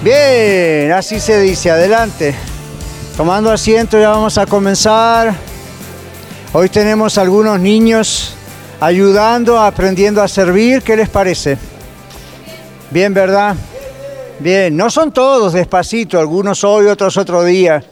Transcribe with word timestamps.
Bien, 0.00 0.92
así 0.92 1.18
se 1.18 1.40
dice, 1.40 1.72
adelante. 1.72 2.32
Tomando 3.16 3.50
asiento 3.50 3.98
ya 3.98 4.10
vamos 4.10 4.38
a 4.38 4.46
comenzar. 4.46 5.34
Hoy 6.52 6.68
tenemos 6.68 7.18
algunos 7.18 7.58
niños 7.58 8.34
ayudando, 8.78 9.58
aprendiendo 9.58 10.22
a 10.22 10.28
servir, 10.28 10.82
¿qué 10.82 10.96
les 10.96 11.08
parece? 11.08 11.58
Bien, 12.92 13.12
¿verdad? 13.12 13.56
Bien, 14.38 14.76
no 14.76 14.88
son 14.88 15.12
todos 15.12 15.52
despacito, 15.52 16.20
algunos 16.20 16.62
hoy, 16.62 16.86
otros 16.86 17.16
otro 17.16 17.42
día. 17.42 17.82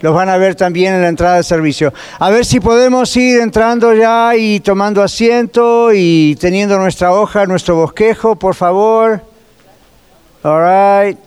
Los 0.00 0.12
van 0.12 0.30
a 0.30 0.36
ver 0.36 0.56
también 0.56 0.94
en 0.94 1.02
la 1.02 1.08
entrada 1.08 1.36
del 1.36 1.44
servicio. 1.44 1.94
A 2.18 2.30
ver 2.30 2.44
si 2.44 2.58
podemos 2.58 3.16
ir 3.16 3.40
entrando 3.40 3.94
ya 3.94 4.34
y 4.34 4.58
tomando 4.58 5.00
asiento 5.00 5.92
y 5.94 6.36
teniendo 6.40 6.76
nuestra 6.76 7.12
hoja, 7.12 7.46
nuestro 7.46 7.76
bosquejo, 7.76 8.34
por 8.34 8.56
favor. 8.56 9.29
All 10.42 10.58
right. 10.58 11.18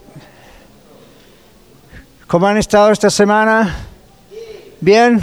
¿Cómo 2.25 2.47
han 2.47 2.58
estado 2.58 2.92
esta 2.92 3.11
semana? 3.11 3.75
Bien. 4.81 5.22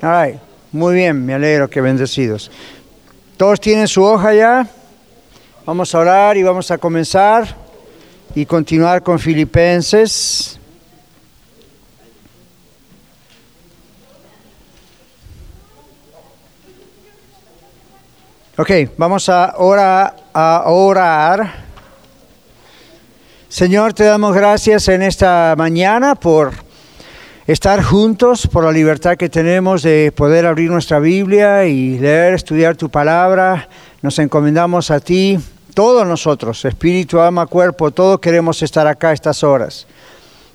All 0.00 0.26
right. 0.26 0.40
Muy 0.70 0.94
bien, 0.94 1.26
me 1.26 1.34
alegro 1.34 1.68
que 1.68 1.80
bendecidos. 1.80 2.52
¿Todos 3.36 3.60
tienen 3.60 3.88
su 3.88 4.04
hoja 4.04 4.32
ya? 4.32 4.68
Vamos 5.66 5.92
a 5.92 5.98
orar 5.98 6.36
y 6.36 6.44
vamos 6.44 6.70
a 6.70 6.78
comenzar 6.78 7.56
y 8.32 8.46
continuar 8.46 9.02
con 9.02 9.18
Filipenses. 9.18 10.60
Ok, 18.56 18.70
vamos 18.96 19.28
a, 19.28 19.46
ahora 19.46 20.14
a 20.32 20.62
orar. 20.66 21.63
Señor, 23.54 23.92
te 23.92 24.02
damos 24.02 24.34
gracias 24.34 24.88
en 24.88 25.00
esta 25.00 25.54
mañana 25.56 26.16
por 26.16 26.54
estar 27.46 27.84
juntos, 27.84 28.48
por 28.48 28.64
la 28.64 28.72
libertad 28.72 29.16
que 29.16 29.28
tenemos 29.28 29.84
de 29.84 30.10
poder 30.10 30.44
abrir 30.44 30.72
nuestra 30.72 30.98
Biblia 30.98 31.64
y 31.64 31.96
leer, 32.00 32.34
estudiar 32.34 32.74
tu 32.74 32.88
palabra. 32.88 33.68
Nos 34.02 34.18
encomendamos 34.18 34.90
a 34.90 34.98
ti, 34.98 35.38
todos 35.72 36.04
nosotros, 36.04 36.64
espíritu, 36.64 37.20
alma, 37.20 37.46
cuerpo, 37.46 37.92
todos 37.92 38.18
queremos 38.18 38.60
estar 38.60 38.88
acá 38.88 39.12
estas 39.12 39.44
horas. 39.44 39.86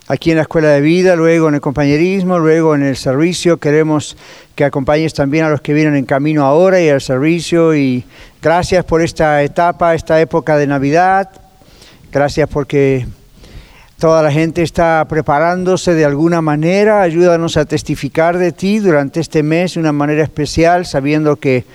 Aquí 0.10 0.32
en 0.32 0.36
la 0.36 0.42
escuela 0.42 0.68
de 0.68 0.82
vida, 0.82 1.16
luego 1.16 1.48
en 1.48 1.56
el 1.56 1.62
compañerismo, 1.62 2.38
luego 2.38 2.76
en 2.76 2.84
el 2.84 2.98
servicio. 2.98 3.62
Queremos 3.62 4.18
que 4.56 4.66
acompañes 4.66 5.14
también 5.14 5.46
a 5.46 5.50
los 5.50 5.62
que 5.62 5.72
vienen 5.74 5.96
en 5.96 6.04
camino 6.04 6.44
ahora 6.44 6.82
y 6.82 6.90
al 6.90 7.00
servicio. 7.00 7.74
Y 7.74 8.04
gracias 8.42 8.84
por 8.84 9.02
esta 9.02 9.42
etapa, 9.42 9.96
esta 9.96 10.20
época 10.20 10.58
de 10.58 10.68
Navidad. 10.68 11.30
Gracias 12.12 12.50
porque 12.50 13.06
toda 14.00 14.24
la 14.24 14.32
gente 14.32 14.64
está 14.64 15.06
preparándose 15.08 15.94
de 15.94 16.06
alguna 16.06 16.42
manera. 16.42 17.02
Ayúdanos 17.02 17.56
a 17.58 17.66
testificar 17.66 18.38
de 18.38 18.52
ti 18.52 18.80
durante 18.80 19.20
este 19.20 19.44
mes 19.44 19.76
de 19.76 19.82
una 19.82 19.92
manera 19.92 20.24
especial, 20.24 20.86
sabiendo 20.86 21.36
que 21.36 21.66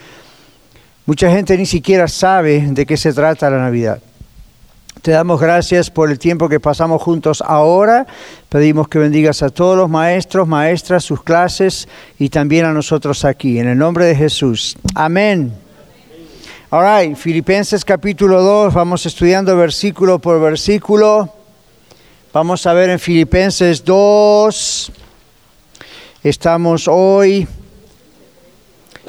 mucha 1.07 1.31
gente 1.31 1.57
ni 1.57 1.67
siquiera 1.67 2.09
sabe 2.09 2.67
de 2.69 2.85
qué 2.85 2.97
se 2.97 3.13
trata 3.13 3.51
la 3.51 3.59
Navidad. 3.59 4.01
Te 5.03 5.11
damos 5.11 5.39
gracias 5.39 5.91
por 5.91 6.11
el 6.11 6.19
tiempo 6.19 6.49
que 6.49 6.61
pasamos 6.61 7.03
juntos 7.03 7.43
ahora. 7.47 8.07
Pedimos 8.49 8.89
que 8.89 8.99
bendigas 8.99 9.43
a 9.43 9.51
todos 9.51 9.77
los 9.77 9.91
maestros, 9.91 10.49
maestras, 10.49 11.05
sus 11.05 11.23
clases 11.23 11.87
y 12.19 12.31
también 12.31 12.65
a 12.65 12.73
nosotros 12.73 13.25
aquí. 13.25 13.59
En 13.59 13.69
el 13.69 13.77
nombre 13.77 14.07
de 14.07 14.17
Jesús. 14.17 14.77
Amén. 14.95 15.64
All 16.77 16.83
right, 16.83 17.17
Filipenses 17.17 17.85
capítulo 17.85 18.43
2, 18.43 18.75
vamos 18.75 19.07
estudiando 19.07 19.57
versículo 19.57 20.19
por 20.19 20.41
versículo. 20.41 21.33
Vamos 22.33 22.67
a 22.67 22.73
ver 22.73 22.91
en 22.91 22.99
Filipenses 22.99 23.85
2. 23.85 24.91
Estamos 26.25 26.89
hoy 26.89 27.47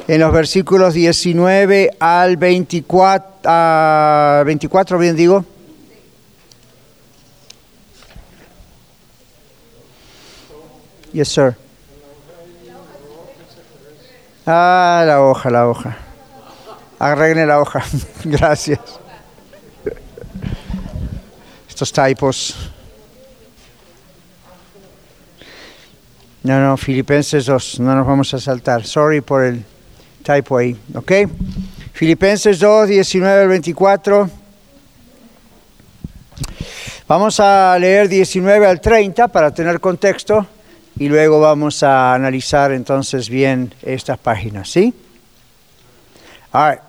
en 0.06 0.20
los 0.20 0.32
versículos 0.32 0.94
19 0.94 1.90
al 1.98 2.36
24, 2.36 4.42
uh, 4.42 4.44
24 4.44 4.98
bien 5.00 5.16
digo. 5.16 5.44
Yes, 11.12 11.30
sir. 11.30 11.56
Ah, 14.46 15.02
la 15.04 15.20
hoja, 15.20 15.50
la 15.50 15.68
hoja. 15.68 16.05
Arregle 16.98 17.46
la 17.46 17.60
hoja. 17.60 17.84
Gracias. 18.24 18.80
Estos 21.68 21.92
typos. 21.92 22.56
No, 26.42 26.60
no, 26.60 26.76
Filipenses 26.76 27.46
2, 27.46 27.80
no 27.80 27.94
nos 27.94 28.06
vamos 28.06 28.32
a 28.32 28.38
saltar. 28.38 28.84
Sorry 28.84 29.20
por 29.20 29.44
el 29.44 29.64
typo 30.22 30.56
ahí, 30.56 30.76
¿ok? 30.94 31.12
Filipenses 31.92 32.60
2, 32.60 32.88
19 32.88 33.42
al 33.42 33.48
24. 33.48 34.30
Vamos 37.08 37.40
a 37.40 37.76
leer 37.78 38.08
19 38.08 38.66
al 38.66 38.80
30 38.80 39.28
para 39.28 39.52
tener 39.52 39.80
contexto 39.80 40.46
y 40.98 41.08
luego 41.08 41.40
vamos 41.40 41.82
a 41.82 42.14
analizar 42.14 42.72
entonces 42.72 43.28
bien 43.28 43.74
estas 43.82 44.18
páginas, 44.18 44.70
¿sí? 44.70 44.94
All 46.52 46.70
right. 46.70 46.85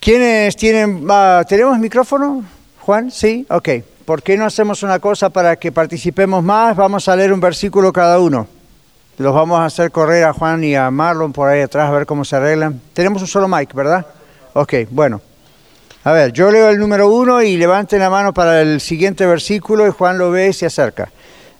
¿Quiénes 0.00 0.56
tienen, 0.56 1.10
uh, 1.10 1.44
tenemos 1.46 1.78
micrófono? 1.78 2.44
Juan, 2.80 3.10
¿sí? 3.10 3.44
Ok. 3.50 3.68
¿Por 4.04 4.22
qué 4.22 4.36
no 4.36 4.46
hacemos 4.46 4.82
una 4.82 5.00
cosa 5.00 5.28
para 5.28 5.56
que 5.56 5.72
participemos 5.72 6.42
más? 6.42 6.76
Vamos 6.76 7.08
a 7.08 7.16
leer 7.16 7.32
un 7.32 7.40
versículo 7.40 7.92
cada 7.92 8.20
uno. 8.20 8.46
Los 9.18 9.34
vamos 9.34 9.58
a 9.58 9.64
hacer 9.64 9.90
correr 9.90 10.24
a 10.24 10.32
Juan 10.32 10.62
y 10.62 10.76
a 10.76 10.90
Marlon 10.90 11.32
por 11.32 11.48
ahí 11.48 11.60
atrás 11.60 11.88
a 11.88 11.90
ver 11.90 12.06
cómo 12.06 12.24
se 12.24 12.36
arreglan. 12.36 12.80
Tenemos 12.94 13.20
un 13.20 13.28
solo 13.28 13.48
mic, 13.48 13.74
¿verdad? 13.74 14.06
Ok, 14.54 14.74
bueno. 14.90 15.20
A 16.04 16.12
ver, 16.12 16.32
yo 16.32 16.50
leo 16.50 16.70
el 16.70 16.78
número 16.78 17.08
uno 17.08 17.42
y 17.42 17.56
levanten 17.56 17.98
la 17.98 18.08
mano 18.08 18.32
para 18.32 18.62
el 18.62 18.80
siguiente 18.80 19.26
versículo 19.26 19.86
y 19.86 19.90
Juan 19.90 20.16
lo 20.16 20.30
ve 20.30 20.48
y 20.48 20.52
se 20.52 20.66
acerca. 20.66 21.10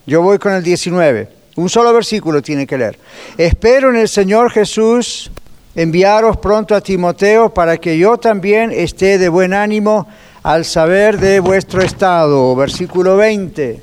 Yo 0.07 0.23
voy 0.23 0.39
con 0.39 0.53
el 0.53 0.63
19. 0.63 1.29
Un 1.57 1.69
solo 1.69 1.93
versículo 1.93 2.41
tiene 2.41 2.67
que 2.67 2.79
leer. 2.79 2.99
Espero 3.37 3.91
en 3.91 3.97
el 3.97 4.09
Señor 4.09 4.53
Jesús 4.53 5.31
enviaros 5.79 6.37
pronto 6.39 6.75
a 6.75 6.81
Timoteo 6.81 7.55
para 7.55 7.77
que 7.77 7.97
yo 7.97 8.19
también 8.19 8.73
esté 8.73 9.17
de 9.17 9.29
buen 9.29 9.55
ánimo 9.55 10.09
al 10.43 10.65
saber 10.65 11.21
de 11.21 11.39
vuestro 11.39 11.83
estado. 11.83 12.57
Versículo 12.57 13.17
20. 13.17 13.81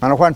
Mano 0.00 0.16
Juan. 0.16 0.34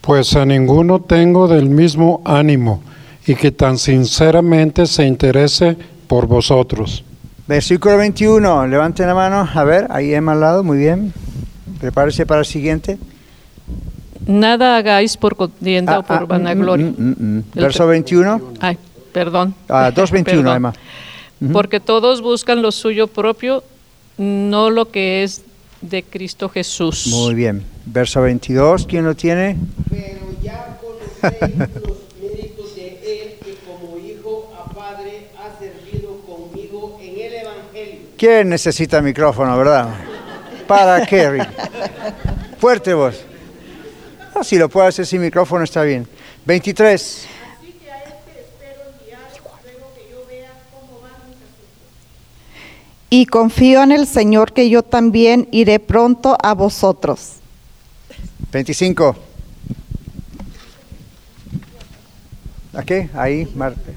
Pues 0.00 0.34
a 0.34 0.44
ninguno 0.44 1.00
tengo 1.02 1.46
del 1.46 1.70
mismo 1.70 2.20
ánimo 2.24 2.82
y 3.24 3.36
que 3.36 3.52
tan 3.52 3.78
sinceramente 3.78 4.86
se 4.86 5.06
interese 5.06 5.76
por 6.08 6.26
vosotros. 6.26 7.04
Versículo 7.46 7.96
21, 7.96 8.66
levanten 8.66 9.06
la 9.06 9.14
mano, 9.14 9.48
a 9.54 9.64
ver, 9.64 9.86
ahí 9.90 10.12
Emma 10.12 10.32
al 10.32 10.40
lado, 10.40 10.64
muy 10.64 10.78
bien. 10.78 11.12
Prepárese 11.80 12.26
para 12.26 12.40
el 12.40 12.46
siguiente. 12.46 12.98
Nada 14.28 14.76
hagáis 14.76 15.16
por 15.16 15.34
contienda 15.36 15.94
Ah, 15.96 15.98
o 16.00 16.02
por 16.04 16.16
ah, 16.16 16.24
vanagloria. 16.26 16.86
mm, 16.86 16.94
mm, 17.02 17.38
mm. 17.38 17.44
Verso 17.54 17.84
te- 17.84 17.90
21. 17.90 18.52
Ay, 18.60 18.76
perdón. 19.12 19.54
Ah, 19.68 19.90
2.21, 19.90 20.24
Perdón. 20.24 20.56
Emma. 20.56 20.72
Porque 21.52 21.80
todos 21.80 22.20
buscan 22.20 22.60
lo 22.62 22.70
suyo 22.70 23.06
propio, 23.06 23.64
no 24.18 24.68
lo 24.70 24.90
que 24.90 25.22
es 25.22 25.42
de 25.80 26.02
Cristo 26.02 26.48
Jesús. 26.50 27.06
Muy 27.06 27.34
bien. 27.34 27.62
Verso 27.86 28.20
22, 28.20 28.86
¿quién 28.86 29.04
lo 29.04 29.14
tiene? 29.14 29.56
Pero 29.88 30.26
ya 30.42 30.78
conocéis 30.80 31.58
los 31.58 31.98
méritos 32.20 32.74
de 32.76 32.88
él 33.22 33.34
que 33.42 33.54
como 33.66 33.96
hijo 33.98 34.52
a 34.58 34.64
padre 34.74 35.28
ha 35.38 35.58
servido 35.58 36.18
conmigo 36.26 36.98
en 37.00 37.14
el 37.18 37.32
Evangelio. 37.34 38.00
¿Quién 38.18 38.48
necesita 38.50 39.00
micrófono, 39.00 39.56
verdad? 39.56 39.88
¿Para 40.66 41.06
qué? 41.06 41.46
Fuerte 42.58 42.92
voz. 42.92 43.24
No, 44.38 44.44
si 44.44 44.56
lo 44.56 44.68
puede 44.68 44.86
hacer 44.86 45.04
sin 45.04 45.20
micrófono 45.20 45.64
está 45.64 45.82
bien. 45.82 46.06
23. 46.46 47.26
Así 47.58 47.72
que 47.72 47.90
a 47.90 47.98
este 48.04 48.40
espero 48.40 48.82
enviar 49.00 49.18
luego 49.64 49.92
que 49.96 50.08
yo 50.12 50.24
vea 50.28 50.52
cómo 50.70 51.00
van 51.00 51.10
mis 51.26 51.34
asuntos. 51.38 51.90
Y 53.10 53.26
confío 53.26 53.82
en 53.82 53.90
el 53.90 54.06
Señor 54.06 54.52
que 54.52 54.70
yo 54.70 54.84
también 54.84 55.48
iré 55.50 55.80
pronto 55.80 56.38
a 56.40 56.54
vosotros. 56.54 57.32
25. 58.52 59.16
Aquí, 62.74 63.10
ahí, 63.14 63.50
Marte. 63.56 63.96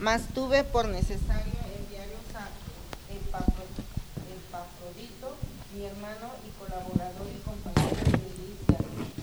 Mas 0.00 0.20
tuve 0.34 0.64
por 0.64 0.86
necesario 0.88 1.54
enviaros 1.80 2.28
a 2.34 2.44
Epafro- 3.08 3.72
Epafrodito, 4.36 5.34
mi 5.74 5.86
hermano 5.86 6.28
y 6.44 6.50
colaborador 6.60 7.26
y 7.32 7.40
compañero 7.40 7.96
de 8.04 8.18
milicia, 8.20 8.76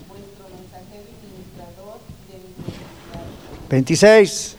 vuestro 0.09 0.49
mensajero 0.57 1.05
y 1.05 1.15
ministrador 1.29 1.99
de 2.27 2.35
mis 2.41 2.57
necesidades. 2.65 3.60
26. 3.71 4.57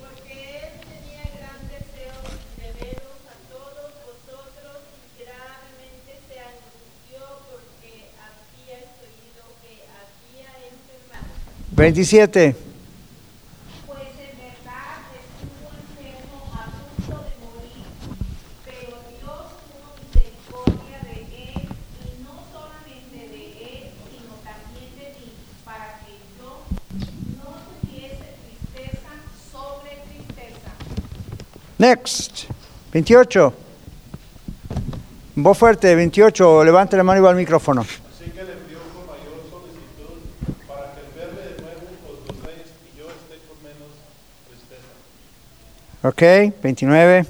Porque 0.00 0.32
él 0.32 0.72
tenía 0.80 1.28
gran 1.36 1.60
deseo 1.68 2.24
de 2.56 2.68
veros 2.80 3.20
a 3.28 3.36
todos 3.52 3.92
vosotros 4.00 4.80
y 4.96 5.28
gravemente 5.28 6.16
se 6.24 6.40
angustió 6.40 7.20
porque 7.52 8.08
había 8.16 8.80
oído 9.04 9.44
que 9.60 9.84
había 9.92 10.56
enfermado. 10.72 11.28
27. 11.76 12.56
Pues 13.84 14.08
en 14.24 14.32
verdad 14.40 15.04
estuvo 15.20 15.68
enfermo 15.76 16.40
a 16.56 16.64
punto 16.96 17.20
de 17.20 17.36
morir, 17.44 17.92
pero 18.64 19.04
Dios 19.20 19.44
tuvo 19.68 20.00
misericordia 20.00 20.96
de 21.04 21.28
él, 21.28 21.68
y 22.08 22.24
no 22.24 22.40
solamente 22.48 23.20
de 23.36 23.44
él, 23.68 23.84
sino 24.08 24.32
también 24.48 24.88
de 24.96 25.12
mí, 25.20 25.28
para 25.62 26.00
que 26.00 26.16
yo 26.40 26.64
no 27.36 27.52
tuviese 27.68 28.28
tristeza 28.40 29.12
sobre 29.50 29.90
tristeza. 30.08 30.72
Next. 31.80 32.44
28. 32.92 33.52
Voz 35.36 35.56
fuerte, 35.56 35.94
28. 35.94 36.62
Levante 36.64 36.94
la 36.98 37.02
mano 37.02 37.20
y 37.20 37.22
va 37.22 37.30
al 37.30 37.36
micrófono. 37.36 37.80
Así 37.80 38.30
que 38.32 38.42
le 38.44 38.52
mayor 39.08 39.40
solicitud 39.48 40.20
para 40.68 40.92
de 40.92 41.62
nuevo 41.62 41.88
y 42.84 42.98
yo 42.98 43.06
con 43.48 43.56
menos. 43.64 43.96
Ok. 46.02 46.20
29. 46.62 47.24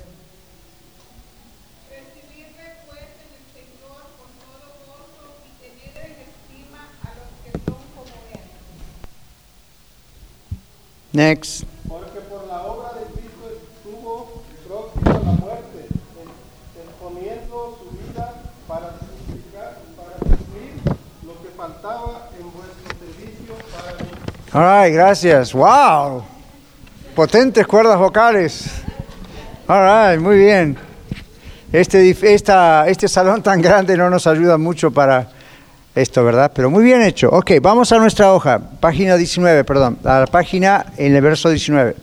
Recibirle 1.88 2.66
pues 2.88 3.06
en 3.54 3.62
el 3.62 3.70
todo 3.78 4.02
y 5.62 5.62
en 5.94 6.10
estima 6.26 6.82
a 7.04 7.14
los 7.14 7.30
que 7.44 7.50
son 7.52 7.78
como. 7.94 8.10
Next. 11.12 11.62
Porque 11.88 12.18
por 12.22 12.46
la 12.48 12.62
obra 12.62 12.98
de 12.98 13.04
Cristo 13.12 13.44
estuvo 13.50 14.42
próximo 14.68 15.10
a 15.10 15.12
la 15.14 15.32
muerte, 15.32 15.80
en- 15.90 16.80
exponiendo 16.86 17.78
su 17.82 17.86
vida 17.98 18.26
para 18.68 18.86
justificar, 19.00 19.78
para 19.96 20.14
suplir 20.18 20.72
lo 21.26 21.42
que 21.42 21.48
faltaba 21.56 22.30
en 22.38 22.46
vuestro 22.52 22.88
servicio 23.00 23.54
para 23.74 23.92
mí. 24.04 24.30
All 24.52 24.64
right, 24.64 24.92
gracias. 24.92 25.52
Wow. 25.52 26.24
Potentes 27.14 27.64
cuerdas 27.68 27.96
vocales. 27.96 28.82
All 29.68 29.80
right, 29.80 30.20
muy 30.20 30.36
bien. 30.38 30.76
Este, 31.72 32.10
esta, 32.34 32.88
este 32.88 33.06
salón 33.06 33.44
tan 33.44 33.62
grande 33.62 33.96
no 33.96 34.10
nos 34.10 34.26
ayuda 34.26 34.58
mucho 34.58 34.90
para 34.90 35.28
esto, 35.94 36.24
¿verdad? 36.24 36.50
Pero 36.52 36.68
muy 36.68 36.82
bien 36.82 37.00
hecho. 37.00 37.28
Ok, 37.30 37.52
vamos 37.62 37.92
a 37.92 37.98
nuestra 37.98 38.32
hoja, 38.32 38.60
página 38.80 39.16
19, 39.16 39.62
perdón, 39.62 39.98
a 40.02 40.18
la 40.18 40.26
página 40.26 40.86
en 40.96 41.14
el 41.14 41.22
verso 41.22 41.48
19. 41.48 41.94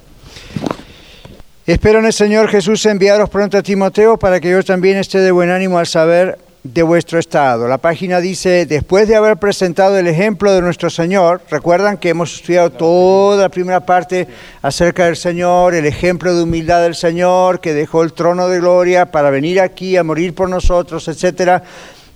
Espero 1.65 1.99
en 1.99 2.05
el 2.05 2.13
Señor 2.13 2.47
Jesús 2.47 2.85
enviaros 2.85 3.29
pronto 3.29 3.57
a 3.57 3.61
Timoteo 3.61 4.17
para 4.17 4.39
que 4.39 4.51
yo 4.51 4.63
también 4.63 4.95
esté 4.95 5.19
de 5.19 5.31
buen 5.31 5.49
ánimo 5.49 5.79
al 5.79 5.87
saber 5.87 6.39
de 6.73 6.83
vuestro 6.83 7.19
estado. 7.19 7.67
La 7.67 7.77
página 7.77 8.19
dice, 8.19 8.65
después 8.65 9.07
de 9.07 9.15
haber 9.15 9.37
presentado 9.37 9.97
el 9.97 10.07
ejemplo 10.07 10.51
de 10.53 10.61
nuestro 10.61 10.89
Señor, 10.89 11.41
recuerdan 11.49 11.97
que 11.97 12.09
hemos 12.09 12.35
estudiado 12.35 12.71
toda 12.71 13.43
la 13.43 13.49
primera 13.49 13.79
parte 13.79 14.27
acerca 14.61 15.05
del 15.05 15.15
Señor, 15.15 15.75
el 15.75 15.85
ejemplo 15.85 16.35
de 16.35 16.43
humildad 16.43 16.81
del 16.81 16.95
Señor, 16.95 17.59
que 17.59 17.73
dejó 17.73 18.03
el 18.03 18.13
trono 18.13 18.47
de 18.47 18.59
gloria 18.59 19.05
para 19.05 19.29
venir 19.29 19.61
aquí 19.61 19.95
a 19.97 20.03
morir 20.03 20.33
por 20.35 20.49
nosotros, 20.49 21.07
etcétera. 21.07 21.63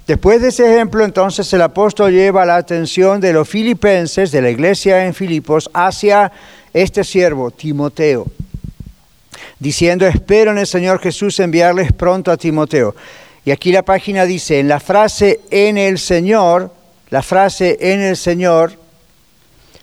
Después 0.05 0.41
de 0.41 0.49
ese 0.49 0.73
ejemplo, 0.73 1.05
entonces 1.05 1.51
el 1.53 1.61
apóstol 1.61 2.11
lleva 2.11 2.45
la 2.45 2.57
atención 2.57 3.21
de 3.21 3.33
los 3.33 3.47
filipenses, 3.47 4.31
de 4.31 4.41
la 4.41 4.49
iglesia 4.49 5.05
en 5.05 5.13
Filipos, 5.13 5.69
hacia 5.73 6.31
este 6.73 7.03
siervo, 7.03 7.51
Timoteo 7.51 8.27
diciendo, 9.61 10.07
espero 10.07 10.51
en 10.51 10.57
el 10.57 10.65
Señor 10.65 10.99
Jesús 10.99 11.39
enviarles 11.39 11.93
pronto 11.93 12.31
a 12.31 12.37
Timoteo. 12.37 12.95
Y 13.43 13.51
aquí 13.51 13.71
la 13.71 13.83
página 13.83 14.25
dice, 14.25 14.59
en 14.59 14.67
la 14.67 14.79
frase 14.79 15.41
en 15.49 15.77
el 15.77 15.97
Señor, 15.97 16.71
la 17.09 17.21
frase 17.21 17.77
en 17.79 18.01
el 18.01 18.15
Señor, 18.15 18.73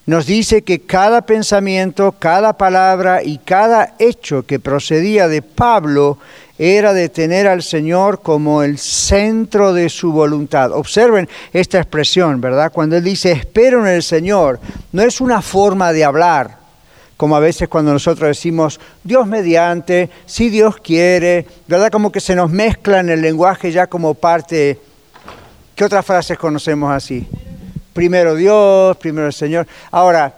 nos 0.06 0.26
dice 0.26 0.62
que 0.62 0.80
cada 0.80 1.22
pensamiento, 1.22 2.12
cada 2.12 2.54
palabra 2.54 3.22
y 3.22 3.38
cada 3.38 3.94
hecho 3.98 4.46
que 4.46 4.58
procedía 4.58 5.28
de 5.28 5.42
Pablo 5.42 6.18
era 6.58 6.92
de 6.92 7.08
tener 7.08 7.46
al 7.46 7.62
Señor 7.62 8.22
como 8.22 8.62
el 8.62 8.78
centro 8.78 9.72
de 9.72 9.88
su 9.88 10.12
voluntad. 10.12 10.72
Observen 10.72 11.28
esta 11.52 11.78
expresión, 11.78 12.40
¿verdad? 12.40 12.72
Cuando 12.72 12.96
él 12.96 13.04
dice, 13.04 13.32
espero 13.32 13.86
en 13.86 13.94
el 13.94 14.02
Señor, 14.02 14.58
no 14.92 15.02
es 15.02 15.20
una 15.20 15.42
forma 15.42 15.92
de 15.92 16.04
hablar, 16.04 16.57
como 17.18 17.34
a 17.34 17.40
veces 17.40 17.68
cuando 17.68 17.92
nosotros 17.92 18.28
decimos 18.28 18.78
Dios 19.02 19.26
mediante, 19.26 20.08
si 20.24 20.50
Dios 20.50 20.76
quiere, 20.76 21.44
¿verdad? 21.66 21.90
Como 21.90 22.12
que 22.12 22.20
se 22.20 22.36
nos 22.36 22.48
mezcla 22.48 23.00
en 23.00 23.10
el 23.10 23.20
lenguaje 23.20 23.72
ya 23.72 23.88
como 23.88 24.14
parte. 24.14 24.78
¿Qué 25.74 25.84
otras 25.84 26.06
frases 26.06 26.38
conocemos 26.38 26.92
así? 26.92 27.26
Primero 27.92 28.36
Dios, 28.36 28.96
primero 28.98 29.26
el 29.26 29.32
Señor. 29.32 29.66
Ahora, 29.90 30.32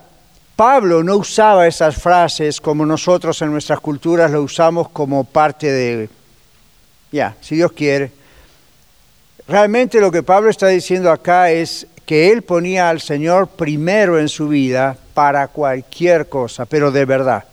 Pablo 0.56 1.04
no 1.04 1.16
usaba 1.16 1.66
esas 1.66 1.96
frases 1.96 2.62
como 2.62 2.86
nosotros 2.86 3.42
en 3.42 3.52
nuestras 3.52 3.80
culturas 3.80 4.30
lo 4.30 4.42
usamos 4.42 4.88
como 4.88 5.24
parte 5.24 5.70
de, 5.70 6.08
ya, 7.12 7.36
si 7.42 7.56
Dios 7.56 7.72
quiere. 7.72 8.10
Realmente 9.46 10.00
lo 10.00 10.10
que 10.10 10.22
Pablo 10.22 10.48
está 10.48 10.68
diciendo 10.68 11.10
acá 11.10 11.50
es 11.50 11.86
que 12.10 12.32
él 12.32 12.42
ponía 12.42 12.90
al 12.90 13.00
Señor 13.00 13.46
primero 13.46 14.18
en 14.18 14.28
su 14.28 14.48
vida 14.48 14.96
para 15.14 15.46
cualquier 15.46 16.28
cosa, 16.28 16.66
pero 16.66 16.90
de 16.90 17.04
verdad, 17.04 17.44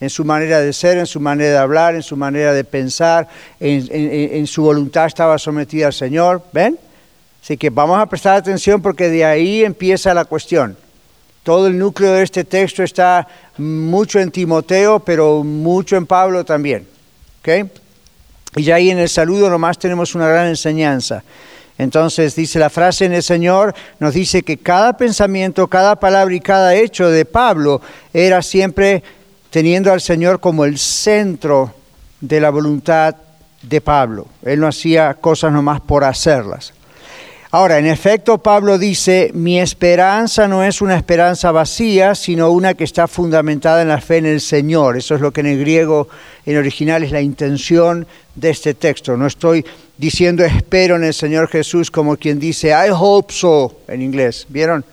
en 0.00 0.08
su 0.08 0.24
manera 0.24 0.60
de 0.60 0.72
ser, 0.72 0.96
en 0.96 1.04
su 1.04 1.20
manera 1.20 1.50
de 1.50 1.58
hablar, 1.58 1.94
en 1.94 2.02
su 2.02 2.16
manera 2.16 2.54
de 2.54 2.64
pensar, 2.64 3.28
en, 3.60 4.46
su 4.46 4.62
voluntad 4.62 5.04
estaba 5.04 5.36
sometida 5.36 5.88
al 5.88 5.92
Señor, 5.92 6.42
¿ven? 6.54 6.78
Así 7.42 7.58
que 7.58 7.68
vamos 7.68 8.00
a 8.00 8.06
prestar 8.06 8.36
atención 8.36 8.80
porque 8.80 9.10
de 9.10 9.26
ahí 9.26 9.62
empieza 9.62 10.14
la 10.14 10.24
cuestión. 10.24 10.74
Todo 11.42 11.66
el 11.66 11.78
núcleo 11.78 12.14
de 12.14 12.22
este 12.22 12.44
texto 12.44 12.82
está 12.82 13.28
mucho 13.58 14.20
en 14.20 14.30
Timoteo, 14.30 15.00
pero 15.00 15.44
mucho 15.44 15.96
en 15.96 16.06
Pablo 16.06 16.46
también. 16.46 16.88
¿ok? 17.42 17.70
Y 18.56 18.62
ya 18.62 18.76
ahí 18.76 18.88
en 18.88 19.00
el 19.00 19.10
saludo 19.10 19.50
nomás 19.50 19.78
tenemos 19.78 20.14
una 20.14 20.28
gran 20.28 20.46
enseñanza. 20.46 21.22
Entonces 21.78 22.34
dice 22.34 22.58
la 22.58 22.70
frase 22.70 23.04
en 23.04 23.12
el 23.12 23.22
Señor, 23.22 23.74
nos 24.00 24.14
dice 24.14 24.42
que 24.42 24.58
cada 24.58 24.96
pensamiento, 24.96 25.68
cada 25.68 25.96
palabra 25.96 26.34
y 26.34 26.40
cada 26.40 26.74
hecho 26.74 27.08
de 27.08 27.24
Pablo 27.24 27.80
era 28.12 28.42
siempre 28.42 29.04
teniendo 29.50 29.92
al 29.92 30.00
Señor 30.00 30.40
como 30.40 30.64
el 30.64 30.76
centro 30.76 31.72
de 32.20 32.40
la 32.40 32.50
voluntad 32.50 33.14
de 33.62 33.80
Pablo. 33.80 34.26
Él 34.42 34.60
no 34.60 34.66
hacía 34.66 35.14
cosas 35.14 35.52
nomás 35.52 35.80
por 35.80 36.04
hacerlas. 36.04 36.74
Ahora, 37.50 37.78
en 37.78 37.86
efecto, 37.86 38.38
Pablo 38.38 38.76
dice, 38.76 39.30
mi 39.32 39.58
esperanza 39.58 40.48
no 40.48 40.64
es 40.64 40.82
una 40.82 40.96
esperanza 40.96 41.50
vacía, 41.50 42.14
sino 42.14 42.50
una 42.50 42.74
que 42.74 42.84
está 42.84 43.08
fundamentada 43.08 43.80
en 43.80 43.88
la 43.88 44.02
fe 44.02 44.18
en 44.18 44.26
el 44.26 44.42
Señor. 44.42 44.98
Eso 44.98 45.14
es 45.14 45.22
lo 45.22 45.32
que 45.32 45.40
en 45.40 45.46
el 45.46 45.60
griego, 45.60 46.08
en 46.44 46.58
original, 46.58 47.04
es 47.04 47.10
la 47.10 47.22
intención 47.22 48.06
de 48.34 48.50
este 48.50 48.74
texto. 48.74 49.16
No 49.16 49.26
estoy 49.26 49.64
diciendo 49.98 50.44
espero 50.44 50.96
en 50.96 51.04
el 51.04 51.12
Señor 51.12 51.48
Jesús 51.48 51.90
como 51.90 52.16
quien 52.16 52.38
dice 52.38 52.68
I 52.68 52.90
hope 52.90 53.32
so 53.34 53.80
en 53.88 54.00
inglés. 54.00 54.46
¿Vieron? 54.48 54.84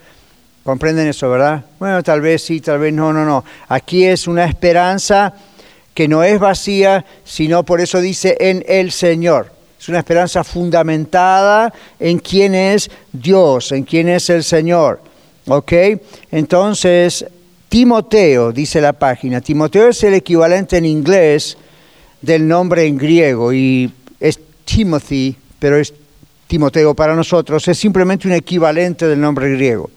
¿Comprenden 0.64 1.08
eso, 1.08 1.30
verdad? 1.30 1.64
Bueno, 1.80 2.02
tal 2.02 2.22
vez 2.22 2.42
sí, 2.42 2.60
tal 2.60 2.80
vez 2.80 2.92
no, 2.92 3.14
no, 3.14 3.24
no. 3.24 3.46
Aquí 3.68 4.04
es 4.04 4.28
una 4.28 4.46
esperanza 4.46 5.34
que 5.94 6.08
no 6.08 6.24
es 6.24 6.40
vacía, 6.40 7.06
sino 7.24 7.64
por 7.64 7.80
eso 7.80 8.02
dice 8.02 8.36
en 8.40 8.66
el 8.68 8.92
Señor. 8.92 9.52
Es 9.80 9.90
una 9.90 10.00
esperanza 10.00 10.44
fundamentada 10.44 11.72
en 12.00 12.18
quién 12.18 12.56
es 12.56 12.90
Dios, 13.14 13.72
en 13.72 13.84
quién 13.84 14.10
es 14.10 14.30
el 14.32 14.44
Señor. 14.44 15.00
¿Ok? 15.48 15.74
Entonces, 16.32 17.24
Timoteo, 17.70 18.52
dice 18.52 18.82
la 18.82 18.94
página, 18.94 19.42
Timoteo 19.42 19.90
es 19.90 20.04
el 20.04 20.16
equivalente 20.16 20.78
en 20.78 20.86
inglés 20.86 21.58
del 22.22 22.48
nombre 22.48 22.88
en 22.88 22.98
griego 22.98 23.54
y 23.54 23.92
Timothy, 24.66 25.36
pero 25.60 25.78
es 25.78 25.94
Timoteo 26.48 26.94
para 26.94 27.16
nosotros, 27.16 27.68
es 27.68 27.78
simplemente 27.78 28.28
un 28.28 28.34
equivalente 28.34 29.08
del 29.08 29.22
nombre 29.22 29.52
griego. 29.52 29.90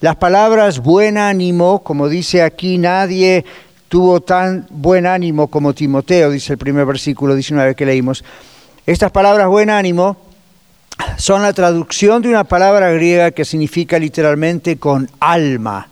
Las 0.00 0.16
palabras 0.16 0.80
buen 0.80 1.18
ánimo, 1.18 1.82
como 1.82 2.08
dice 2.08 2.42
aquí, 2.42 2.78
nadie 2.78 3.44
tuvo 3.88 4.20
tan 4.20 4.66
buen 4.70 5.06
ánimo 5.06 5.48
como 5.48 5.72
Timoteo, 5.72 6.30
dice 6.30 6.54
el 6.54 6.58
primer 6.58 6.84
versículo 6.84 7.34
19 7.34 7.74
que 7.74 7.86
leímos. 7.86 8.24
Estas 8.86 9.10
palabras 9.12 9.48
buen 9.48 9.70
ánimo 9.70 10.16
son 11.16 11.42
la 11.42 11.52
traducción 11.52 12.22
de 12.22 12.28
una 12.28 12.44
palabra 12.44 12.90
griega 12.90 13.30
que 13.30 13.44
significa 13.44 13.98
literalmente 13.98 14.78
con 14.78 15.08
alma, 15.20 15.88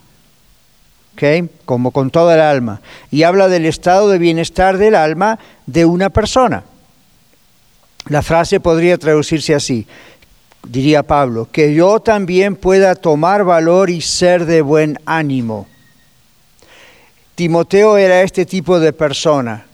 como 1.65 1.93
con 1.93 2.11
toda 2.11 2.35
el 2.35 2.41
alma, 2.41 2.81
y 3.11 3.23
habla 3.23 3.49
del 3.49 3.67
estado 3.67 4.09
de 4.09 4.19
bienestar 4.19 4.79
del 4.79 4.97
alma 4.97 5.39
de 5.67 5.85
una 5.85 6.11
persona. 6.11 6.65
La 8.07 8.23
frase 8.23 8.61
podría 8.61 8.99
traducirse 8.99 9.55
así, 9.55 9.87
diría 10.67 11.03
Pablo, 11.03 11.49
que 11.51 11.75
yo 11.75 12.01
también 12.01 12.57
pueda 12.57 12.95
tomar 12.95 13.45
valor 13.45 13.91
y 13.91 14.01
ser 14.01 14.45
de 14.45 14.63
buen 14.63 14.99
ánimo. 15.07 15.69
Timoteo 17.35 17.97
era 17.97 18.23
este 18.23 18.45
tipo 18.45 18.79
de 18.81 18.93
persona, 18.93 19.65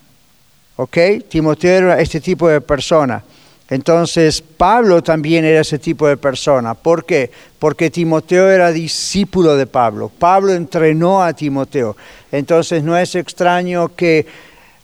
¿ok? 0.76 0.98
Timoteo 1.28 1.76
era 1.76 2.00
este 2.00 2.20
tipo 2.20 2.48
de 2.48 2.60
persona. 2.60 3.24
Entonces, 3.70 4.40
Pablo 4.40 5.02
también 5.02 5.44
era 5.44 5.60
ese 5.60 5.78
tipo 5.78 6.08
de 6.08 6.16
persona. 6.16 6.72
¿Por 6.72 7.04
qué? 7.04 7.30
Porque 7.58 7.90
Timoteo 7.90 8.48
era 8.48 8.72
discípulo 8.72 9.56
de 9.56 9.66
Pablo. 9.66 10.10
Pablo 10.18 10.54
entrenó 10.54 11.22
a 11.22 11.34
Timoteo. 11.34 11.94
Entonces, 12.32 12.82
no 12.82 12.96
es 12.96 13.14
extraño 13.14 13.94
que, 13.94 14.26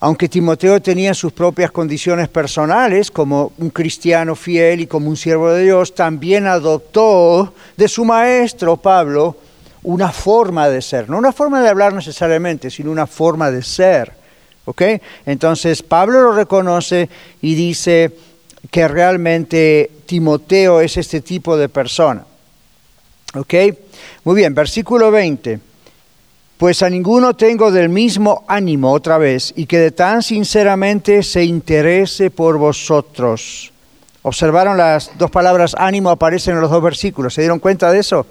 aunque 0.04 0.28
Timoteo 0.28 0.82
tenía 0.82 1.14
sus 1.14 1.32
propias 1.32 1.70
condiciones 1.70 2.28
personales, 2.28 3.10
como 3.10 3.52
un 3.56 3.70
cristiano 3.70 4.36
fiel 4.36 4.82
y 4.82 4.86
como 4.86 5.08
un 5.08 5.16
siervo 5.16 5.50
de 5.50 5.62
Dios, 5.62 5.94
también 5.94 6.46
adoptó 6.46 7.54
de 7.74 7.88
su 7.88 8.04
maestro, 8.04 8.76
Pablo, 8.76 9.34
una 9.82 10.12
forma 10.12 10.68
de 10.68 10.82
ser. 10.82 11.08
No 11.08 11.16
una 11.16 11.32
forma 11.32 11.62
de 11.62 11.70
hablar 11.70 11.94
necesariamente, 11.94 12.70
sino 12.70 12.90
una 12.90 13.06
forma 13.06 13.50
de 13.50 13.62
ser. 13.62 14.12
¿Ok? 14.66 14.82
Entonces, 15.24 15.82
Pablo 15.82 16.20
lo 16.20 16.32
reconoce 16.32 17.08
y 17.40 17.54
dice 17.54 18.12
que 18.70 18.86
realmente 18.86 19.90
Timoteo 20.04 20.82
es 20.82 20.98
este 20.98 21.22
tipo 21.22 21.56
de 21.56 21.70
persona. 21.70 22.26
¿Ok? 23.36 23.54
Muy 24.24 24.36
bien, 24.36 24.54
versículo 24.54 25.10
20. 25.10 25.60
Pues 26.58 26.82
a 26.82 26.90
ninguno 26.90 27.34
tengo 27.34 27.72
del 27.72 27.88
mismo 27.88 28.44
ánimo 28.46 28.92
otra 28.92 29.18
vez 29.18 29.52
y 29.56 29.66
que 29.66 29.78
de 29.78 29.90
tan 29.90 30.22
sinceramente 30.22 31.24
se 31.24 31.44
interese 31.44 32.30
por 32.30 32.58
vosotros. 32.58 33.72
Observaron 34.22 34.76
las 34.76 35.10
dos 35.18 35.32
palabras 35.32 35.74
ánimo 35.76 36.10
aparecen 36.10 36.54
en 36.54 36.60
los 36.60 36.70
dos 36.70 36.82
versículos. 36.82 37.34
¿Se 37.34 37.40
dieron 37.40 37.58
cuenta 37.58 37.90
de 37.90 37.98
eso? 37.98 38.24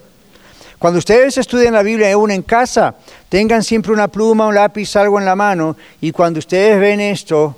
Cuando 0.79 0.99
ustedes 0.99 1.37
estudian 1.37 1.73
la 1.73 1.83
Biblia 1.83 2.13
aún 2.13 2.31
en 2.31 2.43
casa, 2.43 2.95
tengan 3.29 3.61
siempre 3.61 3.91
una 3.91 4.07
pluma, 4.07 4.47
un 4.47 4.55
lápiz, 4.55 4.95
algo 4.95 5.19
en 5.19 5.25
la 5.25 5.35
mano 5.35 5.75
y 5.99 6.11
cuando 6.11 6.39
ustedes 6.39 6.79
ven 6.79 7.01
esto, 7.01 7.55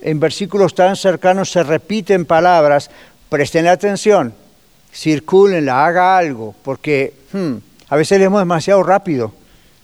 en 0.00 0.20
versículos 0.20 0.74
tan 0.74 0.96
cercanos 0.96 1.50
se 1.50 1.62
repiten 1.62 2.24
palabras, 2.26 2.90
presten 3.28 3.66
atención, 3.66 4.34
circúlenla, 4.92 5.84
haga 5.84 6.16
algo, 6.16 6.54
porque 6.62 7.12
hmm, 7.32 7.54
a 7.88 7.96
veces 7.96 8.18
leemos 8.18 8.40
demasiado 8.40 8.82
rápido. 8.82 9.32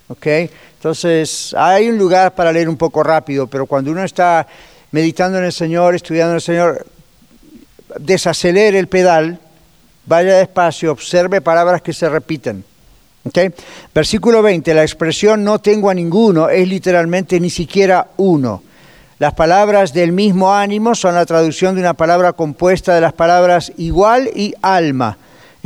¿Ok? 0.08 0.26
Entonces, 0.74 1.54
hay 1.56 1.88
un 1.88 1.98
lugar 1.98 2.34
para 2.34 2.52
leer 2.52 2.68
un 2.68 2.76
poco 2.76 3.02
rápido, 3.02 3.46
pero 3.46 3.66
cuando 3.66 3.90
uno 3.90 4.04
está 4.04 4.46
meditando 4.92 5.38
en 5.38 5.44
el 5.44 5.52
Señor, 5.52 5.94
estudiando 5.94 6.32
en 6.32 6.36
el 6.36 6.42
Señor, 6.42 6.86
desacelere 7.98 8.78
el 8.78 8.88
pedal, 8.88 9.38
vaya 10.06 10.38
despacio, 10.38 10.92
observe 10.92 11.40
palabras 11.40 11.82
que 11.82 11.92
se 11.92 12.08
repiten. 12.08 12.64
¿ok? 13.24 13.38
Versículo 13.94 14.42
20, 14.42 14.72
la 14.74 14.82
expresión 14.82 15.42
no 15.44 15.60
tengo 15.60 15.90
a 15.90 15.94
ninguno 15.94 16.48
es 16.48 16.68
literalmente 16.68 17.40
ni 17.40 17.50
siquiera 17.50 18.08
uno. 18.16 18.62
Las 19.18 19.34
palabras 19.34 19.94
del 19.94 20.12
mismo 20.12 20.52
ánimo 20.52 20.94
son 20.94 21.14
la 21.14 21.24
traducción 21.24 21.74
de 21.74 21.80
una 21.80 21.94
palabra 21.94 22.34
compuesta 22.34 22.94
de 22.94 23.00
las 23.00 23.14
palabras 23.14 23.72
igual 23.78 24.30
y 24.34 24.54
alma. 24.60 25.16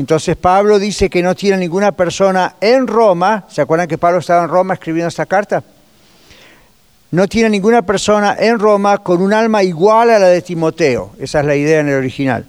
Entonces 0.00 0.35
Pablo 0.35 0.78
dice 0.78 1.11
que 1.11 1.23
no 1.23 1.35
tiene 1.35 1.59
ninguna 1.59 1.92
persona 1.92 2.57
en 2.59 2.87
Roma, 2.87 3.45
¿se 3.50 3.61
acuerdan 3.61 3.87
que 3.87 3.99
Pablo 3.99 4.21
estaba 4.21 4.45
en 4.45 4.49
Roma 4.49 4.73
escribiendo 4.73 5.09
esta 5.09 5.26
carta? 5.26 5.62
No 7.11 7.28
tiene 7.28 7.50
ninguna 7.50 7.83
persona 7.83 8.35
en 8.40 8.59
Roma 8.59 8.97
con 8.99 9.21
un 9.21 9.35
alma 9.35 9.62
igual 9.62 10.09
a 10.09 10.19
la 10.19 10.28
de 10.28 10.40
Timoteo. 10.40 11.11
Esa 11.19 11.40
es 11.40 11.47
la 11.47 11.54
idea 11.54 11.80
en 11.80 11.90
el 11.90 11.97
original. 11.97 12.47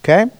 ¿Ok? 0.00 0.30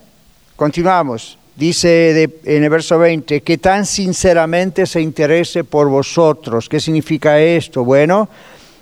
Continuamos. 0.55 1.37
Dice 1.55 2.23
en 2.43 2.63
el 2.63 2.69
verso 2.71 2.97
20, 2.97 3.41
que 3.41 3.59
tan 3.59 3.85
sinceramente 3.85 4.87
se 4.87 4.99
interese 4.99 5.63
por 5.63 5.89
vosotros. 5.89 6.67
¿Qué 6.67 6.79
significa 6.79 7.39
esto? 7.39 7.83
Bueno, 7.83 8.29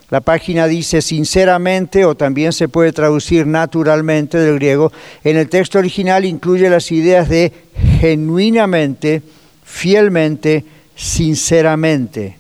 la 0.10 0.22
página 0.22 0.68
dice 0.68 1.02
sinceramente 1.02 2.06
o 2.06 2.16
también 2.16 2.54
se 2.54 2.70
puede 2.70 2.94
traducir 2.94 3.46
naturalmente 3.46 4.38
del 4.38 4.56
griego. 4.56 4.92
En 5.24 5.36
el 5.36 5.50
texto 5.50 5.80
original 5.80 6.24
incluye 6.24 6.70
las 6.70 6.92
ideas 6.92 7.28
de 7.28 7.52
genuinamente, 8.00 9.22
fielmente, 9.66 10.64
sinceramente. 10.96 12.38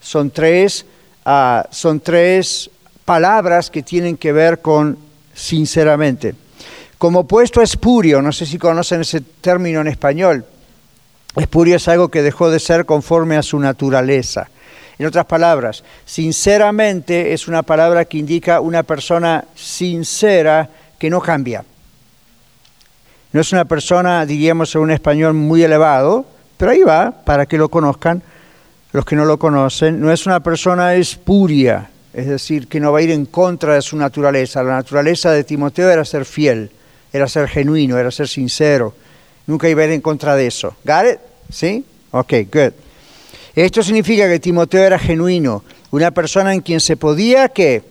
Son 0.00 0.30
tres, 0.30 0.86
ah, 1.26 1.68
son 1.70 2.00
tres 2.00 2.70
palabras 3.04 3.70
que 3.70 3.82
tienen 3.82 4.16
que 4.16 4.32
ver 4.32 4.60
con 4.62 4.96
sinceramente. 5.34 6.34
Como 6.96 7.20
opuesto 7.20 7.60
a 7.60 7.64
espurio, 7.64 8.22
no 8.22 8.32
sé 8.32 8.46
si 8.46 8.58
conocen 8.58 9.02
ese 9.02 9.20
término 9.20 9.82
en 9.82 9.88
español, 9.88 10.44
espurio 11.36 11.76
es 11.76 11.86
algo 11.88 12.08
que 12.08 12.22
dejó 12.22 12.50
de 12.50 12.60
ser 12.60 12.86
conforme 12.86 13.36
a 13.36 13.42
su 13.42 13.58
naturaleza. 13.58 14.48
En 15.00 15.06
otras 15.06 15.24
palabras, 15.24 15.82
sinceramente 16.04 17.32
es 17.32 17.48
una 17.48 17.62
palabra 17.62 18.04
que 18.04 18.18
indica 18.18 18.60
una 18.60 18.82
persona 18.82 19.46
sincera 19.54 20.68
que 20.98 21.08
no 21.08 21.22
cambia. 21.22 21.64
No 23.32 23.40
es 23.40 23.50
una 23.50 23.64
persona, 23.64 24.26
diríamos 24.26 24.74
en 24.74 24.82
un 24.82 24.90
español 24.90 25.32
muy 25.32 25.62
elevado, 25.62 26.26
pero 26.58 26.72
ahí 26.72 26.82
va, 26.82 27.12
para 27.24 27.46
que 27.46 27.56
lo 27.56 27.70
conozcan 27.70 28.22
los 28.92 29.06
que 29.06 29.16
no 29.16 29.24
lo 29.24 29.38
conocen. 29.38 29.98
No 30.02 30.12
es 30.12 30.26
una 30.26 30.40
persona 30.40 30.94
espuria, 30.94 31.88
es 32.12 32.26
decir, 32.26 32.68
que 32.68 32.78
no 32.78 32.92
va 32.92 32.98
a 32.98 33.02
ir 33.02 33.10
en 33.10 33.24
contra 33.24 33.76
de 33.76 33.80
su 33.80 33.96
naturaleza. 33.96 34.62
La 34.62 34.74
naturaleza 34.74 35.30
de 35.30 35.44
Timoteo 35.44 35.88
era 35.88 36.04
ser 36.04 36.26
fiel, 36.26 36.70
era 37.10 37.26
ser 37.26 37.48
genuino, 37.48 37.96
era 37.96 38.10
ser 38.10 38.28
sincero. 38.28 38.92
Nunca 39.46 39.66
iba 39.66 39.80
a 39.80 39.86
ir 39.86 39.92
en 39.92 40.02
contra 40.02 40.36
de 40.36 40.46
eso. 40.46 40.76
¿Got 40.84 41.06
it? 41.10 41.18
¿Sí? 41.50 41.86
Ok, 42.10 42.34
good. 42.52 42.89
Esto 43.54 43.82
significa 43.82 44.28
que 44.28 44.38
Timoteo 44.38 44.84
era 44.84 44.98
genuino, 44.98 45.64
una 45.90 46.10
persona 46.10 46.54
en 46.54 46.60
quien 46.60 46.80
se 46.80 46.96
podía 46.96 47.48
que 47.48 47.82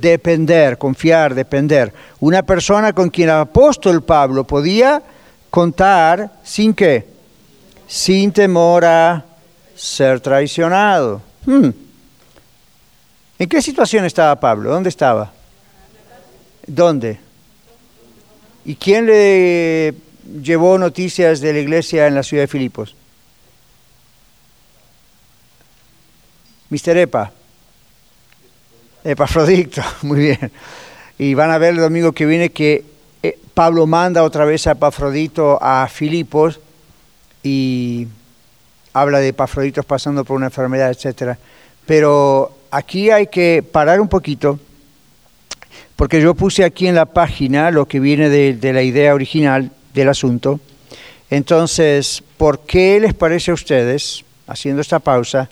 depender, 0.00 0.78
confiar, 0.78 1.34
depender. 1.34 1.92
Una 2.20 2.42
persona 2.42 2.92
con 2.92 3.10
quien 3.10 3.28
el 3.28 3.36
apóstol 3.36 4.02
Pablo 4.02 4.44
podía 4.44 5.02
contar 5.50 6.30
sin 6.44 6.74
qué? 6.74 7.06
Sin 7.86 8.32
temor 8.32 8.84
a 8.84 9.24
ser 9.74 10.20
traicionado. 10.20 11.22
Hmm. 11.44 11.70
¿En 13.38 13.48
qué 13.48 13.62
situación 13.62 14.04
estaba 14.04 14.38
Pablo? 14.38 14.70
¿Dónde 14.70 14.88
estaba? 14.88 15.32
¿Dónde? 16.66 17.18
¿Y 18.64 18.74
quién 18.74 19.06
le 19.06 19.94
llevó 20.42 20.76
noticias 20.76 21.40
de 21.40 21.52
la 21.52 21.60
iglesia 21.60 22.06
en 22.06 22.14
la 22.14 22.22
ciudad 22.22 22.42
de 22.42 22.48
Filipos? 22.48 22.94
Mister 26.70 26.96
Epa. 26.98 27.32
Epafrodito, 29.04 29.82
muy 30.02 30.20
bien. 30.20 30.52
Y 31.18 31.34
van 31.34 31.50
a 31.50 31.58
ver 31.58 31.74
el 31.74 31.80
domingo 31.80 32.12
que 32.12 32.26
viene 32.26 32.50
que 32.50 32.84
eh, 33.22 33.38
Pablo 33.54 33.86
manda 33.86 34.22
otra 34.22 34.44
vez 34.44 34.66
a 34.66 34.72
Epafrodito 34.72 35.58
a 35.62 35.88
Filipos 35.88 36.60
y 37.42 38.06
habla 38.92 39.18
de 39.20 39.28
Epafroditos 39.28 39.84
pasando 39.84 40.24
por 40.24 40.36
una 40.36 40.46
enfermedad, 40.46 40.90
etc. 40.90 41.38
Pero 41.86 42.54
aquí 42.70 43.10
hay 43.10 43.28
que 43.28 43.62
parar 43.62 44.00
un 44.00 44.08
poquito, 44.08 44.60
porque 45.96 46.20
yo 46.20 46.34
puse 46.34 46.64
aquí 46.64 46.86
en 46.86 46.94
la 46.94 47.06
página 47.06 47.70
lo 47.70 47.86
que 47.86 48.00
viene 48.00 48.28
de, 48.28 48.54
de 48.54 48.72
la 48.72 48.82
idea 48.82 49.14
original 49.14 49.70
del 49.94 50.08
asunto. 50.08 50.60
Entonces, 51.30 52.22
¿por 52.36 52.60
qué 52.60 53.00
les 53.00 53.14
parece 53.14 53.50
a 53.50 53.54
ustedes, 53.54 54.24
haciendo 54.46 54.82
esta 54.82 54.98
pausa, 54.98 55.48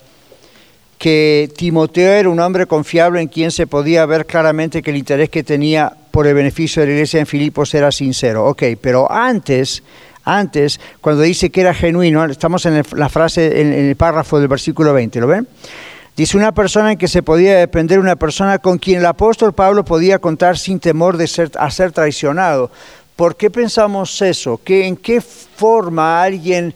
que 0.97 1.49
Timoteo 1.55 2.11
era 2.11 2.29
un 2.29 2.39
hombre 2.39 2.65
confiable 2.65 3.21
en 3.21 3.27
quien 3.27 3.51
se 3.51 3.67
podía 3.67 4.05
ver 4.05 4.25
claramente 4.25 4.81
que 4.81 4.91
el 4.91 4.97
interés 4.97 5.29
que 5.29 5.43
tenía 5.43 5.93
por 6.11 6.25
el 6.25 6.33
beneficio 6.33 6.81
de 6.81 6.87
la 6.87 6.93
iglesia 6.93 7.19
en 7.19 7.27
Filipos 7.27 7.73
era 7.73 7.91
sincero? 7.91 8.45
Ok, 8.45 8.63
pero 8.81 9.11
antes, 9.11 9.83
antes, 10.23 10.79
cuando 10.99 11.21
dice 11.21 11.51
que 11.51 11.61
era 11.61 11.73
genuino, 11.73 12.25
estamos 12.25 12.65
en 12.65 12.83
la 12.95 13.09
frase, 13.09 13.61
en, 13.61 13.73
el 13.73 13.95
párrafo 13.95 14.39
del 14.39 14.47
versículo 14.47 14.93
20, 14.93 15.19
¿lo 15.19 15.27
ven? 15.27 15.47
Dice 16.15 16.35
una 16.35 16.51
persona 16.51 16.93
en 16.93 16.97
que 16.97 17.07
se 17.07 17.21
podía 17.21 17.59
depender, 17.59 17.99
una 17.99 18.15
persona 18.15 18.57
con 18.57 18.79
quien 18.79 18.99
el 18.99 19.05
apóstol 19.05 19.53
Pablo 19.53 19.85
podía 19.85 20.17
contar 20.17 20.57
sin 20.57 20.79
temor 20.79 21.15
de 21.15 21.27
ser, 21.27 21.51
a 21.59 21.69
ser 21.69 21.91
traicionado. 21.91 22.71
¿Por 23.15 23.35
qué 23.35 23.51
pensamos 23.51 24.19
eso? 24.23 24.59
¿Qué, 24.63 24.87
¿En 24.87 24.97
qué 24.97 25.21
forma 25.21 26.23
alguien 26.23 26.73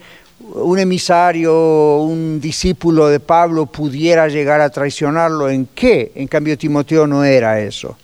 un 0.54 0.80
emisario, 0.80 2.00
un 2.00 2.40
discípulo 2.40 3.08
de 3.08 3.20
Pablo 3.20 3.66
pudiera 3.66 4.28
llegar 4.28 4.62
a 4.62 4.70
traicionarlo, 4.70 5.50
¿en 5.50 5.68
qué? 5.68 6.12
En 6.16 6.28
cambio 6.28 6.58
Timoteo 6.58 7.08
no 7.08 7.24
era 7.24 7.60
eso. 7.60 7.98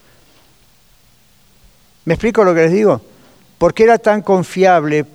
¿Me 2.05 2.13
explico 2.13 2.43
lo 2.43 2.53
que 2.53 2.61
les 2.61 2.71
digo? 2.71 3.01
¿Por 3.57 3.73
qué 3.73 3.83
era 3.83 3.97
tan 3.97 4.21
confiable 4.21 5.05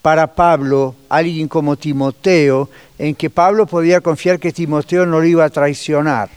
para 0.00 0.28
Pablo 0.28 0.94
alguien 1.08 1.48
como 1.48 1.76
Timoteo 1.76 2.70
en 2.98 3.14
que 3.14 3.28
Pablo 3.28 3.66
podía 3.66 4.00
confiar 4.00 4.38
que 4.38 4.52
Timoteo 4.52 5.04
no 5.04 5.20
lo 5.20 5.26
iba 5.26 5.44
a 5.44 5.50
traicionar? 5.50 6.30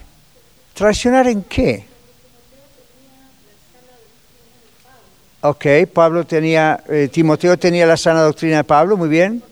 ¿Traicionar 0.74 1.28
en 1.28 1.42
qué? 1.42 1.86
Ok, 5.40 5.66
Pablo 5.92 6.24
tenía, 6.26 6.82
eh, 6.88 7.08
Timoteo 7.12 7.58
tenía 7.58 7.86
la 7.86 7.96
sana 7.96 8.22
doctrina 8.22 8.58
de 8.58 8.64
Pablo, 8.64 8.96
muy 8.96 9.08
bien. 9.08 9.42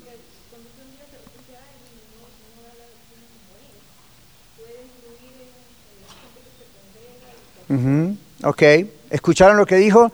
Ujú, 7.72 8.16
Ok, 8.44 8.62
¿escucharon 9.10 9.56
lo 9.56 9.66
que 9.66 9.76
dijo? 9.76 10.10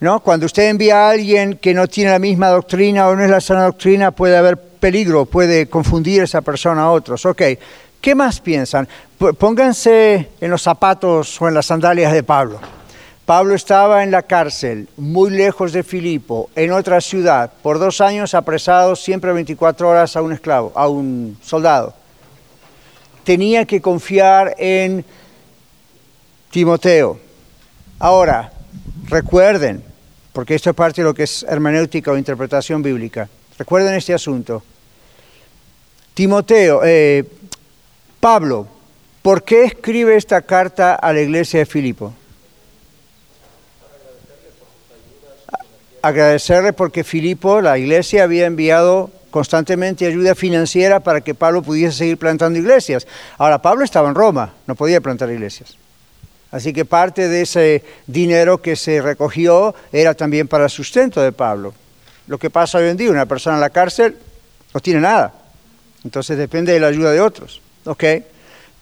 ¿No? 0.00 0.20
Cuando 0.20 0.46
usted 0.46 0.68
envía 0.68 1.06
a 1.06 1.10
alguien 1.10 1.56
que 1.56 1.72
no 1.72 1.86
tiene 1.86 2.10
la 2.10 2.18
misma 2.18 2.48
doctrina 2.48 3.08
o 3.08 3.16
no 3.16 3.24
es 3.24 3.30
la 3.30 3.40
sana 3.40 3.64
doctrina, 3.64 4.10
puede 4.10 4.36
haber 4.36 4.58
peligro, 4.58 5.24
puede 5.24 5.68
confundir 5.68 6.20
a 6.20 6.24
esa 6.24 6.40
persona 6.40 6.82
a 6.82 6.90
otros. 6.90 7.24
Ok, 7.26 7.42
¿qué 8.00 8.14
más 8.14 8.40
piensan? 8.40 8.88
Pónganse 9.38 10.28
en 10.40 10.50
los 10.50 10.62
zapatos 10.62 11.40
o 11.40 11.48
en 11.48 11.54
las 11.54 11.66
sandalias 11.66 12.12
de 12.12 12.22
Pablo. 12.22 12.60
Pablo 13.24 13.54
estaba 13.54 14.02
en 14.04 14.10
la 14.10 14.22
cárcel, 14.22 14.88
muy 14.96 15.30
lejos 15.30 15.72
de 15.72 15.82
Filipo, 15.82 16.48
en 16.56 16.72
otra 16.72 17.00
ciudad, 17.00 17.52
por 17.62 17.78
dos 17.78 18.00
años 18.00 18.34
apresado 18.34 18.96
siempre 18.96 19.32
24 19.32 19.88
horas 19.88 20.16
a 20.16 20.22
un 20.22 20.32
esclavo, 20.32 20.72
a 20.74 20.88
un 20.88 21.36
soldado. 21.42 21.92
Tenía 23.24 23.66
que 23.66 23.82
confiar 23.82 24.54
en 24.58 25.04
Timoteo. 26.50 27.18
Ahora, 27.98 28.52
recuerden, 29.08 29.82
porque 30.32 30.54
esto 30.54 30.70
es 30.70 30.76
parte 30.76 31.00
de 31.00 31.06
lo 31.06 31.14
que 31.14 31.24
es 31.24 31.44
hermenéutica 31.48 32.12
o 32.12 32.16
interpretación 32.16 32.82
bíblica, 32.82 33.28
recuerden 33.58 33.94
este 33.94 34.14
asunto. 34.14 34.62
Timoteo, 36.14 36.80
eh, 36.84 37.24
Pablo, 38.20 38.66
¿por 39.22 39.42
qué 39.44 39.64
escribe 39.64 40.16
esta 40.16 40.42
carta 40.42 40.94
a 40.94 41.12
la 41.12 41.20
iglesia 41.20 41.60
de 41.60 41.66
Filipo? 41.66 42.14
agradecerle 46.02 46.72
porque 46.72 47.04
Filipo, 47.04 47.60
la 47.60 47.78
iglesia, 47.78 48.24
había 48.24 48.46
enviado 48.46 49.10
constantemente 49.30 50.06
ayuda 50.06 50.34
financiera 50.34 51.00
para 51.00 51.20
que 51.20 51.34
Pablo 51.34 51.62
pudiese 51.62 51.96
seguir 51.96 52.18
plantando 52.18 52.58
iglesias. 52.58 53.06
Ahora, 53.36 53.60
Pablo 53.60 53.84
estaba 53.84 54.08
en 54.08 54.14
Roma, 54.14 54.54
no 54.66 54.74
podía 54.74 55.00
plantar 55.00 55.30
iglesias. 55.30 55.76
Así 56.50 56.72
que 56.72 56.84
parte 56.84 57.28
de 57.28 57.42
ese 57.42 57.84
dinero 58.06 58.62
que 58.62 58.74
se 58.76 59.02
recogió 59.02 59.74
era 59.92 60.14
también 60.14 60.48
para 60.48 60.64
el 60.64 60.70
sustento 60.70 61.20
de 61.20 61.32
Pablo. 61.32 61.74
Lo 62.26 62.38
que 62.38 62.50
pasa 62.50 62.78
hoy 62.78 62.88
en 62.88 62.96
día, 62.96 63.10
una 63.10 63.26
persona 63.26 63.56
en 63.56 63.60
la 63.60 63.70
cárcel 63.70 64.16
no 64.72 64.80
tiene 64.80 65.00
nada. 65.00 65.32
Entonces 66.04 66.38
depende 66.38 66.72
de 66.72 66.80
la 66.80 66.86
ayuda 66.86 67.10
de 67.10 67.20
otros. 67.20 67.60
¿ok? 67.88 68.04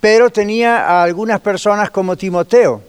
Pero 0.00 0.30
tenía 0.30 0.87
a 0.87 1.02
algunas 1.02 1.40
personas 1.40 1.90
como 1.90 2.16
Timoteo. 2.16 2.82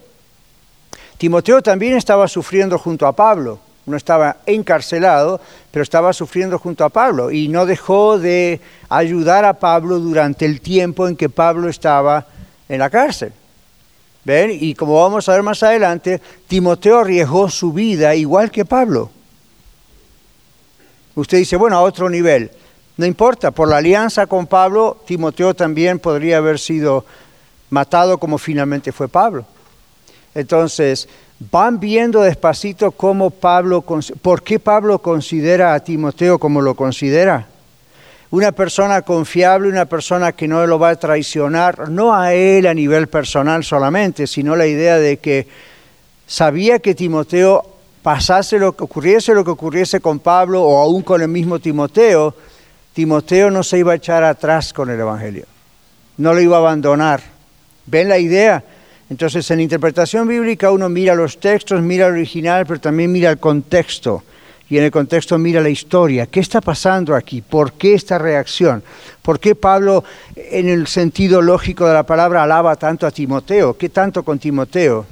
Timoteo 1.17 1.61
también 1.61 1.95
estaba 1.95 2.27
sufriendo 2.27 2.77
junto 2.77 3.07
a 3.07 3.13
Pablo. 3.13 3.59
No 3.85 3.95
estaba 3.95 4.37
encarcelado, 4.45 5.39
pero 5.71 5.81
estaba 5.81 6.11
sufriendo 6.11 6.59
junto 6.59 6.83
a 6.83 6.89
Pablo 6.89 7.31
y 7.31 7.47
no 7.47 7.65
dejó 7.65 8.19
de 8.19 8.59
ayudar 8.89 9.45
a 9.45 9.53
Pablo 9.53 9.99
durante 9.99 10.45
el 10.45 10.59
tiempo 10.59 11.07
en 11.07 11.15
que 11.15 11.29
Pablo 11.29 11.69
estaba 11.69 12.25
en 12.67 12.79
la 12.79 12.89
cárcel. 12.89 13.31
¿Ven? 14.27 14.51
Y 14.51 14.75
como 14.75 15.01
vamos 15.01 15.29
a 15.29 15.31
ver 15.31 15.41
más 15.41 15.63
adelante, 15.63 16.19
Timoteo 16.49 16.99
arriesgó 16.99 17.49
su 17.49 17.71
vida 17.71 18.13
igual 18.13 18.51
que 18.51 18.65
Pablo. 18.65 19.09
Usted 21.15 21.37
dice, 21.37 21.55
bueno, 21.55 21.77
a 21.77 21.81
otro 21.81 22.09
nivel. 22.09 22.51
No 22.97 23.05
importa, 23.05 23.51
por 23.51 23.69
la 23.69 23.77
alianza 23.77 24.27
con 24.27 24.45
Pablo, 24.45 24.97
Timoteo 25.07 25.53
también 25.53 25.97
podría 25.99 26.39
haber 26.39 26.59
sido 26.59 27.05
matado 27.69 28.17
como 28.17 28.37
finalmente 28.37 28.91
fue 28.91 29.07
Pablo. 29.07 29.45
Entonces, 30.35 31.07
van 31.49 31.79
viendo 31.79 32.19
despacito 32.19 32.91
cómo 32.91 33.29
Pablo, 33.29 33.81
por 34.21 34.43
qué 34.43 34.59
Pablo 34.59 34.99
considera 34.99 35.73
a 35.73 35.79
Timoteo 35.79 36.37
como 36.37 36.59
lo 36.59 36.75
considera. 36.75 37.47
Una 38.29 38.51
persona 38.51 39.03
confiable, 39.03 39.69
una 39.69 39.85
persona 39.85 40.33
que 40.33 40.47
no 40.47 40.65
lo 40.67 40.77
va 40.77 40.89
a 40.89 40.95
traicionar, 40.95 41.89
no 41.89 42.13
a 42.13 42.33
él 42.33 42.67
a 42.67 42.73
nivel 42.73 43.07
personal 43.07 43.63
solamente, 43.63 44.27
sino 44.27 44.55
la 44.55 44.67
idea 44.67 44.97
de 44.97 45.17
que 45.17 45.47
sabía 46.25 46.79
que 46.79 46.93
Timoteo 46.93 47.77
pasase 48.03 48.59
lo 48.59 48.75
que 48.75 48.83
ocurriese 48.83 49.33
lo 49.33 49.43
que 49.43 49.51
ocurriese 49.51 49.99
con 49.99 50.19
Pablo 50.19 50.61
o 50.61 50.77
aún 50.81 51.01
con 51.01 51.21
el 51.21 51.27
mismo 51.27 51.59
Timoteo, 51.59 52.33
Timoteo 52.93 53.51
no 53.51 53.63
se 53.63 53.79
iba 53.79 53.93
a 53.93 53.95
echar 53.95 54.23
atrás 54.23 54.73
con 54.73 54.89
el 54.89 54.99
Evangelio, 54.99 55.45
no 56.17 56.33
lo 56.33 56.41
iba 56.41 56.57
a 56.57 56.59
abandonar. 56.59 57.21
¿Ven 57.85 58.09
la 58.09 58.17
idea? 58.17 58.63
Entonces 59.09 59.49
en 59.51 59.61
interpretación 59.61 60.27
bíblica 60.27 60.71
uno 60.71 60.89
mira 60.89 61.15
los 61.15 61.39
textos, 61.39 61.81
mira 61.81 62.07
el 62.07 62.13
original, 62.13 62.65
pero 62.65 62.79
también 62.79 63.11
mira 63.11 63.29
el 63.29 63.39
contexto. 63.39 64.23
Y 64.69 64.77
en 64.77 64.83
el 64.83 64.91
contexto 64.91 65.37
mira 65.37 65.61
la 65.61 65.69
historia. 65.69 66.25
¿Qué 66.25 66.41
está 66.41 66.59
pasando 66.59 67.15
aquí? 67.15 67.41
¿Por 67.41 67.73
qué 67.73 67.93
esta 67.93 68.17
reacción? 68.17 68.83
¿Por 69.21 69.39
qué 69.39 69.55
Pablo, 69.55 70.03
en 70.35 70.67
el 70.67 70.87
sentido 70.87 71.41
lógico 71.41 71.87
de 71.87 71.93
la 71.93 72.03
palabra, 72.03 72.43
alaba 72.43 72.75
tanto 72.75 73.07
a 73.07 73.11
Timoteo? 73.11 73.77
¿Qué 73.77 73.89
tanto 73.89 74.23
con 74.23 74.39
Timoteo? 74.39 75.05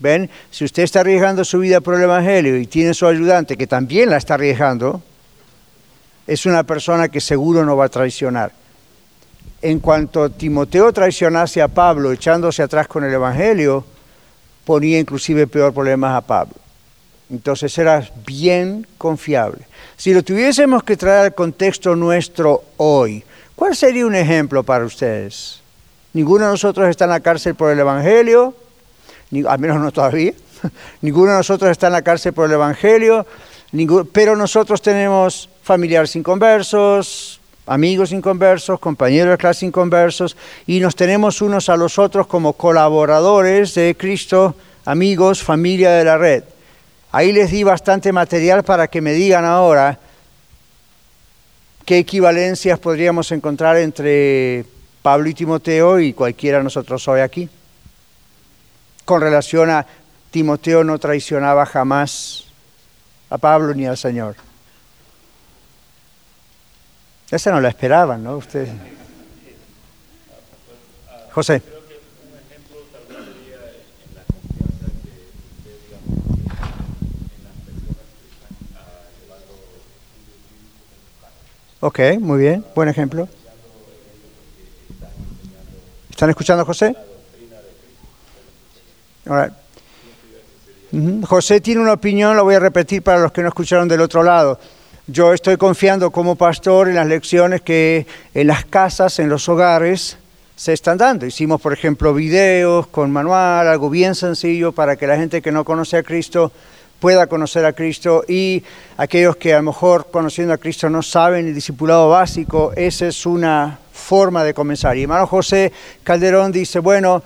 ¿Ven? 0.00 0.28
Si 0.50 0.64
usted 0.64 0.82
está 0.82 1.00
arriesgando 1.00 1.44
su 1.44 1.60
vida 1.60 1.80
por 1.80 1.94
el 1.94 2.02
Evangelio 2.02 2.58
y 2.58 2.66
tiene 2.66 2.92
su 2.92 3.06
ayudante 3.06 3.56
que 3.56 3.68
también 3.68 4.10
la 4.10 4.16
está 4.16 4.34
arriesgando, 4.34 5.00
es 6.26 6.46
una 6.46 6.64
persona 6.64 7.08
que 7.08 7.20
seguro 7.20 7.64
no 7.64 7.76
va 7.76 7.84
a 7.84 7.88
traicionar. 7.88 8.52
En 9.62 9.78
cuanto 9.78 10.28
Timoteo 10.30 10.92
traicionase 10.92 11.62
a 11.62 11.68
Pablo 11.68 12.10
echándose 12.10 12.62
atrás 12.62 12.88
con 12.88 13.04
el 13.04 13.14
Evangelio, 13.14 13.84
ponía 14.64 14.98
inclusive 14.98 15.46
peor 15.46 15.72
problemas 15.72 16.16
a 16.16 16.20
Pablo. 16.20 16.63
Entonces 17.30 17.76
era 17.78 18.08
bien 18.26 18.86
confiable. 18.98 19.66
Si 19.96 20.12
lo 20.12 20.22
tuviésemos 20.22 20.82
que 20.82 20.96
traer 20.96 21.26
al 21.26 21.34
contexto 21.34 21.96
nuestro 21.96 22.64
hoy, 22.76 23.24
¿cuál 23.56 23.74
sería 23.74 24.06
un 24.06 24.14
ejemplo 24.14 24.62
para 24.62 24.84
ustedes? 24.84 25.60
Ninguno 26.12 26.44
de 26.44 26.52
nosotros 26.52 26.88
está 26.88 27.04
en 27.04 27.10
la 27.10 27.20
cárcel 27.20 27.54
por 27.54 27.72
el 27.72 27.78
Evangelio, 27.78 28.54
al 29.48 29.58
menos 29.58 29.80
no 29.80 29.90
todavía. 29.90 30.32
Ninguno 31.00 31.32
de 31.32 31.38
nosotros 31.38 31.70
está 31.70 31.88
en 31.88 31.94
la 31.94 32.02
cárcel 32.02 32.32
por 32.32 32.46
el 32.46 32.52
Evangelio, 32.52 33.26
pero 34.12 34.36
nosotros 34.36 34.80
tenemos 34.80 35.48
familiares 35.62 36.14
inconversos, 36.14 37.40
amigos 37.66 38.12
inconversos, 38.12 38.78
compañeros 38.78 39.32
de 39.32 39.38
clase 39.38 39.66
inconversos, 39.66 40.36
y 40.66 40.80
nos 40.80 40.94
tenemos 40.94 41.40
unos 41.42 41.68
a 41.68 41.76
los 41.76 41.98
otros 41.98 42.26
como 42.26 42.52
colaboradores 42.52 43.74
de 43.74 43.96
Cristo, 43.98 44.54
amigos, 44.84 45.42
familia 45.42 45.90
de 45.92 46.04
la 46.04 46.18
red. 46.18 46.44
Ahí 47.14 47.32
les 47.32 47.52
di 47.52 47.62
bastante 47.62 48.10
material 48.12 48.64
para 48.64 48.88
que 48.88 49.00
me 49.00 49.12
digan 49.12 49.44
ahora 49.44 50.00
qué 51.86 51.98
equivalencias 51.98 52.76
podríamos 52.80 53.30
encontrar 53.30 53.76
entre 53.76 54.64
Pablo 55.00 55.28
y 55.28 55.34
Timoteo 55.34 56.00
y 56.00 56.12
cualquiera 56.12 56.58
de 56.58 56.64
nosotros 56.64 57.06
hoy 57.06 57.20
aquí. 57.20 57.48
Con 59.04 59.20
relación 59.20 59.70
a 59.70 59.86
Timoteo 60.32 60.82
no 60.82 60.98
traicionaba 60.98 61.64
jamás 61.66 62.46
a 63.30 63.38
Pablo 63.38 63.72
ni 63.74 63.86
al 63.86 63.96
Señor. 63.96 64.34
Esa 67.30 67.52
no 67.52 67.60
la 67.60 67.68
esperaban, 67.68 68.24
¿no? 68.24 68.38
Ustedes. 68.38 68.70
José. 71.30 71.73
Ok, 81.86 82.00
muy 82.18 82.38
bien, 82.38 82.64
buen 82.74 82.88
ejemplo. 82.88 83.28
¿Están 86.08 86.30
escuchando 86.30 86.62
a 86.62 86.64
José? 86.64 86.96
José 91.26 91.60
tiene 91.60 91.82
una 91.82 91.92
opinión, 91.92 92.36
la 92.36 92.42
voy 92.42 92.54
a 92.54 92.58
repetir 92.58 93.02
para 93.02 93.20
los 93.20 93.32
que 93.32 93.42
no 93.42 93.48
escucharon 93.48 93.86
del 93.86 94.00
otro 94.00 94.22
lado. 94.22 94.58
Yo 95.08 95.34
estoy 95.34 95.58
confiando 95.58 96.10
como 96.10 96.36
pastor 96.36 96.88
en 96.88 96.94
las 96.94 97.06
lecciones 97.06 97.60
que 97.60 98.06
en 98.32 98.46
las 98.46 98.64
casas, 98.64 99.18
en 99.18 99.28
los 99.28 99.46
hogares, 99.50 100.16
se 100.56 100.72
están 100.72 100.96
dando. 100.96 101.26
Hicimos, 101.26 101.60
por 101.60 101.74
ejemplo, 101.74 102.14
videos 102.14 102.86
con 102.86 103.10
manual, 103.10 103.68
algo 103.68 103.90
bien 103.90 104.14
sencillo 104.14 104.72
para 104.72 104.96
que 104.96 105.06
la 105.06 105.18
gente 105.18 105.42
que 105.42 105.52
no 105.52 105.64
conoce 105.64 105.98
a 105.98 106.02
Cristo 106.02 106.50
pueda 107.04 107.26
conocer 107.26 107.66
a 107.66 107.74
Cristo 107.74 108.24
y 108.26 108.62
aquellos 108.96 109.36
que 109.36 109.52
a 109.52 109.58
lo 109.58 109.64
mejor 109.64 110.06
conociendo 110.10 110.54
a 110.54 110.56
Cristo 110.56 110.88
no 110.88 111.02
saben 111.02 111.46
el 111.46 111.54
discipulado 111.54 112.08
básico, 112.08 112.72
esa 112.76 113.08
es 113.08 113.26
una 113.26 113.78
forma 113.92 114.42
de 114.42 114.54
comenzar. 114.54 114.96
Y 114.96 115.02
hermano 115.02 115.26
José 115.26 115.70
Calderón 116.02 116.50
dice, 116.50 116.78
bueno, 116.78 117.22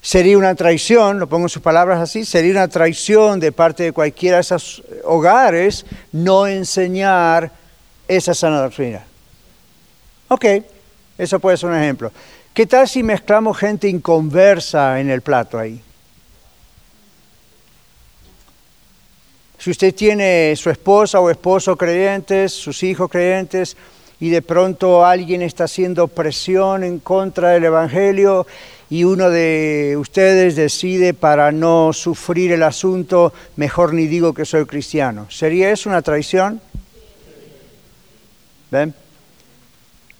sería 0.00 0.38
una 0.38 0.54
traición, 0.54 1.18
lo 1.18 1.26
pongo 1.26 1.46
en 1.46 1.48
sus 1.48 1.60
palabras 1.60 1.98
así, 1.98 2.24
sería 2.24 2.52
una 2.52 2.68
traición 2.68 3.40
de 3.40 3.50
parte 3.50 3.82
de 3.82 3.92
cualquiera 3.92 4.36
de 4.36 4.42
esos 4.42 4.84
hogares 5.02 5.84
no 6.12 6.46
enseñar 6.46 7.50
esa 8.06 8.32
sana 8.32 8.60
doctrina. 8.60 9.02
Ok, 10.28 10.44
eso 11.18 11.40
puede 11.40 11.56
ser 11.56 11.68
un 11.68 11.78
ejemplo. 11.78 12.12
¿Qué 12.54 12.64
tal 12.66 12.86
si 12.86 13.02
mezclamos 13.02 13.58
gente 13.58 13.88
inconversa 13.88 15.00
en 15.00 15.10
el 15.10 15.20
plato 15.20 15.58
ahí? 15.58 15.82
Si 19.62 19.70
usted 19.70 19.94
tiene 19.94 20.56
su 20.56 20.70
esposa 20.70 21.20
o 21.20 21.30
esposo 21.30 21.76
creyentes, 21.76 22.52
sus 22.52 22.82
hijos 22.82 23.08
creyentes, 23.08 23.76
y 24.18 24.30
de 24.30 24.42
pronto 24.42 25.06
alguien 25.06 25.40
está 25.40 25.64
haciendo 25.64 26.08
presión 26.08 26.82
en 26.82 26.98
contra 26.98 27.50
del 27.50 27.66
Evangelio 27.66 28.44
y 28.90 29.04
uno 29.04 29.30
de 29.30 29.94
ustedes 29.96 30.56
decide 30.56 31.14
para 31.14 31.52
no 31.52 31.92
sufrir 31.92 32.50
el 32.50 32.64
asunto, 32.64 33.32
mejor 33.54 33.94
ni 33.94 34.08
digo 34.08 34.34
que 34.34 34.44
soy 34.44 34.66
cristiano. 34.66 35.28
¿Sería 35.30 35.70
eso 35.70 35.88
una 35.88 36.02
traición? 36.02 36.60
¿Ven? 38.68 38.92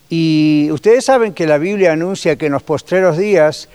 Y 0.08 0.68
ustedes 0.70 1.04
saben 1.04 1.34
que 1.34 1.48
la 1.48 1.58
Biblia 1.58 1.94
anuncia 1.94 2.36
que 2.36 2.46
en 2.46 2.52
los 2.52 2.62
postreros 2.62 3.18
días 3.18 3.68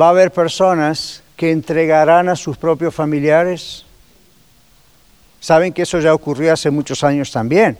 va 0.00 0.06
a 0.06 0.10
haber 0.10 0.30
personas 0.30 1.24
que 1.36 1.50
entregarán 1.50 2.28
a 2.28 2.36
sus 2.36 2.56
propios 2.56 2.94
familiares 2.94 3.86
Saben 5.40 5.72
que 5.72 5.82
eso 5.82 5.98
ya 5.98 6.14
ocurrió 6.14 6.52
hace 6.52 6.70
muchos 6.70 7.02
años 7.02 7.32
también. 7.32 7.78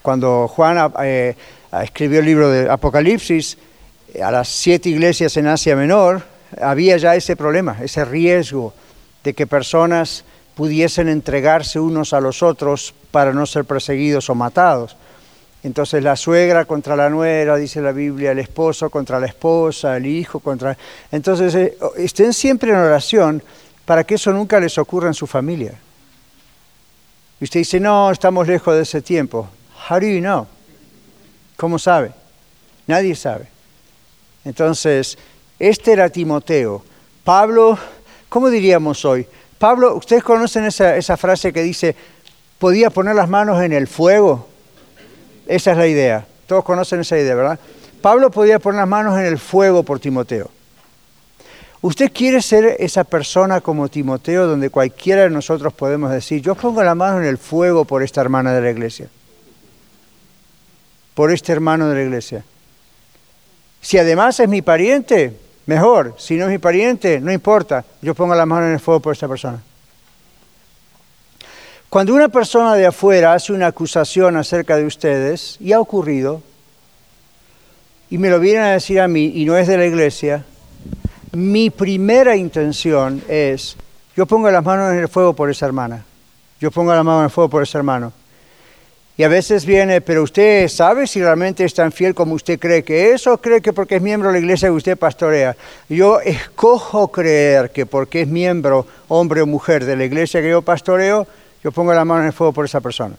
Cuando 0.00 0.48
Juan 0.48 0.92
eh, 1.02 1.36
escribió 1.82 2.20
el 2.20 2.26
libro 2.26 2.50
de 2.50 2.68
Apocalipsis, 2.68 3.58
a 4.22 4.30
las 4.30 4.48
siete 4.48 4.88
iglesias 4.88 5.36
en 5.36 5.46
Asia 5.46 5.76
Menor, 5.76 6.22
había 6.60 6.96
ya 6.96 7.14
ese 7.14 7.36
problema, 7.36 7.78
ese 7.80 8.04
riesgo 8.04 8.74
de 9.22 9.34
que 9.34 9.46
personas 9.46 10.24
pudiesen 10.54 11.08
entregarse 11.08 11.78
unos 11.78 12.12
a 12.12 12.20
los 12.20 12.42
otros 12.42 12.94
para 13.10 13.32
no 13.32 13.46
ser 13.46 13.64
perseguidos 13.64 14.28
o 14.28 14.34
matados. 14.34 14.96
Entonces 15.62 16.02
la 16.02 16.16
suegra 16.16 16.64
contra 16.64 16.96
la 16.96 17.08
nuera, 17.08 17.56
dice 17.56 17.80
la 17.80 17.92
Biblia, 17.92 18.32
el 18.32 18.40
esposo 18.40 18.90
contra 18.90 19.20
la 19.20 19.26
esposa, 19.26 19.96
el 19.96 20.06
hijo 20.06 20.40
contra... 20.40 20.76
Entonces 21.12 21.54
eh, 21.54 21.78
estén 21.96 22.32
siempre 22.32 22.70
en 22.70 22.76
oración 22.76 23.42
para 23.84 24.04
que 24.04 24.16
eso 24.16 24.32
nunca 24.32 24.58
les 24.58 24.76
ocurra 24.78 25.08
en 25.08 25.14
su 25.14 25.26
familia. 25.26 25.74
Y 27.42 27.44
usted 27.44 27.58
dice, 27.58 27.80
no, 27.80 28.08
estamos 28.12 28.46
lejos 28.46 28.72
de 28.76 28.82
ese 28.82 29.02
tiempo. 29.02 29.48
How 29.90 29.98
do 29.98 30.06
you 30.06 30.20
know? 30.20 30.46
¿Cómo 31.56 31.76
sabe? 31.76 32.12
Nadie 32.86 33.16
sabe. 33.16 33.48
Entonces, 34.44 35.18
este 35.58 35.92
era 35.92 36.08
Timoteo. 36.08 36.84
Pablo, 37.24 37.76
¿cómo 38.28 38.48
diríamos 38.48 39.04
hoy? 39.04 39.26
Pablo, 39.58 39.96
ustedes 39.96 40.22
conocen 40.22 40.66
esa, 40.66 40.96
esa 40.96 41.16
frase 41.16 41.52
que 41.52 41.64
dice, 41.64 41.96
podía 42.60 42.90
poner 42.90 43.16
las 43.16 43.28
manos 43.28 43.60
en 43.60 43.72
el 43.72 43.88
fuego. 43.88 44.46
Esa 45.48 45.72
es 45.72 45.76
la 45.78 45.88
idea. 45.88 46.24
Todos 46.46 46.62
conocen 46.62 47.00
esa 47.00 47.18
idea, 47.18 47.34
¿verdad? 47.34 47.58
Pablo 48.00 48.30
podía 48.30 48.60
poner 48.60 48.82
las 48.82 48.88
manos 48.88 49.18
en 49.18 49.26
el 49.26 49.40
fuego 49.40 49.82
por 49.82 49.98
Timoteo. 49.98 50.48
¿Usted 51.82 52.12
quiere 52.12 52.40
ser 52.40 52.76
esa 52.78 53.02
persona 53.02 53.60
como 53.60 53.88
Timoteo 53.88 54.46
donde 54.46 54.70
cualquiera 54.70 55.22
de 55.22 55.30
nosotros 55.30 55.72
podemos 55.72 56.12
decir, 56.12 56.40
yo 56.40 56.54
pongo 56.54 56.80
la 56.84 56.94
mano 56.94 57.18
en 57.18 57.26
el 57.26 57.38
fuego 57.38 57.84
por 57.84 58.04
esta 58.04 58.20
hermana 58.20 58.52
de 58.52 58.60
la 58.60 58.70
iglesia? 58.70 59.08
Por 61.14 61.32
este 61.32 61.50
hermano 61.50 61.88
de 61.88 61.96
la 61.96 62.02
iglesia. 62.02 62.44
Si 63.80 63.98
además 63.98 64.38
es 64.38 64.48
mi 64.48 64.62
pariente, 64.62 65.36
mejor. 65.66 66.14
Si 66.18 66.36
no 66.36 66.44
es 66.44 66.50
mi 66.52 66.58
pariente, 66.58 67.20
no 67.20 67.32
importa. 67.32 67.84
Yo 68.00 68.14
pongo 68.14 68.36
la 68.36 68.46
mano 68.46 68.66
en 68.66 68.74
el 68.74 68.80
fuego 68.80 69.00
por 69.00 69.14
esta 69.14 69.26
persona. 69.26 69.60
Cuando 71.88 72.14
una 72.14 72.28
persona 72.28 72.76
de 72.76 72.86
afuera 72.86 73.34
hace 73.34 73.52
una 73.52 73.66
acusación 73.66 74.36
acerca 74.36 74.76
de 74.76 74.86
ustedes, 74.86 75.56
y 75.58 75.72
ha 75.72 75.80
ocurrido, 75.80 76.42
y 78.08 78.18
me 78.18 78.30
lo 78.30 78.38
vienen 78.38 78.62
a 78.62 78.72
decir 78.72 79.00
a 79.00 79.08
mí, 79.08 79.32
y 79.34 79.44
no 79.44 79.56
es 79.56 79.66
de 79.66 79.76
la 79.76 79.84
iglesia, 79.84 80.44
mi 81.32 81.70
primera 81.70 82.36
intención 82.36 83.22
es, 83.28 83.76
yo 84.16 84.26
pongo 84.26 84.50
las 84.50 84.64
manos 84.64 84.92
en 84.92 84.98
el 84.98 85.08
fuego 85.08 85.34
por 85.34 85.50
esa 85.50 85.66
hermana, 85.66 86.04
yo 86.60 86.70
pongo 86.70 86.94
las 86.94 87.04
manos 87.04 87.20
en 87.20 87.24
el 87.24 87.30
fuego 87.30 87.50
por 87.50 87.62
ese 87.62 87.78
hermano. 87.78 88.12
Y 89.16 89.24
a 89.24 89.28
veces 89.28 89.66
viene, 89.66 90.00
pero 90.00 90.22
usted 90.22 90.68
sabe 90.68 91.06
si 91.06 91.20
realmente 91.20 91.64
es 91.64 91.74
tan 91.74 91.92
fiel 91.92 92.14
como 92.14 92.34
usted 92.34 92.58
cree 92.58 92.82
que 92.82 93.12
es 93.12 93.26
o 93.26 93.36
cree 93.38 93.60
que 93.60 93.72
porque 93.72 93.96
es 93.96 94.02
miembro 94.02 94.28
de 94.28 94.34
la 94.34 94.38
iglesia 94.38 94.68
que 94.68 94.72
usted 94.72 94.98
pastorea. 94.98 95.54
Yo 95.88 96.20
escojo 96.20 97.08
creer 97.08 97.70
que 97.70 97.84
porque 97.84 98.22
es 98.22 98.28
miembro, 98.28 98.86
hombre 99.08 99.42
o 99.42 99.46
mujer 99.46 99.84
de 99.84 99.96
la 99.96 100.04
iglesia 100.04 100.40
que 100.40 100.48
yo 100.48 100.62
pastoreo, 100.62 101.26
yo 101.62 101.72
pongo 101.72 101.92
la 101.92 102.06
mano 102.06 102.22
en 102.22 102.28
el 102.28 102.32
fuego 102.32 102.54
por 102.54 102.64
esa 102.64 102.80
persona. 102.80 103.14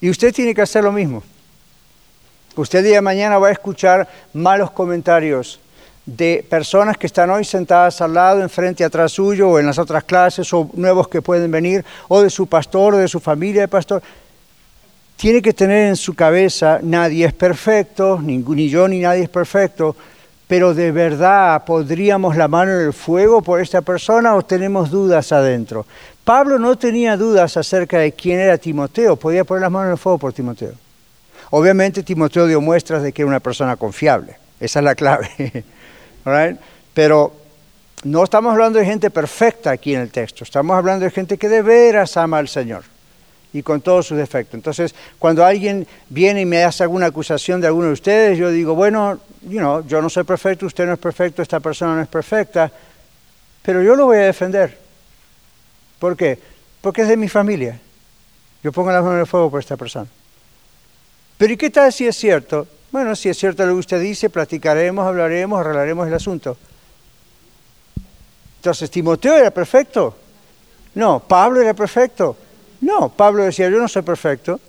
Y 0.00 0.10
usted 0.10 0.34
tiene 0.34 0.54
que 0.54 0.62
hacer 0.62 0.82
lo 0.82 0.92
mismo. 0.92 1.22
Usted 2.56 2.82
día 2.82 2.96
de 2.96 3.00
mañana 3.00 3.38
va 3.38 3.48
a 3.48 3.52
escuchar 3.52 4.08
malos 4.32 4.72
comentarios 4.72 5.60
de 6.04 6.44
personas 6.48 6.96
que 6.96 7.06
están 7.06 7.30
hoy 7.30 7.44
sentadas 7.44 8.00
al 8.00 8.14
lado, 8.14 8.42
enfrente, 8.42 8.82
atrás 8.82 9.12
suyo, 9.12 9.50
o 9.50 9.58
en 9.60 9.66
las 9.66 9.78
otras 9.78 10.02
clases, 10.02 10.52
o 10.52 10.68
nuevos 10.74 11.06
que 11.06 11.22
pueden 11.22 11.50
venir, 11.50 11.84
o 12.08 12.20
de 12.20 12.28
su 12.28 12.48
pastor, 12.48 12.94
o 12.94 12.98
de 12.98 13.06
su 13.06 13.20
familia 13.20 13.62
de 13.62 13.68
pastor. 13.68 14.02
Tiene 15.16 15.40
que 15.40 15.52
tener 15.52 15.88
en 15.88 15.96
su 15.96 16.14
cabeza, 16.14 16.80
nadie 16.82 17.26
es 17.26 17.32
perfecto, 17.32 18.20
ni 18.20 18.68
yo 18.68 18.88
ni 18.88 18.98
nadie 18.98 19.22
es 19.22 19.28
perfecto, 19.28 19.94
pero 20.48 20.74
de 20.74 20.90
verdad 20.90 21.64
podríamos 21.64 22.36
la 22.36 22.48
mano 22.48 22.72
en 22.72 22.86
el 22.86 22.92
fuego 22.92 23.42
por 23.42 23.60
esta 23.60 23.82
persona 23.82 24.34
o 24.34 24.42
tenemos 24.42 24.90
dudas 24.90 25.30
adentro. 25.30 25.86
Pablo 26.24 26.58
no 26.58 26.76
tenía 26.76 27.16
dudas 27.16 27.56
acerca 27.56 27.98
de 27.98 28.10
quién 28.10 28.40
era 28.40 28.58
Timoteo, 28.58 29.14
podía 29.14 29.44
poner 29.44 29.62
las 29.62 29.70
manos 29.70 29.86
en 29.86 29.92
el 29.92 29.98
fuego 29.98 30.18
por 30.18 30.32
Timoteo. 30.32 30.72
Obviamente 31.50 32.02
Timoteo 32.02 32.46
dio 32.46 32.60
muestras 32.60 33.02
de 33.02 33.12
que 33.12 33.22
era 33.22 33.28
una 33.28 33.40
persona 33.40 33.76
confiable, 33.76 34.36
esa 34.60 34.78
es 34.78 34.84
la 34.84 34.94
clave. 34.94 35.64
Pero 36.94 37.32
no 38.04 38.24
estamos 38.24 38.52
hablando 38.52 38.78
de 38.78 38.84
gente 38.84 39.10
perfecta 39.10 39.70
aquí 39.70 39.94
en 39.94 40.02
el 40.02 40.10
texto, 40.10 40.44
estamos 40.44 40.76
hablando 40.76 41.04
de 41.04 41.10
gente 41.10 41.38
que 41.38 41.48
de 41.48 41.62
veras 41.62 42.16
ama 42.16 42.38
al 42.38 42.48
Señor 42.48 42.84
y 43.52 43.62
con 43.62 43.80
todos 43.80 44.06
sus 44.06 44.16
defectos. 44.16 44.54
Entonces, 44.54 44.94
cuando 45.18 45.44
alguien 45.44 45.86
viene 46.08 46.42
y 46.42 46.46
me 46.46 46.62
hace 46.62 46.84
alguna 46.84 47.06
acusación 47.06 47.60
de 47.60 47.66
alguno 47.66 47.88
de 47.88 47.94
ustedes, 47.94 48.38
yo 48.38 48.50
digo, 48.50 48.74
bueno, 48.74 49.18
yo 49.42 50.02
no 50.02 50.08
soy 50.08 50.24
perfecto, 50.24 50.66
usted 50.66 50.86
no 50.86 50.92
es 50.92 50.98
perfecto, 50.98 51.42
esta 51.42 51.58
persona 51.58 51.96
no 51.96 52.02
es 52.02 52.08
perfecta, 52.08 52.70
pero 53.62 53.82
yo 53.82 53.96
lo 53.96 54.06
voy 54.06 54.18
a 54.18 54.22
defender. 54.22 54.78
¿Por 55.98 56.16
qué? 56.16 56.38
Porque 56.80 57.02
es 57.02 57.08
de 57.08 57.16
mi 57.16 57.28
familia. 57.28 57.78
Yo 58.62 58.72
pongo 58.72 58.90
las 58.92 59.02
manos 59.02 59.16
en 59.16 59.20
el 59.20 59.26
fuego 59.26 59.50
por 59.50 59.60
esta 59.60 59.76
persona. 59.76 60.08
Pero 61.40 61.54
¿y 61.54 61.56
qué 61.56 61.70
tal 61.70 61.90
si 61.90 62.06
es 62.06 62.18
cierto? 62.18 62.66
Bueno, 62.92 63.16
si 63.16 63.30
es 63.30 63.38
cierto 63.38 63.64
lo 63.64 63.72
que 63.72 63.78
usted 63.78 63.98
dice, 63.98 64.28
platicaremos, 64.28 65.06
hablaremos, 65.06 65.58
arreglaremos 65.58 66.06
el 66.06 66.12
asunto. 66.12 66.54
Entonces, 68.56 68.90
¿Timoteo 68.90 69.38
era 69.38 69.50
perfecto? 69.50 70.14
No. 70.94 71.18
¿Pablo 71.20 71.62
era 71.62 71.72
perfecto? 71.72 72.36
No. 72.82 73.08
Pablo 73.08 73.44
decía, 73.44 73.70
yo 73.70 73.78
no 73.78 73.88
soy 73.88 74.02
perfecto. 74.02 74.60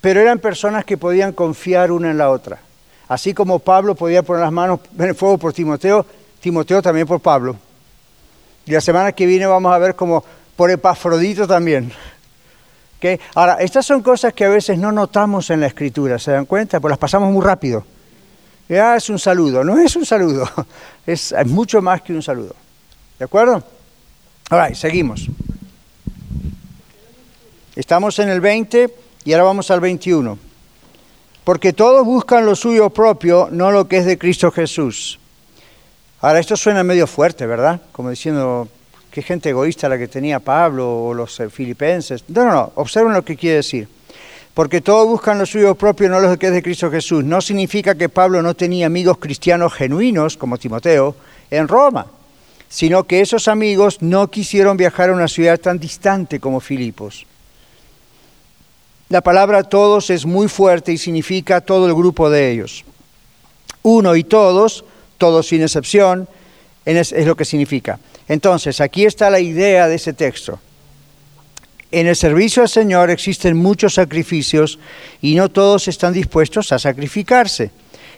Pero 0.00 0.22
eran 0.22 0.38
personas 0.38 0.86
que 0.86 0.96
podían 0.96 1.34
confiar 1.34 1.92
una 1.92 2.10
en 2.10 2.16
la 2.16 2.30
otra. 2.30 2.58
Así 3.06 3.34
como 3.34 3.58
Pablo 3.58 3.94
podía 3.94 4.22
poner 4.22 4.40
las 4.40 4.52
manos 4.52 4.80
en 4.98 5.04
el 5.04 5.14
fuego 5.14 5.36
por 5.36 5.52
Timoteo, 5.52 6.06
Timoteo 6.40 6.80
también 6.80 7.06
por 7.06 7.20
Pablo. 7.20 7.56
Y 8.64 8.70
la 8.70 8.80
semana 8.80 9.12
que 9.12 9.26
viene 9.26 9.44
vamos 9.44 9.70
a 9.70 9.76
ver 9.76 9.94
como 9.94 10.24
por 10.56 10.70
Epafrodito 10.70 11.46
también. 11.46 11.92
Ahora, 13.34 13.58
estas 13.60 13.86
son 13.86 14.02
cosas 14.02 14.32
que 14.32 14.44
a 14.44 14.48
veces 14.48 14.78
no 14.78 14.90
notamos 14.90 15.50
en 15.50 15.60
la 15.60 15.66
escritura, 15.66 16.18
¿se 16.18 16.32
dan 16.32 16.46
cuenta? 16.46 16.80
Pues 16.80 16.90
las 16.90 16.98
pasamos 16.98 17.32
muy 17.32 17.44
rápido. 17.44 17.84
Ya 18.68 18.96
es 18.96 19.08
un 19.10 19.18
saludo, 19.18 19.62
no 19.62 19.78
es 19.78 19.94
un 19.94 20.04
saludo, 20.04 20.48
es, 21.06 21.34
mucho 21.46 21.80
más 21.80 22.02
que 22.02 22.12
un 22.12 22.22
saludo. 22.22 22.54
¿De 23.18 23.24
acuerdo? 23.24 23.62
Ahora, 24.50 24.74
seguimos. 24.74 25.28
Estamos 27.76 28.18
en 28.18 28.30
el 28.30 28.40
20 28.40 28.92
y 29.24 29.32
ahora 29.32 29.44
vamos 29.44 29.70
al 29.70 29.80
21. 29.80 30.38
Porque 31.44 31.72
todos 31.72 32.04
buscan 32.04 32.44
lo 32.44 32.56
suyo 32.56 32.90
propio, 32.90 33.48
no 33.52 33.70
lo 33.70 33.86
que 33.86 33.98
es 33.98 34.06
de 34.06 34.18
Cristo 34.18 34.50
Jesús. 34.50 35.20
Ahora, 36.20 36.40
esto 36.40 36.56
suena 36.56 36.82
medio 36.82 37.06
fuerte, 37.06 37.46
¿verdad? 37.46 37.80
Como 37.92 38.10
diciendo, 38.10 38.68
qué 39.16 39.22
gente 39.22 39.48
egoísta 39.48 39.88
la 39.88 39.96
que 39.96 40.08
tenía 40.08 40.40
Pablo 40.40 41.06
o 41.06 41.14
los 41.14 41.40
eh, 41.40 41.48
filipenses. 41.48 42.22
No, 42.28 42.44
no, 42.44 42.52
no, 42.52 42.72
observen 42.74 43.14
lo 43.14 43.24
que 43.24 43.34
quiere 43.34 43.56
decir. 43.56 43.88
Porque 44.52 44.82
todos 44.82 45.08
buscan 45.08 45.38
lo 45.38 45.46
suyo 45.46 45.74
propio, 45.74 46.10
no 46.10 46.20
lo 46.20 46.38
que 46.38 46.48
es 46.48 46.52
de 46.52 46.62
Cristo 46.62 46.90
Jesús. 46.90 47.24
No 47.24 47.40
significa 47.40 47.94
que 47.94 48.10
Pablo 48.10 48.42
no 48.42 48.52
tenía 48.52 48.84
amigos 48.84 49.16
cristianos 49.16 49.72
genuinos, 49.72 50.36
como 50.36 50.58
Timoteo, 50.58 51.16
en 51.50 51.66
Roma. 51.66 52.08
sino 52.68 53.04
que 53.04 53.22
esos 53.22 53.48
amigos 53.48 54.02
no 54.02 54.28
quisieron 54.30 54.76
viajar 54.76 55.08
a 55.08 55.14
una 55.14 55.28
ciudad 55.28 55.58
tan 55.58 55.78
distante 55.78 56.38
como 56.38 56.60
Filipos. 56.60 57.24
La 59.08 59.22
palabra 59.22 59.62
todos 59.62 60.10
es 60.10 60.26
muy 60.26 60.48
fuerte 60.48 60.92
y 60.92 60.98
significa 60.98 61.62
todo 61.62 61.86
el 61.86 61.94
grupo 61.94 62.28
de 62.28 62.50
ellos. 62.50 62.84
Uno 63.82 64.14
y 64.14 64.24
todos, 64.24 64.84
todos 65.16 65.46
sin 65.46 65.62
excepción, 65.62 66.28
es, 66.84 67.12
es 67.12 67.24
lo 67.24 67.34
que 67.34 67.46
significa. 67.46 67.98
Entonces, 68.28 68.80
aquí 68.80 69.04
está 69.04 69.30
la 69.30 69.40
idea 69.40 69.88
de 69.88 69.96
ese 69.96 70.12
texto. 70.12 70.58
En 71.92 72.06
el 72.06 72.16
servicio 72.16 72.62
al 72.62 72.68
Señor 72.68 73.10
existen 73.10 73.56
muchos 73.56 73.94
sacrificios 73.94 74.78
y 75.22 75.34
no 75.36 75.48
todos 75.48 75.88
están 75.88 76.12
dispuestos 76.12 76.72
a 76.72 76.78
sacrificarse. 76.78 77.70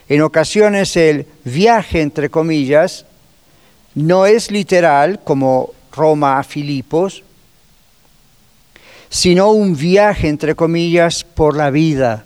En 0.07 0.21
ocasiones 0.21 0.95
el 0.97 1.27
viaje, 1.45 2.01
entre 2.01 2.29
comillas, 2.29 3.05
no 3.93 4.25
es 4.25 4.49
literal 4.49 5.19
como 5.23 5.71
Roma 5.91 6.39
a 6.39 6.43
Filipos, 6.43 7.23
sino 9.09 9.51
un 9.51 9.75
viaje, 9.75 10.27
entre 10.27 10.55
comillas, 10.55 11.23
por 11.23 11.55
la 11.55 11.69
vida, 11.69 12.25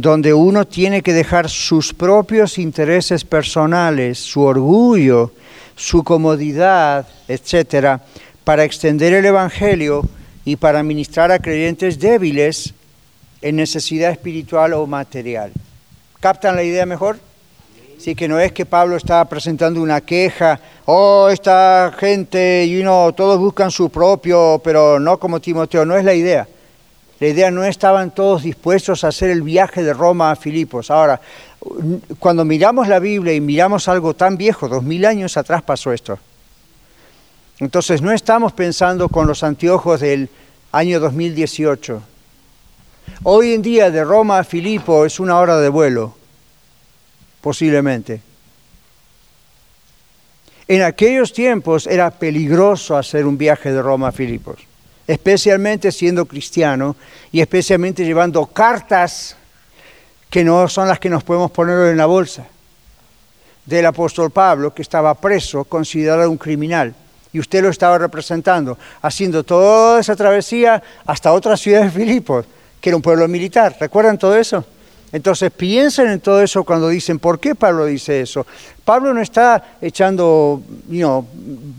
donde 0.00 0.32
uno 0.32 0.66
tiene 0.66 1.02
que 1.02 1.12
dejar 1.12 1.48
sus 1.48 1.92
propios 1.92 2.58
intereses 2.58 3.24
personales, 3.24 4.18
su 4.18 4.42
orgullo, 4.42 5.32
su 5.76 6.04
comodidad, 6.04 7.06
etcétera, 7.28 8.02
para 8.44 8.64
extender 8.64 9.12
el 9.12 9.24
Evangelio 9.24 10.02
y 10.44 10.56
para 10.56 10.82
ministrar 10.82 11.30
a 11.32 11.38
creyentes 11.38 11.98
débiles 11.98 12.74
en 13.42 13.56
necesidad 13.56 14.10
espiritual 14.10 14.74
o 14.74 14.86
material. 14.86 15.52
¿Captan 16.20 16.56
la 16.56 16.62
idea 16.62 16.86
mejor? 16.86 17.18
Sí, 17.98 18.14
que 18.14 18.28
no 18.28 18.40
es 18.40 18.52
que 18.52 18.64
Pablo 18.64 18.96
está 18.96 19.22
presentando 19.26 19.82
una 19.82 20.00
queja, 20.00 20.58
oh, 20.86 21.28
esta 21.30 21.92
gente, 21.98 22.66
you 22.68 22.80
know, 22.80 23.12
todos 23.12 23.38
buscan 23.38 23.70
su 23.70 23.90
propio, 23.90 24.60
pero 24.64 24.98
no 24.98 25.18
como 25.18 25.40
Timoteo, 25.40 25.84
no 25.84 25.96
es 25.96 26.04
la 26.04 26.14
idea. 26.14 26.48
La 27.20 27.28
idea 27.28 27.50
no 27.50 27.64
estaban 27.64 28.12
todos 28.12 28.42
dispuestos 28.42 29.04
a 29.04 29.08
hacer 29.08 29.30
el 29.30 29.42
viaje 29.42 29.82
de 29.82 29.92
Roma 29.92 30.30
a 30.30 30.36
Filipos. 30.36 30.90
Ahora, 30.90 31.20
cuando 32.18 32.44
miramos 32.46 32.88
la 32.88 32.98
Biblia 32.98 33.34
y 33.34 33.40
miramos 33.40 33.88
algo 33.88 34.14
tan 34.14 34.38
viejo, 34.38 34.68
dos 34.68 34.82
mil 34.82 35.04
años 35.04 35.36
atrás 35.36 35.62
pasó 35.62 35.92
esto. 35.92 36.18
Entonces 37.58 38.00
no 38.00 38.10
estamos 38.10 38.54
pensando 38.54 39.10
con 39.10 39.26
los 39.26 39.42
anteojos 39.42 40.00
del 40.00 40.30
año 40.72 40.98
2018. 40.98 42.02
Hoy 43.24 43.52
en 43.52 43.60
día 43.60 43.90
de 43.90 44.02
Roma 44.02 44.38
a 44.38 44.44
Filipo 44.44 45.04
es 45.04 45.20
una 45.20 45.38
hora 45.38 45.58
de 45.58 45.68
vuelo, 45.68 46.14
posiblemente. 47.42 48.22
En 50.66 50.82
aquellos 50.82 51.34
tiempos 51.34 51.86
era 51.86 52.10
peligroso 52.12 52.96
hacer 52.96 53.26
un 53.26 53.36
viaje 53.36 53.72
de 53.72 53.82
Roma 53.82 54.08
a 54.08 54.12
Filipos, 54.12 54.60
especialmente 55.10 55.90
siendo 55.90 56.24
cristiano 56.24 56.94
y 57.32 57.40
especialmente 57.40 58.04
llevando 58.04 58.46
cartas 58.46 59.34
que 60.30 60.44
no 60.44 60.68
son 60.68 60.86
las 60.86 61.00
que 61.00 61.10
nos 61.10 61.24
podemos 61.24 61.50
poner 61.50 61.88
en 61.88 61.96
la 61.96 62.06
bolsa 62.06 62.46
del 63.66 63.86
apóstol 63.86 64.30
Pablo, 64.30 64.72
que 64.72 64.82
estaba 64.82 65.12
preso, 65.14 65.64
considerado 65.64 66.30
un 66.30 66.38
criminal 66.38 66.94
y 67.32 67.40
usted 67.40 67.60
lo 67.60 67.70
estaba 67.70 67.98
representando, 67.98 68.78
haciendo 69.02 69.42
toda 69.42 69.98
esa 69.98 70.14
travesía 70.14 70.80
hasta 71.04 71.32
otra 71.32 71.56
ciudad 71.56 71.82
de 71.82 71.90
Filipos, 71.90 72.46
que 72.80 72.90
era 72.90 72.96
un 72.96 73.02
pueblo 73.02 73.26
militar. 73.26 73.76
¿Recuerdan 73.80 74.16
todo 74.16 74.36
eso? 74.36 74.64
Entonces 75.12 75.50
piensen 75.50 76.08
en 76.08 76.20
todo 76.20 76.40
eso 76.40 76.62
cuando 76.64 76.88
dicen, 76.88 77.18
¿por 77.18 77.40
qué 77.40 77.54
Pablo 77.54 77.86
dice 77.86 78.20
eso? 78.20 78.46
Pablo 78.84 79.12
no 79.12 79.20
está 79.20 79.76
echando 79.80 80.62
you 80.88 81.26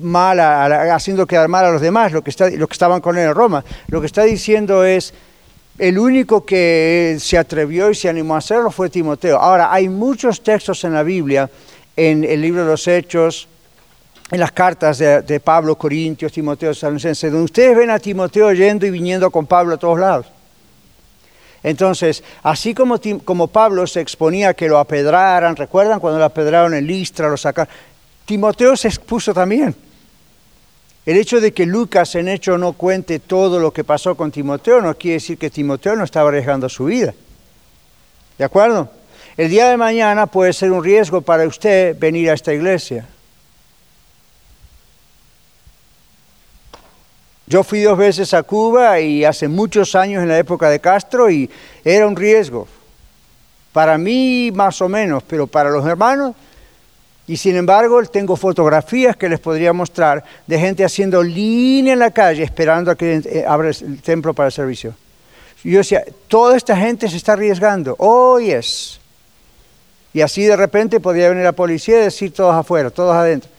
mal, 0.01 0.39
a, 0.39 0.95
haciendo 0.95 1.25
quedar 1.25 1.47
mal 1.47 1.65
a 1.65 1.71
los 1.71 1.81
demás, 1.81 2.11
lo 2.11 2.21
que, 2.21 2.29
está, 2.29 2.49
lo 2.49 2.67
que 2.67 2.73
estaban 2.73 2.99
con 2.99 3.17
él 3.17 3.27
en 3.27 3.33
Roma. 3.33 3.63
Lo 3.87 4.01
que 4.01 4.07
está 4.07 4.23
diciendo 4.23 4.83
es, 4.83 5.13
el 5.77 5.97
único 5.97 6.45
que 6.45 7.17
se 7.19 7.37
atrevió 7.37 7.89
y 7.89 7.95
se 7.95 8.09
animó 8.09 8.35
a 8.35 8.39
hacerlo 8.39 8.69
fue 8.69 8.89
Timoteo. 8.89 9.39
Ahora, 9.39 9.73
hay 9.73 9.89
muchos 9.89 10.43
textos 10.43 10.83
en 10.83 10.93
la 10.93 11.01
Biblia, 11.01 11.49
en 11.95 12.23
el 12.23 12.41
libro 12.41 12.61
de 12.61 12.67
los 12.67 12.87
Hechos, 12.87 13.47
en 14.29 14.39
las 14.39 14.51
cartas 14.51 14.97
de, 14.97 15.39
Pablo, 15.39 15.77
Corintios, 15.77 16.31
Timoteo, 16.31 16.73
Salonicenses, 16.73 17.31
donde 17.31 17.45
ustedes 17.45 17.75
ven 17.75 17.89
a 17.89 17.99
Timoteo 17.99 18.53
yendo 18.53 18.85
y 18.85 18.91
viniendo 18.91 19.31
con 19.31 19.45
Pablo 19.45 19.75
a 19.75 19.77
todos 19.77 19.99
lados. 19.99 20.27
Entonces, 21.63 22.23
así 22.43 22.73
como, 22.73 22.99
como 23.23 23.47
Pablo 23.47 23.85
se 23.85 24.01
exponía 24.01 24.53
que 24.53 24.67
lo 24.67 24.79
apedraran, 24.79 25.55
¿recuerdan 25.55 25.99
cuando 25.99 26.19
lo 26.19 26.25
apedraron 26.25 26.73
en 26.73 26.87
Listra, 26.87 27.29
lo 27.29 27.37
sacaron? 27.37 27.71
Timoteo 28.25 28.75
se 28.75 28.87
expuso 28.87 29.33
también. 29.33 29.75
El 31.05 31.17
hecho 31.17 31.41
de 31.41 31.51
que 31.51 31.65
Lucas 31.65 32.15
en 32.15 32.27
hecho 32.27 32.57
no 32.57 32.73
cuente 32.73 33.19
todo 33.19 33.59
lo 33.59 33.71
que 33.71 33.83
pasó 33.83 34.15
con 34.15 34.31
Timoteo 34.31 34.81
no 34.81 34.95
quiere 34.95 35.15
decir 35.15 35.37
que 35.37 35.49
Timoteo 35.49 35.95
no 35.95 36.03
estaba 36.03 36.29
arriesgando 36.29 36.69
su 36.69 36.85
vida. 36.85 37.13
¿De 38.37 38.45
acuerdo? 38.45 38.89
El 39.37 39.49
día 39.49 39.69
de 39.69 39.77
mañana 39.77 40.27
puede 40.27 40.53
ser 40.53 40.71
un 40.71 40.83
riesgo 40.83 41.21
para 41.21 41.47
usted 41.47 41.97
venir 41.97 42.29
a 42.29 42.33
esta 42.33 42.53
iglesia. 42.53 43.07
Yo 47.51 47.65
fui 47.65 47.81
dos 47.81 47.97
veces 47.97 48.33
a 48.33 48.43
Cuba 48.43 49.01
y 49.01 49.25
hace 49.25 49.49
muchos 49.49 49.93
años 49.93 50.23
en 50.23 50.29
la 50.29 50.39
época 50.39 50.69
de 50.69 50.79
Castro 50.79 51.29
y 51.29 51.49
era 51.83 52.07
un 52.07 52.15
riesgo. 52.15 52.65
Para 53.73 53.97
mí 53.97 54.51
más 54.53 54.81
o 54.81 54.87
menos, 54.87 55.21
pero 55.23 55.47
para 55.47 55.69
los 55.69 55.85
hermanos. 55.85 56.33
Y 57.27 57.35
sin 57.35 57.57
embargo 57.57 58.01
tengo 58.05 58.37
fotografías 58.37 59.17
que 59.17 59.27
les 59.27 59.41
podría 59.41 59.73
mostrar 59.73 60.23
de 60.47 60.57
gente 60.57 60.85
haciendo 60.85 61.21
línea 61.21 61.91
en 61.91 61.99
la 61.99 62.11
calle 62.11 62.41
esperando 62.41 62.89
a 62.89 62.95
que 62.95 63.21
eh, 63.25 63.43
abra 63.45 63.71
el 63.71 64.01
templo 64.01 64.33
para 64.33 64.47
el 64.47 64.53
servicio. 64.53 64.95
Yo 65.61 65.79
decía, 65.79 66.05
toda 66.29 66.55
esta 66.55 66.77
gente 66.77 67.09
se 67.09 67.17
está 67.17 67.33
arriesgando. 67.33 67.97
Oh, 67.99 68.39
yes. 68.39 68.97
Y 70.13 70.21
así 70.21 70.45
de 70.45 70.55
repente 70.55 71.01
podía 71.01 71.27
venir 71.27 71.43
la 71.43 71.51
policía 71.51 71.99
y 71.99 72.03
decir 72.03 72.31
todos 72.31 72.55
afuera, 72.55 72.89
todos 72.91 73.13
adentro. 73.13 73.49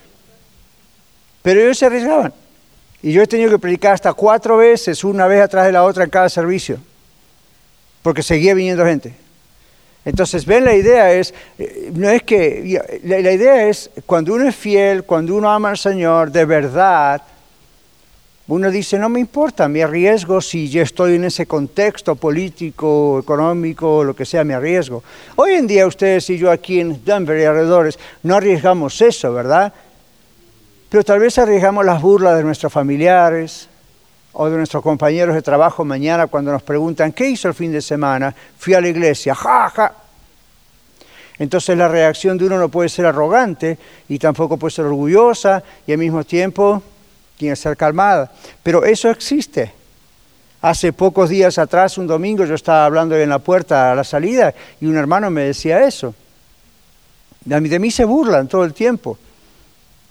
Pero 1.42 1.60
ellos 1.60 1.76
se 1.76 1.84
arriesgaban. 1.84 2.32
Y 3.02 3.12
yo 3.12 3.22
he 3.22 3.26
tenido 3.26 3.50
que 3.50 3.58
predicar 3.58 3.94
hasta 3.94 4.12
cuatro 4.12 4.58
veces, 4.58 5.02
una 5.02 5.26
vez 5.26 5.42
atrás 5.42 5.66
de 5.66 5.72
la 5.72 5.84
otra 5.84 6.04
en 6.04 6.10
cada 6.10 6.28
servicio, 6.28 6.78
porque 8.02 8.22
seguía 8.22 8.54
viniendo 8.54 8.84
gente. 8.84 9.14
Entonces, 10.04 10.46
ven, 10.46 10.64
la 10.64 10.74
idea 10.74 11.12
es, 11.12 11.32
eh, 11.58 11.90
no 11.94 12.08
es 12.08 12.22
que, 12.22 13.00
la, 13.04 13.32
idea 13.32 13.68
es, 13.68 13.90
cuando 14.06 14.34
uno 14.34 14.48
es 14.48 14.54
fiel, 14.54 15.04
cuando 15.04 15.34
uno 15.36 15.50
ama 15.50 15.70
al 15.70 15.78
Señor 15.78 16.30
de 16.32 16.44
verdad, 16.44 17.22
uno 18.48 18.70
dice, 18.70 18.98
no 18.98 19.08
me 19.08 19.20
importa, 19.20 19.68
me 19.68 19.82
arriesgo 19.82 20.40
si 20.40 20.68
yo 20.68 20.82
estoy 20.82 21.14
en 21.14 21.24
ese 21.24 21.46
contexto 21.46 22.16
político, 22.16 23.20
económico, 23.20 24.02
lo 24.02 24.14
que 24.14 24.26
sea, 24.26 24.42
me 24.42 24.54
arriesgo. 24.54 25.04
Hoy 25.36 25.52
en 25.52 25.66
día 25.68 25.86
ustedes 25.86 26.28
y 26.30 26.38
yo 26.38 26.50
aquí 26.50 26.80
en 26.80 27.04
Denver 27.04 27.38
y 27.38 27.44
alrededores 27.44 27.98
no 28.24 28.34
arriesgamos 28.34 29.00
eso, 29.00 29.32
¿verdad? 29.32 29.72
Pero 30.92 31.04
tal 31.04 31.20
vez 31.20 31.38
arriesgamos 31.38 31.86
las 31.86 32.02
burlas 32.02 32.36
de 32.36 32.44
nuestros 32.44 32.70
familiares 32.70 33.66
o 34.34 34.50
de 34.50 34.58
nuestros 34.58 34.82
compañeros 34.82 35.34
de 35.34 35.40
trabajo 35.40 35.86
mañana 35.86 36.26
cuando 36.26 36.52
nos 36.52 36.62
preguntan, 36.62 37.12
¿qué 37.12 37.30
hizo 37.30 37.48
el 37.48 37.54
fin 37.54 37.72
de 37.72 37.80
semana? 37.80 38.34
Fui 38.58 38.74
a 38.74 38.80
la 38.82 38.88
iglesia, 38.88 39.34
ja, 39.34 39.70
ja. 39.70 39.94
Entonces 41.38 41.78
la 41.78 41.88
reacción 41.88 42.36
de 42.36 42.44
uno 42.44 42.58
no 42.58 42.68
puede 42.68 42.90
ser 42.90 43.06
arrogante 43.06 43.78
y 44.06 44.18
tampoco 44.18 44.58
puede 44.58 44.72
ser 44.72 44.84
orgullosa 44.84 45.62
y 45.86 45.92
al 45.92 45.98
mismo 45.98 46.24
tiempo 46.24 46.82
tiene 47.38 47.52
que 47.54 47.56
ser 47.56 47.74
calmada. 47.74 48.30
Pero 48.62 48.84
eso 48.84 49.08
existe. 49.08 49.72
Hace 50.60 50.92
pocos 50.92 51.30
días 51.30 51.56
atrás, 51.56 51.96
un 51.96 52.06
domingo, 52.06 52.44
yo 52.44 52.54
estaba 52.54 52.84
hablando 52.84 53.16
en 53.16 53.30
la 53.30 53.38
puerta 53.38 53.92
a 53.92 53.94
la 53.94 54.04
salida 54.04 54.52
y 54.78 54.84
un 54.84 54.98
hermano 54.98 55.30
me 55.30 55.44
decía 55.44 55.86
eso. 55.86 56.14
De 57.46 57.78
mí 57.78 57.90
se 57.90 58.04
burlan 58.04 58.46
todo 58.46 58.66
el 58.66 58.74
tiempo 58.74 59.16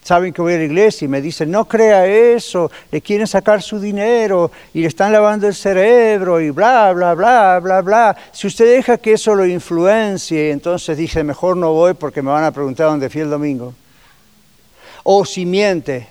saben 0.03 0.33
que 0.33 0.41
voy 0.41 0.53
a 0.53 0.57
la 0.57 0.63
iglesia 0.63 1.05
y 1.05 1.07
me 1.07 1.21
dicen, 1.21 1.51
no 1.51 1.65
crea 1.65 2.05
eso, 2.05 2.71
le 2.91 3.01
quieren 3.01 3.27
sacar 3.27 3.61
su 3.61 3.79
dinero 3.79 4.51
y 4.73 4.81
le 4.81 4.87
están 4.87 5.11
lavando 5.11 5.47
el 5.47 5.53
cerebro 5.55 6.41
y 6.41 6.49
bla, 6.49 6.91
bla, 6.93 7.13
bla, 7.13 7.59
bla, 7.59 7.81
bla. 7.81 8.17
Si 8.31 8.47
usted 8.47 8.65
deja 8.65 8.97
que 8.97 9.13
eso 9.13 9.35
lo 9.35 9.45
influencie, 9.45 10.51
entonces 10.51 10.97
dice, 10.97 11.23
mejor 11.23 11.55
no 11.55 11.73
voy 11.73 11.93
porque 11.93 12.21
me 12.21 12.31
van 12.31 12.43
a 12.43 12.51
preguntar 12.51 12.87
dónde 12.87 13.09
fui 13.09 13.21
el 13.21 13.29
domingo. 13.29 13.73
O 15.03 15.23
si 15.25 15.45
miente, 15.45 16.07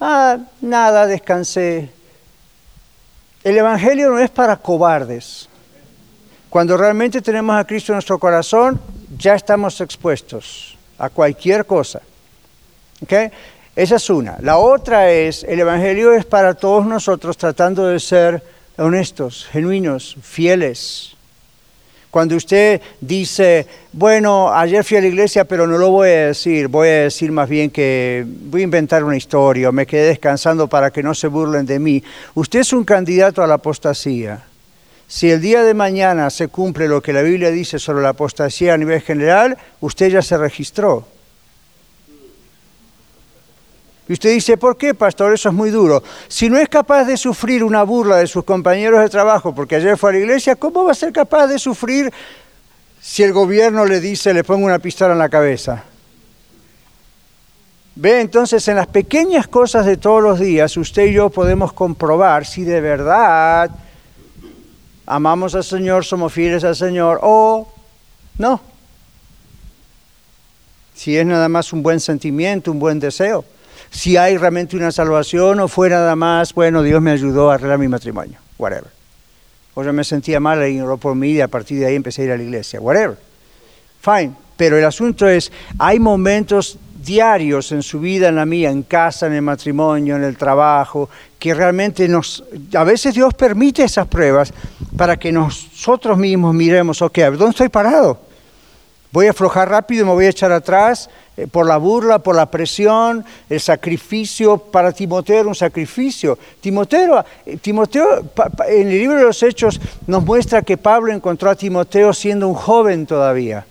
ah, 0.00 0.38
nada, 0.60 1.06
descansé. 1.06 1.90
El 3.44 3.56
Evangelio 3.56 4.10
no 4.10 4.18
es 4.18 4.30
para 4.30 4.56
cobardes. 4.56 5.48
Cuando 6.50 6.76
realmente 6.76 7.20
tenemos 7.20 7.56
a 7.56 7.64
Cristo 7.64 7.92
en 7.92 7.96
nuestro 7.96 8.18
corazón, 8.18 8.80
ya 9.16 9.34
estamos 9.34 9.80
expuestos 9.80 10.76
a 10.98 11.08
cualquier 11.08 11.66
cosa. 11.66 12.00
Esa 13.76 13.96
es 13.96 14.10
una. 14.10 14.36
La 14.40 14.58
otra 14.58 15.10
es, 15.10 15.44
el 15.44 15.60
Evangelio 15.60 16.14
es 16.14 16.24
para 16.24 16.54
todos 16.54 16.86
nosotros 16.86 17.36
tratando 17.36 17.86
de 17.86 18.00
ser 18.00 18.42
honestos, 18.78 19.46
genuinos, 19.50 20.16
fieles. 20.22 21.16
Cuando 22.10 22.36
usted 22.36 22.80
dice, 22.98 23.66
bueno, 23.92 24.50
ayer 24.50 24.82
fui 24.82 24.96
a 24.96 25.02
la 25.02 25.08
iglesia, 25.08 25.44
pero 25.44 25.66
no 25.66 25.76
lo 25.76 25.90
voy 25.90 26.08
a 26.08 26.26
decir, 26.28 26.68
voy 26.68 26.88
a 26.88 27.02
decir 27.02 27.30
más 27.30 27.46
bien 27.46 27.68
que 27.68 28.24
voy 28.26 28.62
a 28.62 28.64
inventar 28.64 29.04
una 29.04 29.18
historia, 29.18 29.70
me 29.70 29.86
quedé 29.86 30.06
descansando 30.06 30.66
para 30.66 30.90
que 30.90 31.02
no 31.02 31.12
se 31.12 31.26
burlen 31.26 31.66
de 31.66 31.78
mí. 31.78 32.02
Usted 32.34 32.60
es 32.60 32.72
un 32.72 32.84
candidato 32.84 33.42
a 33.42 33.46
la 33.46 33.54
apostasía. 33.54 34.44
Si 35.06 35.30
el 35.30 35.42
día 35.42 35.62
de 35.62 35.74
mañana 35.74 36.30
se 36.30 36.48
cumple 36.48 36.88
lo 36.88 37.02
que 37.02 37.12
la 37.12 37.20
Biblia 37.20 37.50
dice 37.50 37.78
sobre 37.78 38.02
la 38.02 38.10
apostasía 38.10 38.72
a 38.72 38.78
nivel 38.78 39.02
general, 39.02 39.58
usted 39.80 40.08
ya 40.08 40.22
se 40.22 40.38
registró. 40.38 41.06
Y 44.08 44.12
usted 44.12 44.30
dice, 44.30 44.56
¿por 44.56 44.76
qué, 44.76 44.94
pastor? 44.94 45.34
Eso 45.34 45.48
es 45.48 45.54
muy 45.54 45.70
duro. 45.70 46.02
Si 46.28 46.48
no 46.48 46.58
es 46.58 46.68
capaz 46.68 47.04
de 47.04 47.16
sufrir 47.16 47.64
una 47.64 47.82
burla 47.82 48.16
de 48.16 48.28
sus 48.28 48.44
compañeros 48.44 49.00
de 49.00 49.08
trabajo 49.08 49.54
porque 49.54 49.76
ayer 49.76 49.96
fue 49.96 50.10
a 50.10 50.12
la 50.12 50.18
iglesia, 50.20 50.54
¿cómo 50.54 50.84
va 50.84 50.92
a 50.92 50.94
ser 50.94 51.12
capaz 51.12 51.48
de 51.48 51.58
sufrir 51.58 52.12
si 53.00 53.24
el 53.24 53.32
gobierno 53.32 53.84
le 53.84 54.00
dice, 54.00 54.32
le 54.32 54.44
pongo 54.44 54.66
una 54.66 54.78
pistola 54.78 55.14
en 55.14 55.18
la 55.18 55.28
cabeza? 55.28 55.82
Ve, 57.96 58.20
entonces 58.20 58.68
en 58.68 58.76
las 58.76 58.86
pequeñas 58.86 59.48
cosas 59.48 59.86
de 59.86 59.96
todos 59.96 60.22
los 60.22 60.38
días, 60.38 60.76
usted 60.76 61.06
y 61.06 61.14
yo 61.14 61.30
podemos 61.30 61.72
comprobar 61.72 62.46
si 62.46 62.62
de 62.62 62.80
verdad 62.80 63.70
amamos 65.04 65.54
al 65.56 65.64
Señor, 65.64 66.04
somos 66.04 66.32
fieles 66.32 66.62
al 66.62 66.76
Señor 66.76 67.18
o 67.22 67.66
no. 68.38 68.60
Si 70.94 71.16
es 71.16 71.26
nada 71.26 71.48
más 71.48 71.72
un 71.72 71.82
buen 71.82 71.98
sentimiento, 71.98 72.70
un 72.70 72.78
buen 72.78 73.00
deseo 73.00 73.44
si 73.90 74.16
hay 74.16 74.36
realmente 74.36 74.76
una 74.76 74.92
salvación 74.92 75.60
o 75.60 75.68
fue 75.68 75.90
nada 75.90 76.14
más, 76.16 76.54
bueno, 76.54 76.82
Dios 76.82 77.00
me 77.00 77.10
ayudó 77.10 77.50
a 77.50 77.54
arreglar 77.54 77.78
mi 77.78 77.88
matrimonio, 77.88 78.38
whatever. 78.58 78.90
O 79.74 79.82
yo 79.82 79.92
me 79.92 80.04
sentía 80.04 80.40
mal 80.40 80.66
y 80.68 80.80
oró 80.80 80.96
por 80.96 81.14
mí 81.14 81.32
y 81.32 81.40
a 81.40 81.48
partir 81.48 81.78
de 81.78 81.86
ahí 81.86 81.94
empecé 81.94 82.22
a 82.22 82.24
ir 82.26 82.30
a 82.32 82.36
la 82.36 82.42
iglesia, 82.42 82.80
whatever. 82.80 83.16
Fine, 84.00 84.32
pero 84.56 84.78
el 84.78 84.84
asunto 84.84 85.28
es, 85.28 85.52
hay 85.78 85.98
momentos 85.98 86.78
diarios 87.06 87.72
en 87.72 87.82
su 87.82 88.00
vida, 88.00 88.28
en 88.28 88.36
la 88.36 88.44
mía, 88.46 88.70
en 88.70 88.82
casa, 88.82 89.26
en 89.26 89.34
el 89.34 89.42
matrimonio, 89.42 90.16
en 90.16 90.24
el 90.24 90.36
trabajo, 90.36 91.08
que 91.38 91.54
realmente 91.54 92.08
nos, 92.08 92.42
a 92.74 92.84
veces 92.84 93.14
Dios 93.14 93.32
permite 93.34 93.84
esas 93.84 94.06
pruebas 94.08 94.52
para 94.96 95.16
que 95.16 95.30
nosotros 95.30 96.18
mismos 96.18 96.54
miremos, 96.54 97.00
ok, 97.02 97.18
¿dónde 97.18 97.50
estoy 97.50 97.68
parado? 97.68 98.25
Voy 99.16 99.28
a 99.28 99.30
aflojar 99.30 99.70
rápido 99.70 100.02
y 100.02 100.04
me 100.04 100.12
voy 100.12 100.26
a 100.26 100.28
echar 100.28 100.52
atrás 100.52 101.08
eh, 101.38 101.46
por 101.46 101.66
la 101.66 101.78
burla, 101.78 102.18
por 102.18 102.36
la 102.36 102.50
presión, 102.50 103.24
el 103.48 103.60
sacrificio. 103.60 104.58
Para 104.58 104.92
Timoteo 104.92 105.40
era 105.40 105.48
un 105.48 105.54
sacrificio. 105.54 106.38
Timoteo, 106.60 107.24
eh, 107.46 107.56
Timoteo 107.56 108.26
en 108.68 108.88
el 108.88 108.98
libro 108.98 109.16
de 109.16 109.22
los 109.22 109.42
Hechos 109.42 109.80
nos 110.06 110.22
muestra 110.22 110.60
que 110.60 110.76
Pablo 110.76 111.14
encontró 111.14 111.48
a 111.48 111.54
Timoteo 111.54 112.12
siendo 112.12 112.46
un 112.46 112.52
joven 112.52 113.06
todavía. 113.06 113.64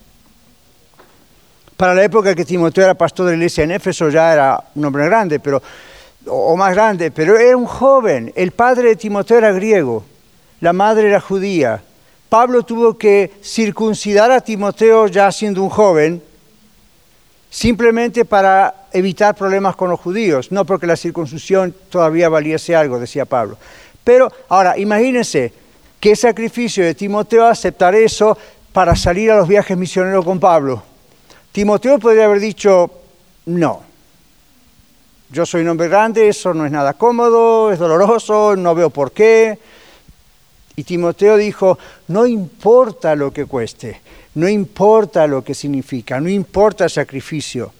Para 1.77 1.93
la 1.93 2.03
época 2.03 2.33
que 2.33 2.43
Timoteo 2.43 2.83
era 2.83 2.95
pastor 2.95 3.27
de 3.27 3.33
la 3.33 3.37
iglesia 3.37 3.65
en 3.65 3.69
Éfeso 3.69 4.09
ya 4.09 4.33
era 4.33 4.63
un 4.73 4.83
hombre 4.83 5.05
grande, 5.05 5.39
pero, 5.39 5.61
o 6.25 6.57
más 6.57 6.73
grande, 6.73 7.11
pero 7.11 7.37
era 7.37 7.55
un 7.55 7.67
joven. 7.67 8.33
El 8.35 8.49
padre 8.49 8.87
de 8.87 8.95
Timoteo 8.95 9.37
era 9.37 9.51
griego, 9.51 10.03
la 10.59 10.73
madre 10.73 11.07
era 11.09 11.21
judía. 11.21 11.83
Pablo 12.35 12.63
tuvo 12.63 12.97
que 12.97 13.31
circuncidar 13.41 14.29
a 14.29 14.41
Timoteo 14.41 15.07
ya 15.07 15.31
siendo 15.31 15.63
un 15.63 15.69
joven, 15.69 16.21
simplemente 17.49 18.25
para 18.25 18.87
evitar 18.91 19.33
problemas 19.35 19.77
con 19.77 19.89
los 19.89 20.01
judíos, 20.01 20.51
no 20.51 20.65
porque 20.65 20.85
la 20.85 20.97
circuncisión 20.97 21.73
todavía 21.89 22.27
valiese 22.27 22.75
algo, 22.75 22.99
decía 22.99 23.23
Pablo. 23.23 23.57
Pero 24.03 24.29
ahora, 24.49 24.77
imagínense 24.77 25.53
qué 25.97 26.13
sacrificio 26.13 26.83
de 26.83 26.93
Timoteo 26.93 27.45
aceptar 27.45 27.95
eso 27.95 28.37
para 28.73 28.97
salir 28.97 29.31
a 29.31 29.37
los 29.37 29.47
viajes 29.47 29.77
misioneros 29.77 30.25
con 30.25 30.37
Pablo. 30.37 30.83
Timoteo 31.53 31.99
podría 31.99 32.25
haber 32.25 32.41
dicho, 32.41 32.91
no, 33.45 33.81
yo 35.31 35.45
soy 35.45 35.61
un 35.61 35.69
hombre 35.69 35.87
grande, 35.87 36.27
eso 36.27 36.53
no 36.53 36.65
es 36.65 36.71
nada 36.73 36.95
cómodo, 36.95 37.71
es 37.71 37.79
doloroso, 37.79 38.57
no 38.57 38.75
veo 38.75 38.89
por 38.89 39.13
qué, 39.13 39.57
y 40.75 40.83
Timoteo 40.83 41.37
dijo, 41.37 41.77
no 42.07 42.25
importa 42.25 43.15
lo 43.15 43.31
que 43.31 43.45
cueste, 43.45 44.01
no 44.35 44.47
importa 44.49 45.25
lo 45.27 45.43
que 45.43 45.53
significa, 45.53 46.19
no 46.19 46.29
importa 46.29 46.83
el 46.85 46.89
sacrificio. 46.89 47.71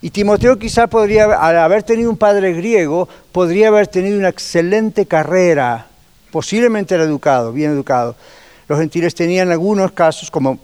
Y 0.00 0.10
Timoteo 0.10 0.58
quizá 0.58 0.86
podría, 0.86 1.24
al 1.24 1.58
haber 1.58 1.82
tenido 1.82 2.10
un 2.10 2.16
padre 2.16 2.52
griego, 2.52 3.08
podría 3.32 3.68
haber 3.68 3.88
tenido 3.88 4.18
una 4.18 4.28
excelente 4.28 5.06
carrera, 5.06 5.86
posiblemente 6.30 6.94
era 6.94 7.04
educado, 7.04 7.52
bien 7.52 7.72
educado. 7.72 8.14
Los 8.68 8.78
gentiles 8.78 9.14
tenían 9.14 9.48
en 9.48 9.52
algunos 9.52 9.92
casos, 9.92 10.30
como 10.30 10.58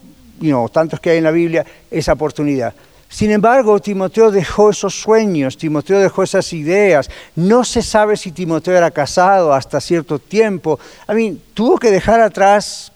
tantos 0.70 1.00
que 1.00 1.10
hay 1.10 1.18
en 1.18 1.24
la 1.24 1.30
Biblia, 1.30 1.64
esa 1.90 2.12
oportunidad. 2.12 2.74
Sin 3.14 3.30
embargo, 3.30 3.78
Timoteo 3.78 4.32
dejó 4.32 4.70
esos 4.70 5.00
sueños, 5.00 5.56
Timoteo 5.56 6.00
dejó 6.00 6.24
esas 6.24 6.52
ideas. 6.52 7.08
No 7.36 7.62
se 7.62 7.80
sabe 7.80 8.16
si 8.16 8.32
Timoteo 8.32 8.76
era 8.76 8.90
casado 8.90 9.52
hasta 9.52 9.80
cierto 9.80 10.18
tiempo. 10.18 10.80
A 11.06 11.14
mí, 11.14 11.40
tuvo 11.54 11.78
que 11.78 11.92
dejar 11.92 12.18
atrás 12.18 12.90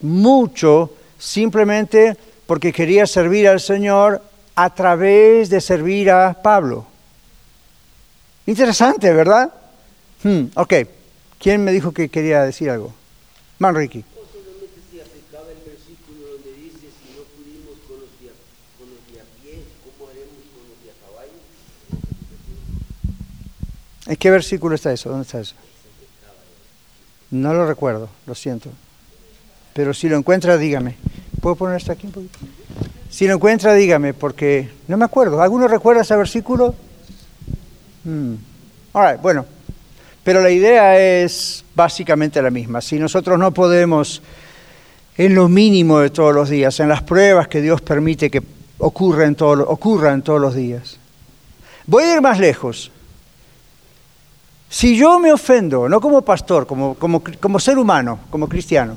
mucho 0.00 0.90
simplemente 1.16 2.16
porque 2.46 2.72
quería 2.72 3.06
servir 3.06 3.46
al 3.46 3.60
Señor 3.60 4.20
a 4.56 4.74
través 4.74 5.48
de 5.48 5.60
servir 5.60 6.10
a 6.10 6.42
Pablo. 6.42 6.84
Interesante, 8.46 9.12
¿verdad? 9.12 9.54
Hmm, 10.24 10.46
ok, 10.56 10.74
¿quién 11.38 11.62
me 11.62 11.70
dijo 11.70 11.92
que 11.92 12.08
quería 12.08 12.42
decir 12.42 12.68
algo? 12.68 12.92
Manrique. 13.60 14.02
¿En 24.06 24.16
qué 24.16 24.30
versículo 24.30 24.74
está 24.74 24.92
eso? 24.92 25.08
¿Dónde 25.08 25.22
está 25.24 25.40
eso? 25.40 25.54
No 27.30 27.54
lo 27.54 27.66
recuerdo, 27.66 28.08
lo 28.26 28.34
siento. 28.34 28.70
Pero 29.72 29.94
si 29.94 30.08
lo 30.08 30.16
encuentra, 30.16 30.56
dígame. 30.56 30.96
¿Puedo 31.40 31.56
poner 31.56 31.76
esto 31.78 31.92
aquí 31.92 32.06
un 32.06 32.12
poquito? 32.12 32.38
Si 33.10 33.26
lo 33.26 33.34
encuentra, 33.34 33.74
dígame, 33.74 34.14
porque 34.14 34.70
no 34.88 34.96
me 34.96 35.04
acuerdo. 35.04 35.40
¿Alguno 35.42 35.68
recuerda 35.68 36.02
ese 36.02 36.16
versículo? 36.16 36.74
Hmm. 38.04 38.34
bueno. 39.22 39.46
Pero 40.22 40.40
la 40.40 40.50
idea 40.50 40.98
es 40.98 41.64
básicamente 41.74 42.40
la 42.40 42.50
misma. 42.50 42.80
Si 42.80 42.98
nosotros 42.98 43.38
no 43.38 43.52
podemos, 43.52 44.22
en 45.18 45.34
lo 45.34 45.48
mínimo 45.48 45.98
de 45.98 46.10
todos 46.10 46.34
los 46.34 46.48
días, 46.48 46.80
en 46.80 46.88
las 46.88 47.02
pruebas 47.02 47.46
que 47.48 47.60
Dios 47.60 47.82
permite 47.82 48.30
que 48.30 48.42
ocurran, 48.78 49.36
ocurran 49.38 50.22
todos 50.22 50.40
los 50.40 50.54
días. 50.54 50.98
Voy 51.86 52.04
a 52.04 52.14
ir 52.14 52.22
más 52.22 52.38
lejos. 52.38 52.90
Si 54.68 54.96
yo 54.96 55.18
me 55.18 55.32
ofendo, 55.32 55.88
no 55.88 56.00
como 56.00 56.22
pastor, 56.22 56.66
como, 56.66 56.94
como, 56.96 57.60
ser 57.60 57.78
humano, 57.78 58.18
como 58.30 58.48
cristiano, 58.48 58.96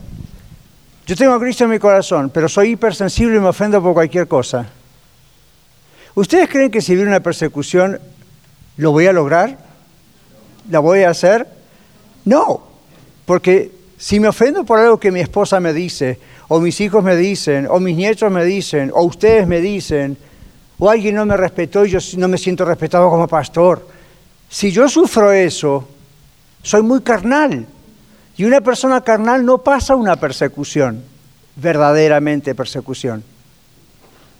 yo 1.06 1.16
tengo 1.16 1.34
a 1.34 1.40
Cristo 1.40 1.66
en 1.66 1.70
mi 1.70 1.80
corazón, 1.80 2.30
pero 2.30 2.50
soy 2.50 2.72
hipersensible 2.72 3.38
y 3.38 3.40
me 3.40 3.48
ofendo 3.48 3.82
por 3.82 3.94
cualquier 3.94 4.28
cosa. 4.28 4.68
¿Ustedes 6.16 6.50
creen 6.50 6.72
que 6.72 6.82
si 6.82 6.96
viene 6.96 7.10
una 7.10 7.20
persecución, 7.20 8.00
lo 8.78 8.92
voy 8.92 9.08
a 9.08 9.14
lograr? 9.14 9.58
¿La 10.70 10.80
voy 10.80 11.04
a 11.04 11.12
hacer? 11.12 11.48
No, 12.26 12.64
porque 13.26 13.72
si 13.98 14.20
me 14.20 14.28
ofendo 14.28 14.64
por 14.66 14.80
algo 14.80 15.00
que 15.00 15.12
mi 15.12 15.20
esposa 15.20 15.60
me 15.60 15.74
dice, 15.74 16.20
o 16.48 16.60
mis 16.60 16.80
hijos 16.82 17.04
me 17.04 17.16
dicen, 17.16 17.68
o 17.70 17.80
mis 17.80 17.96
nietos 17.96 18.32
me 18.32 18.44
dicen, 18.44 18.92
o 18.94 19.04
ustedes 19.04 19.48
me 19.48 19.62
dicen, 19.62 20.18
o 20.80 20.90
alguien 20.90 21.16
no 21.16 21.26
me 21.26 21.36
respetó 21.36 21.86
y 21.86 21.90
yo 21.90 22.00
no 22.18 22.28
me 22.28 22.38
siento 22.38 22.66
respetado 22.66 23.10
como 23.10 23.28
pastor, 23.28 23.88
si 24.50 24.72
yo 24.72 24.88
sufro 24.88 25.32
eso, 25.32 25.88
soy 26.62 26.82
muy 26.82 27.02
carnal. 27.02 27.66
Y 28.38 28.46
una 28.46 28.62
persona 28.62 29.02
carnal 29.02 29.46
no 29.46 29.58
pasa 29.60 29.96
una 29.96 30.16
persecución, 30.16 31.04
verdaderamente 31.56 32.54
persecución. 32.54 33.24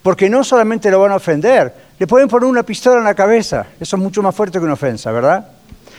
Porque 0.04 0.30
no 0.30 0.44
solamente 0.44 0.92
lo 0.92 1.00
van 1.00 1.12
a 1.12 1.16
ofender, 1.16 1.74
le 1.98 2.08
pueden 2.08 2.28
poner 2.28 2.48
una 2.48 2.64
pistola 2.64 3.00
en 3.00 3.06
la 3.06 3.16
cabeza. 3.16 3.68
Eso 3.80 3.96
es 3.96 4.02
mucho 4.02 4.22
más 4.22 4.36
fuerte 4.36 4.60
que 4.60 4.66
una 4.66 4.74
ofensa, 4.74 5.12
¿verdad? 5.12 5.48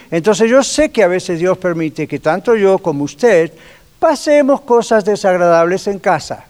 Entonces 0.09 0.49
yo 0.49 0.63
sé 0.63 0.91
que 0.91 1.03
a 1.03 1.07
veces 1.07 1.39
Dios 1.39 1.57
permite 1.57 2.07
que 2.07 2.19
tanto 2.19 2.55
yo 2.55 2.79
como 2.79 3.03
usted 3.03 3.51
pasemos 3.99 4.61
cosas 4.61 5.03
desagradables 5.05 5.85
en 5.87 5.99
casa, 5.99 6.45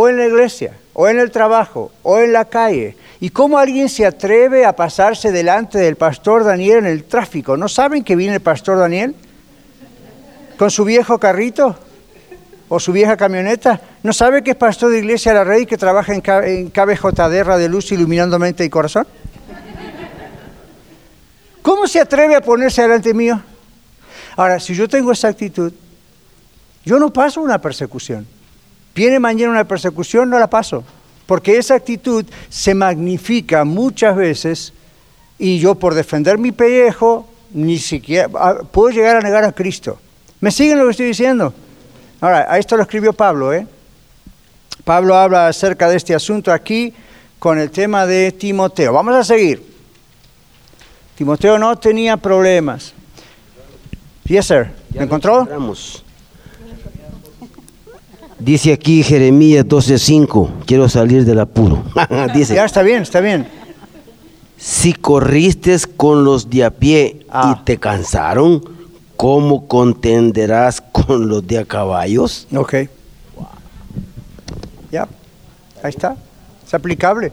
o 0.00 0.08
en 0.08 0.16
la 0.16 0.26
iglesia, 0.26 0.74
o 0.92 1.08
en 1.08 1.18
el 1.18 1.32
trabajo, 1.32 1.90
o 2.04 2.20
en 2.20 2.32
la 2.32 2.44
calle. 2.44 2.96
¿Y 3.18 3.30
cómo 3.30 3.58
alguien 3.58 3.88
se 3.88 4.06
atreve 4.06 4.64
a 4.64 4.76
pasarse 4.76 5.32
delante 5.32 5.76
del 5.76 5.96
pastor 5.96 6.44
Daniel 6.44 6.78
en 6.78 6.86
el 6.86 7.02
tráfico? 7.02 7.56
¿No 7.56 7.66
saben 7.66 8.04
que 8.04 8.14
viene 8.14 8.34
el 8.34 8.40
pastor 8.40 8.78
Daniel? 8.78 9.16
¿Con 10.56 10.70
su 10.70 10.84
viejo 10.84 11.18
carrito? 11.18 11.76
¿O 12.68 12.78
su 12.78 12.92
vieja 12.92 13.16
camioneta? 13.16 13.80
¿No 14.04 14.12
sabe 14.12 14.44
que 14.44 14.52
es 14.52 14.56
pastor 14.56 14.92
de 14.92 14.98
Iglesia 14.98 15.34
la 15.34 15.42
Rey 15.42 15.66
que 15.66 15.76
trabaja 15.76 16.14
en, 16.14 16.70
KBJ 16.70 17.28
de 17.28 17.68
Luz 17.68 17.90
iluminando 17.90 18.38
mente 18.38 18.64
y 18.64 18.70
corazón? 18.70 19.04
¿Cómo 21.60 21.88
se 21.88 21.98
atreve 21.98 22.36
a 22.36 22.40
ponerse 22.40 22.82
delante 22.82 23.12
mío? 23.12 23.42
Ahora, 24.36 24.60
si 24.60 24.76
yo 24.76 24.88
tengo 24.88 25.10
esa 25.10 25.26
actitud, 25.26 25.72
yo 26.84 27.00
no 27.00 27.12
paso 27.12 27.40
una 27.40 27.60
persecución. 27.60 28.37
Viene 28.94 29.18
mañana 29.18 29.52
una 29.52 29.64
persecución, 29.64 30.30
no 30.30 30.38
la 30.38 30.48
paso. 30.48 30.84
Porque 31.26 31.58
esa 31.58 31.74
actitud 31.74 32.24
se 32.48 32.74
magnifica 32.74 33.64
muchas 33.64 34.16
veces 34.16 34.72
y 35.38 35.58
yo 35.58 35.74
por 35.74 35.94
defender 35.94 36.38
mi 36.38 36.52
pellejo 36.52 37.28
ni 37.52 37.78
siquiera 37.78 38.28
ah, 38.34 38.56
puedo 38.70 38.90
llegar 38.90 39.16
a 39.16 39.20
negar 39.20 39.44
a 39.44 39.52
Cristo. 39.52 39.98
¿Me 40.40 40.50
siguen 40.50 40.78
lo 40.78 40.84
que 40.84 40.90
estoy 40.92 41.06
diciendo? 41.06 41.52
Ahora, 42.20 42.46
a 42.48 42.58
esto 42.58 42.76
lo 42.76 42.82
escribió 42.82 43.12
Pablo, 43.12 43.52
¿eh? 43.52 43.66
Pablo 44.84 45.14
habla 45.14 45.48
acerca 45.48 45.88
de 45.88 45.96
este 45.96 46.14
asunto 46.14 46.52
aquí 46.52 46.94
con 47.38 47.58
el 47.58 47.70
tema 47.70 48.06
de 48.06 48.32
Timoteo. 48.32 48.92
Vamos 48.92 49.14
a 49.14 49.24
seguir. 49.24 49.62
Timoteo 51.16 51.58
no 51.58 51.76
tenía 51.76 52.16
problemas. 52.16 52.94
Yes, 54.24 54.46
sir. 54.46 54.70
¿Me 54.94 55.04
encontró? 55.04 55.40
encontramos. 55.40 56.04
Dice 58.38 58.72
aquí 58.72 59.02
Jeremías 59.02 59.66
12:5, 59.66 60.48
quiero 60.64 60.88
salir 60.88 61.24
del 61.24 61.40
apuro. 61.40 61.82
Dice, 62.34 62.54
Ya 62.54 62.64
está 62.64 62.82
bien, 62.82 63.02
está 63.02 63.20
bien. 63.20 63.46
si 64.56 64.92
corriste 64.92 65.76
con 65.96 66.24
los 66.24 66.48
de 66.48 66.64
a 66.64 66.70
pie 66.70 67.26
Ah. 67.30 67.56
y 67.60 67.64
te 67.64 67.78
cansaron, 67.78 68.62
¿cómo 69.16 69.66
contenderás 69.66 70.80
con 70.80 71.28
los 71.28 71.46
de 71.46 71.58
a 71.58 71.64
caballos? 71.64 72.46
Ok. 72.54 72.74
Ya, 74.90 75.06
ahí 75.82 75.90
está. 75.90 76.16
Es 76.66 76.72
aplicable. 76.74 77.32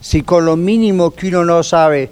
Si 0.00 0.22
con 0.22 0.44
lo 0.44 0.56
mínimo 0.56 1.10
que 1.10 1.28
uno 1.28 1.44
no 1.44 1.62
sabe, 1.62 2.10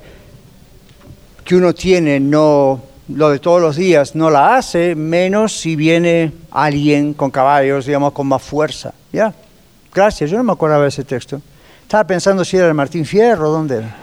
que 1.45 1.57
uno 1.57 1.73
tiene, 1.75 2.19
no 2.21 2.81
lo 3.09 3.31
de 3.31 3.39
todos 3.39 3.61
los 3.61 3.77
días 3.77 4.15
no 4.15 4.31
la 4.31 4.57
hace, 4.57 4.95
menos 4.95 5.59
si 5.59 5.77
viene 5.77 6.33
alguien 6.51 7.15
con 7.15 7.31
caballos, 7.31 7.87
digamos, 7.87 8.13
con 8.13 8.27
más 8.27 8.43
fuerza. 8.43 8.93
Ya. 9.13 9.33
Gracias, 9.93 10.31
yo 10.31 10.37
no 10.37 10.45
me 10.45 10.53
acordaba 10.53 10.83
de 10.83 10.89
ese 10.89 11.05
texto. 11.05 11.41
Estaba 11.83 12.05
pensando 12.05 12.45
si 12.45 12.57
era 12.57 12.69
el 12.69 12.75
Martín 12.75 13.05
Fierro, 13.05 13.51
¿dónde 13.51 13.79
era? 13.79 13.97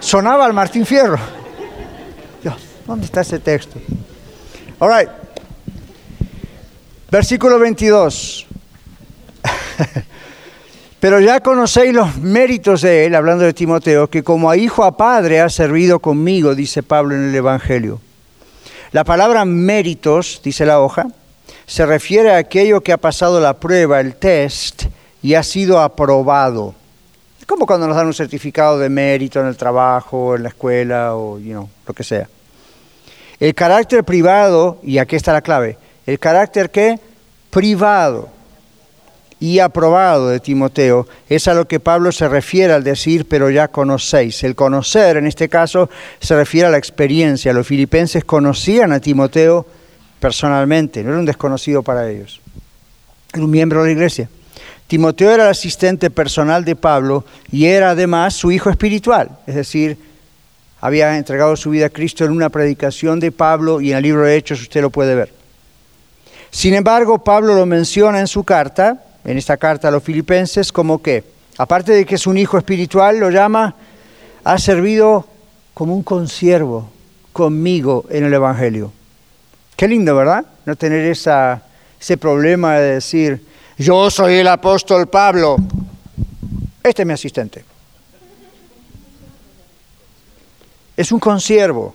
Sonaba 0.00 0.46
el 0.46 0.52
Martín 0.52 0.84
Fierro. 0.84 1.18
Dios, 2.42 2.56
¿dónde 2.86 3.06
está 3.06 3.20
ese 3.20 3.38
texto? 3.38 3.78
All 4.78 4.92
right. 4.92 5.08
Versículo 7.10 7.58
22. 7.58 8.46
Pero 11.00 11.20
ya 11.20 11.40
conocéis 11.40 11.92
los 11.92 12.16
méritos 12.16 12.80
de 12.80 13.04
él, 13.04 13.14
hablando 13.14 13.44
de 13.44 13.52
Timoteo, 13.52 14.08
que 14.08 14.22
como 14.22 14.50
a 14.50 14.56
hijo 14.56 14.82
a 14.82 14.96
padre 14.96 15.40
ha 15.40 15.50
servido 15.50 15.98
conmigo, 15.98 16.54
dice 16.54 16.82
Pablo 16.82 17.14
en 17.14 17.28
el 17.28 17.34
Evangelio. 17.34 18.00
La 18.92 19.04
palabra 19.04 19.44
méritos, 19.44 20.40
dice 20.42 20.64
la 20.64 20.80
hoja, 20.80 21.06
se 21.66 21.84
refiere 21.84 22.32
a 22.32 22.38
aquello 22.38 22.80
que 22.80 22.92
ha 22.92 22.96
pasado 22.96 23.40
la 23.40 23.58
prueba, 23.58 24.00
el 24.00 24.14
test, 24.16 24.84
y 25.22 25.34
ha 25.34 25.42
sido 25.42 25.80
aprobado. 25.80 26.74
Es 27.38 27.44
como 27.44 27.66
cuando 27.66 27.86
nos 27.86 27.96
dan 27.96 28.06
un 28.06 28.14
certificado 28.14 28.78
de 28.78 28.88
mérito 28.88 29.38
en 29.40 29.46
el 29.46 29.56
trabajo, 29.56 30.36
en 30.36 30.44
la 30.44 30.48
escuela 30.48 31.14
o 31.14 31.38
you 31.38 31.50
know, 31.50 31.68
lo 31.86 31.92
que 31.92 32.04
sea. 32.04 32.26
El 33.38 33.54
carácter 33.54 34.02
privado, 34.02 34.78
y 34.82 34.96
aquí 34.96 35.16
está 35.16 35.34
la 35.34 35.42
clave, 35.42 35.76
el 36.06 36.18
carácter 36.18 36.70
que 36.70 36.98
privado 37.50 38.35
y 39.38 39.58
aprobado 39.58 40.28
de 40.28 40.40
Timoteo 40.40 41.06
es 41.28 41.46
a 41.48 41.54
lo 41.54 41.68
que 41.68 41.80
Pablo 41.80 42.10
se 42.12 42.28
refiere 42.28 42.72
al 42.72 42.84
decir, 42.84 43.26
pero 43.28 43.50
ya 43.50 43.68
conocéis. 43.68 44.42
El 44.44 44.54
conocer, 44.54 45.18
en 45.18 45.26
este 45.26 45.48
caso, 45.48 45.90
se 46.20 46.34
refiere 46.34 46.68
a 46.68 46.70
la 46.70 46.78
experiencia. 46.78 47.52
Los 47.52 47.66
filipenses 47.66 48.24
conocían 48.24 48.92
a 48.92 49.00
Timoteo 49.00 49.66
personalmente, 50.20 51.02
no 51.02 51.10
era 51.10 51.18
un 51.18 51.26
desconocido 51.26 51.82
para 51.82 52.08
ellos. 52.08 52.40
Era 53.32 53.44
un 53.44 53.50
miembro 53.50 53.82
de 53.82 53.88
la 53.88 53.92
iglesia. 53.92 54.28
Timoteo 54.86 55.32
era 55.32 55.44
el 55.44 55.50
asistente 55.50 56.10
personal 56.10 56.64
de 56.64 56.76
Pablo 56.76 57.24
y 57.50 57.66
era 57.66 57.90
además 57.90 58.34
su 58.34 58.52
hijo 58.52 58.70
espiritual, 58.70 59.30
es 59.46 59.56
decir, 59.56 59.98
había 60.80 61.16
entregado 61.18 61.56
su 61.56 61.70
vida 61.70 61.86
a 61.86 61.90
Cristo 61.90 62.24
en 62.24 62.30
una 62.30 62.50
predicación 62.50 63.18
de 63.18 63.32
Pablo 63.32 63.80
y 63.80 63.90
en 63.90 63.96
el 63.96 64.04
libro 64.04 64.22
de 64.22 64.36
Hechos 64.36 64.62
usted 64.62 64.80
lo 64.82 64.90
puede 64.90 65.14
ver. 65.14 65.32
Sin 66.50 66.74
embargo, 66.74 67.24
Pablo 67.24 67.54
lo 67.54 67.66
menciona 67.66 68.20
en 68.20 68.28
su 68.28 68.44
carta, 68.44 69.02
en 69.26 69.36
esta 69.36 69.56
carta 69.56 69.88
a 69.88 69.90
los 69.90 70.04
filipenses, 70.04 70.70
como 70.70 71.02
que, 71.02 71.24
aparte 71.58 71.92
de 71.92 72.06
que 72.06 72.14
es 72.14 72.26
un 72.28 72.38
hijo 72.38 72.56
espiritual, 72.56 73.18
lo 73.18 73.28
llama, 73.28 73.74
ha 74.44 74.58
servido 74.58 75.26
como 75.74 75.94
un 75.94 76.04
consiervo 76.04 76.88
conmigo 77.32 78.04
en 78.08 78.24
el 78.24 78.32
Evangelio. 78.32 78.92
Qué 79.74 79.88
lindo, 79.88 80.14
¿verdad? 80.14 80.46
No 80.64 80.76
tener 80.76 81.04
esa, 81.06 81.60
ese 82.00 82.16
problema 82.16 82.76
de 82.78 82.94
decir, 82.94 83.44
yo 83.76 84.08
soy 84.10 84.34
el 84.34 84.46
apóstol 84.46 85.08
Pablo, 85.08 85.56
este 86.82 87.02
es 87.02 87.06
mi 87.06 87.12
asistente. 87.12 87.64
Es 90.96 91.10
un 91.10 91.18
consiervo. 91.18 91.94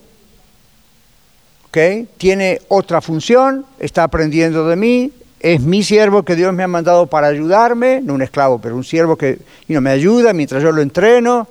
¿ok? 1.69 1.77
Tiene 2.17 2.59
otra 2.67 2.99
función, 2.99 3.65
está 3.79 4.03
aprendiendo 4.03 4.67
de 4.67 4.75
mí, 4.75 5.11
es 5.43 5.59
mi 5.59 5.81
siervo 5.81 6.21
que 6.23 6.35
Dios 6.35 6.53
me 6.53 6.61
ha 6.61 6.67
mandado 6.67 7.07
para 7.07 7.27
ayudarme, 7.27 7.99
no 8.01 8.13
un 8.13 8.21
esclavo, 8.21 8.59
pero 8.61 8.75
un 8.75 8.83
siervo 8.83 9.17
que 9.17 9.39
you 9.67 9.81
me 9.81 9.89
ayuda 9.89 10.33
mientras 10.33 10.61
yo 10.61 10.71
lo 10.71 10.83
entreno, 10.83 11.47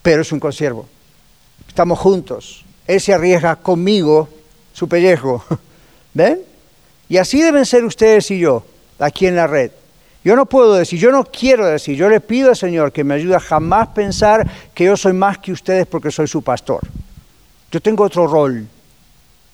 pero 0.00 0.22
es 0.22 0.30
un 0.30 0.38
consiervo. 0.38 0.86
Estamos 1.66 1.98
juntos. 1.98 2.64
Él 2.86 3.00
se 3.00 3.12
arriesga 3.12 3.56
conmigo 3.56 4.28
su 4.72 4.88
pellejo. 4.88 5.44
¿Ven? 6.14 6.42
Y 7.08 7.16
así 7.16 7.42
deben 7.42 7.66
ser 7.66 7.84
ustedes 7.84 8.30
y 8.30 8.38
yo, 8.38 8.64
aquí 9.00 9.26
en 9.26 9.34
la 9.34 9.48
red. 9.48 9.72
Yo 10.22 10.36
no 10.36 10.46
puedo 10.46 10.74
decir, 10.74 11.00
yo 11.00 11.10
no 11.10 11.24
quiero 11.24 11.66
decir, 11.66 11.96
yo 11.96 12.08
le 12.08 12.20
pido 12.20 12.50
al 12.50 12.56
Señor 12.56 12.92
que 12.92 13.02
me 13.02 13.14
ayude 13.14 13.34
a 13.34 13.40
jamás 13.40 13.88
pensar 13.88 14.48
que 14.72 14.84
yo 14.84 14.96
soy 14.96 15.12
más 15.14 15.38
que 15.38 15.50
ustedes 15.50 15.86
porque 15.88 16.12
soy 16.12 16.28
su 16.28 16.42
pastor. 16.42 16.80
Yo 17.72 17.80
tengo 17.80 18.04
otro 18.04 18.28
rol. 18.28 18.68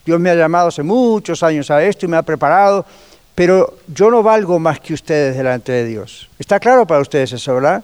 Dios 0.04 0.20
me 0.20 0.28
ha 0.28 0.34
llamado 0.34 0.68
hace 0.68 0.82
muchos 0.82 1.42
años 1.42 1.70
a 1.70 1.82
esto 1.82 2.04
y 2.04 2.08
me 2.08 2.18
ha 2.18 2.22
preparado, 2.22 2.84
pero 3.40 3.78
yo 3.88 4.10
no 4.10 4.22
valgo 4.22 4.58
más 4.58 4.80
que 4.80 4.92
ustedes 4.92 5.34
delante 5.34 5.72
de 5.72 5.86
Dios. 5.86 6.28
¿Está 6.38 6.60
claro 6.60 6.86
para 6.86 7.00
ustedes 7.00 7.32
eso, 7.32 7.54
verdad? 7.54 7.82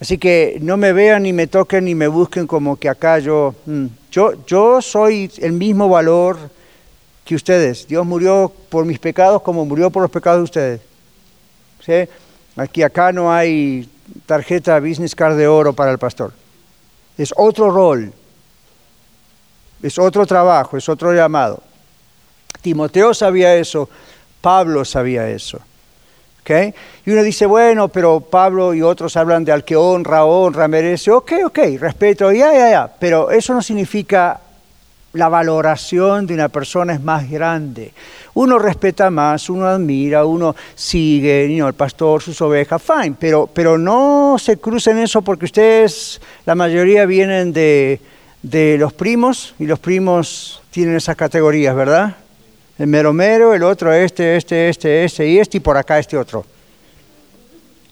Así 0.00 0.16
que 0.16 0.56
no 0.62 0.78
me 0.78 0.94
vean 0.94 1.24
ni 1.24 1.34
me 1.34 1.48
toquen 1.48 1.84
ni 1.84 1.94
me 1.94 2.08
busquen 2.08 2.46
como 2.46 2.76
que 2.78 2.88
acá 2.88 3.18
yo, 3.18 3.54
mm, 3.66 3.86
yo, 4.10 4.46
yo 4.46 4.80
soy 4.80 5.30
el 5.36 5.52
mismo 5.52 5.86
valor 5.90 6.38
que 7.26 7.34
ustedes. 7.34 7.86
Dios 7.88 8.06
murió 8.06 8.50
por 8.70 8.86
mis 8.86 8.98
pecados 8.98 9.42
como 9.42 9.66
murió 9.66 9.90
por 9.90 10.00
los 10.00 10.10
pecados 10.10 10.38
de 10.38 10.44
ustedes. 10.44 10.80
¿Sí? 11.84 12.08
Aquí 12.56 12.82
acá 12.82 13.12
no 13.12 13.30
hay 13.30 13.86
tarjeta 14.24 14.80
business 14.80 15.14
card 15.14 15.36
de 15.36 15.46
oro 15.46 15.74
para 15.74 15.90
el 15.90 15.98
pastor. 15.98 16.32
Es 17.18 17.34
otro 17.36 17.70
rol. 17.70 18.10
Es 19.82 19.98
otro 19.98 20.24
trabajo, 20.24 20.78
es 20.78 20.88
otro 20.88 21.12
llamado. 21.12 21.62
Timoteo 22.62 23.12
sabía 23.12 23.54
eso, 23.56 23.90
Pablo 24.40 24.84
sabía 24.84 25.28
eso. 25.28 25.60
¿ok? 26.40 26.74
Y 27.06 27.10
uno 27.10 27.22
dice, 27.22 27.46
bueno, 27.46 27.88
pero 27.88 28.20
Pablo 28.20 28.74
y 28.74 28.82
otros 28.82 29.16
hablan 29.16 29.44
de 29.44 29.52
al 29.52 29.64
que 29.64 29.76
honra, 29.76 30.24
honra, 30.24 30.68
merece. 30.68 31.10
Ok, 31.10 31.32
ok, 31.46 31.58
respeto, 31.78 32.32
ya, 32.32 32.52
ya, 32.52 32.70
ya. 32.70 32.92
Pero 32.98 33.30
eso 33.30 33.54
no 33.54 33.62
significa 33.62 34.40
la 35.12 35.28
valoración 35.28 36.26
de 36.26 36.34
una 36.34 36.48
persona 36.48 36.94
es 36.94 37.02
más 37.02 37.28
grande. 37.28 37.92
Uno 38.34 38.58
respeta 38.58 39.10
más, 39.10 39.50
uno 39.50 39.66
admira, 39.66 40.24
uno 40.24 40.54
sigue, 40.74 41.48
you 41.50 41.56
know, 41.56 41.68
el 41.68 41.74
pastor, 41.74 42.22
sus 42.22 42.40
ovejas, 42.40 42.80
fine, 42.80 43.16
pero, 43.18 43.48
pero 43.52 43.76
no 43.76 44.36
se 44.38 44.58
crucen 44.58 44.98
eso 44.98 45.20
porque 45.22 45.46
ustedes, 45.46 46.20
la 46.46 46.54
mayoría 46.54 47.06
vienen 47.06 47.52
de, 47.52 48.00
de 48.42 48.78
los 48.78 48.92
primos 48.92 49.54
y 49.58 49.66
los 49.66 49.80
primos 49.80 50.62
tienen 50.70 50.94
esas 50.94 51.16
categorías, 51.16 51.74
¿verdad? 51.74 52.16
El 52.80 52.86
mero 52.86 53.12
mero, 53.12 53.52
el 53.52 53.62
otro 53.62 53.92
este, 53.92 54.38
este, 54.38 54.70
este, 54.70 55.04
este 55.04 55.28
y 55.28 55.38
este 55.38 55.58
y 55.58 55.60
por 55.60 55.76
acá 55.76 55.98
este 55.98 56.16
otro. 56.16 56.46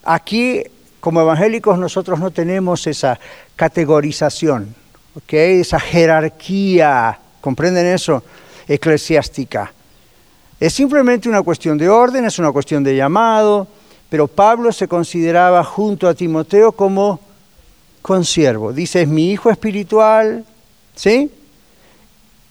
Aquí, 0.02 0.62
como 0.98 1.20
evangélicos, 1.20 1.78
nosotros 1.78 2.18
no 2.18 2.30
tenemos 2.30 2.86
esa 2.86 3.20
categorización, 3.54 4.74
¿ok? 5.14 5.30
Esa 5.34 5.78
jerarquía, 5.78 7.18
¿comprenden 7.42 7.84
eso? 7.84 8.22
Eclesiástica. 8.66 9.70
Es 10.58 10.72
simplemente 10.72 11.28
una 11.28 11.42
cuestión 11.42 11.76
de 11.76 11.90
orden, 11.90 12.24
es 12.24 12.38
una 12.38 12.50
cuestión 12.50 12.82
de 12.82 12.96
llamado, 12.96 13.68
pero 14.08 14.26
Pablo 14.26 14.72
se 14.72 14.88
consideraba 14.88 15.62
junto 15.64 16.08
a 16.08 16.14
Timoteo 16.14 16.72
como 16.72 17.20
consiervo. 18.00 18.72
Dice, 18.72 19.02
es 19.02 19.08
mi 19.08 19.32
hijo 19.32 19.50
espiritual, 19.50 20.46
¿sí? 20.94 21.30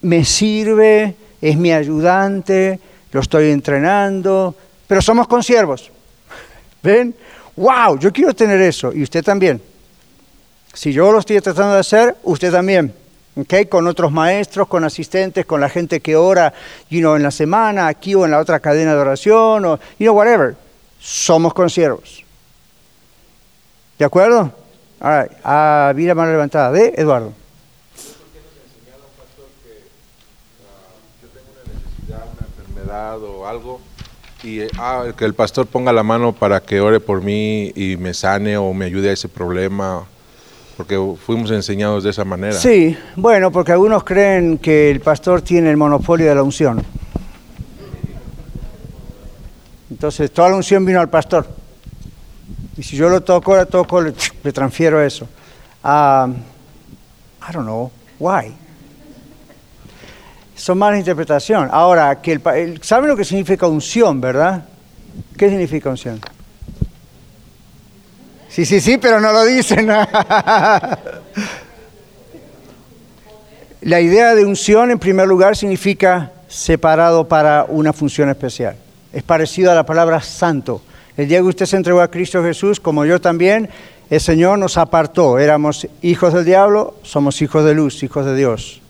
Me 0.03 0.23
sirve, 0.23 1.15
es 1.41 1.57
mi 1.57 1.71
ayudante, 1.71 2.79
lo 3.11 3.21
estoy 3.21 3.51
entrenando, 3.51 4.55
pero 4.87 5.01
somos 5.01 5.27
consiervos. 5.27 5.91
¿Ven? 6.83 7.15
¡Wow! 7.55 7.99
Yo 7.99 8.11
quiero 8.11 8.33
tener 8.33 8.61
eso, 8.61 8.93
y 8.93 9.03
usted 9.03 9.23
también. 9.23 9.61
Si 10.73 10.93
yo 10.93 11.11
lo 11.11 11.19
estoy 11.19 11.41
tratando 11.41 11.73
de 11.73 11.79
hacer, 11.79 12.15
usted 12.23 12.51
también. 12.51 12.93
¿ok? 13.35 13.69
Con 13.69 13.87
otros 13.87 14.11
maestros, 14.11 14.67
con 14.67 14.83
asistentes, 14.83 15.45
con 15.45 15.61
la 15.61 15.69
gente 15.69 15.99
que 15.99 16.15
ora, 16.15 16.53
you 16.89 16.99
know, 16.99 17.15
en 17.15 17.23
la 17.23 17.31
semana, 17.31 17.87
aquí 17.87 18.15
o 18.15 18.25
en 18.25 18.31
la 18.31 18.39
otra 18.39 18.59
cadena 18.59 18.93
de 18.93 18.99
oración, 18.99 19.65
o, 19.65 19.79
you 19.99 20.05
know, 20.05 20.15
whatever. 20.15 20.55
Somos 20.99 21.53
consiervos. 21.53 22.23
¿De 23.97 24.05
acuerdo? 24.05 24.51
All 24.99 25.21
right. 25.21 25.31
Ah, 25.43 25.93
vi 25.95 26.05
la 26.05 26.15
mano 26.15 26.31
levantada. 26.31 26.71
¿De 26.71 26.93
Eduardo? 26.95 27.33
Enfermedad 32.87 33.21
o 33.23 33.47
algo 33.47 33.79
y 34.43 34.61
ah, 34.77 35.05
que 35.17 35.25
el 35.25 35.33
pastor 35.33 35.65
ponga 35.65 35.91
la 35.91 36.03
mano 36.03 36.31
para 36.31 36.61
que 36.61 36.79
ore 36.79 36.99
por 36.99 37.21
mí 37.21 37.71
y 37.75 37.97
me 37.97 38.13
sane 38.13 38.55
o 38.55 38.71
me 38.71 38.85
ayude 38.85 39.09
a 39.09 39.13
ese 39.13 39.27
problema, 39.27 40.05
porque 40.77 40.95
fuimos 41.25 41.49
enseñados 41.49 42.03
de 42.03 42.11
esa 42.11 42.23
manera. 42.23 42.53
Sí, 42.53 42.95
bueno, 43.15 43.51
porque 43.51 43.71
algunos 43.71 44.03
creen 44.03 44.59
que 44.59 44.91
el 44.91 44.99
pastor 45.01 45.41
tiene 45.41 45.71
el 45.71 45.77
monopolio 45.77 46.27
de 46.27 46.35
la 46.35 46.43
unción. 46.43 46.83
Entonces, 49.89 50.31
toda 50.31 50.49
la 50.49 50.55
unción 50.55 50.85
vino 50.85 50.99
al 50.99 51.09
pastor. 51.09 51.47
Y 52.77 52.83
si 52.83 52.95
yo 52.95 53.09
lo 53.09 53.21
toco, 53.21 53.57
le 53.57 53.65
toco, 53.65 54.01
le, 54.01 54.13
le 54.43 54.53
transfiero 54.53 55.01
eso. 55.01 55.27
Ah, 55.83 56.29
I 56.29 57.51
don't 57.51 57.65
know, 57.65 57.91
why? 58.19 58.53
Son 60.57 60.77
malas 60.77 60.99
interpretación. 60.99 61.69
Ahora, 61.71 62.19
que 62.21 62.33
el- 62.33 62.81
¿saben 62.83 63.07
lo 63.09 63.15
que 63.15 63.23
significa 63.23 63.67
unción, 63.67 64.19
verdad? 64.19 64.65
¿Qué 65.37 65.47
significa 65.49 65.89
unción? 65.89 66.19
Sí, 68.49 68.65
sí, 68.65 68.81
sí, 68.81 68.97
pero 68.97 69.21
no 69.21 69.31
lo 69.31 69.45
dicen. 69.45 69.87
La 73.81 74.01
idea 74.01 74.33
de 74.35 74.43
unción, 74.45 74.89
en 74.91 74.99
primer 74.99 75.27
lugar, 75.27 75.55
significa 75.55 76.31
separado 76.47 77.27
para 77.27 77.65
una 77.69 77.93
función 77.93 78.29
especial. 78.29 78.75
Es 79.13 79.21
parecido 79.23 79.71
a 79.71 79.75
la 79.75 79.85
palabra 79.85 80.19
santo. 80.21 80.81
El 81.15 81.27
día 81.27 81.37
que 81.37 81.43
usted 81.43 81.65
se 81.67 81.77
entregó 81.77 82.01
a 82.01 82.09
Cristo 82.09 82.43
Jesús, 82.43 82.79
como 82.79 83.05
yo 83.05 83.21
también, 83.21 83.69
el 84.09 84.19
Señor 84.19 84.57
nos 84.59 84.77
apartó. 84.77 85.37
Éramos 85.39 85.87
hijos 86.01 86.33
del 86.33 86.45
diablo, 86.45 86.95
somos 87.03 87.41
hijos 87.41 87.63
de 87.63 87.75
luz, 87.75 88.01
hijos 88.03 88.25
de 88.25 88.35
Dios. 88.35 88.81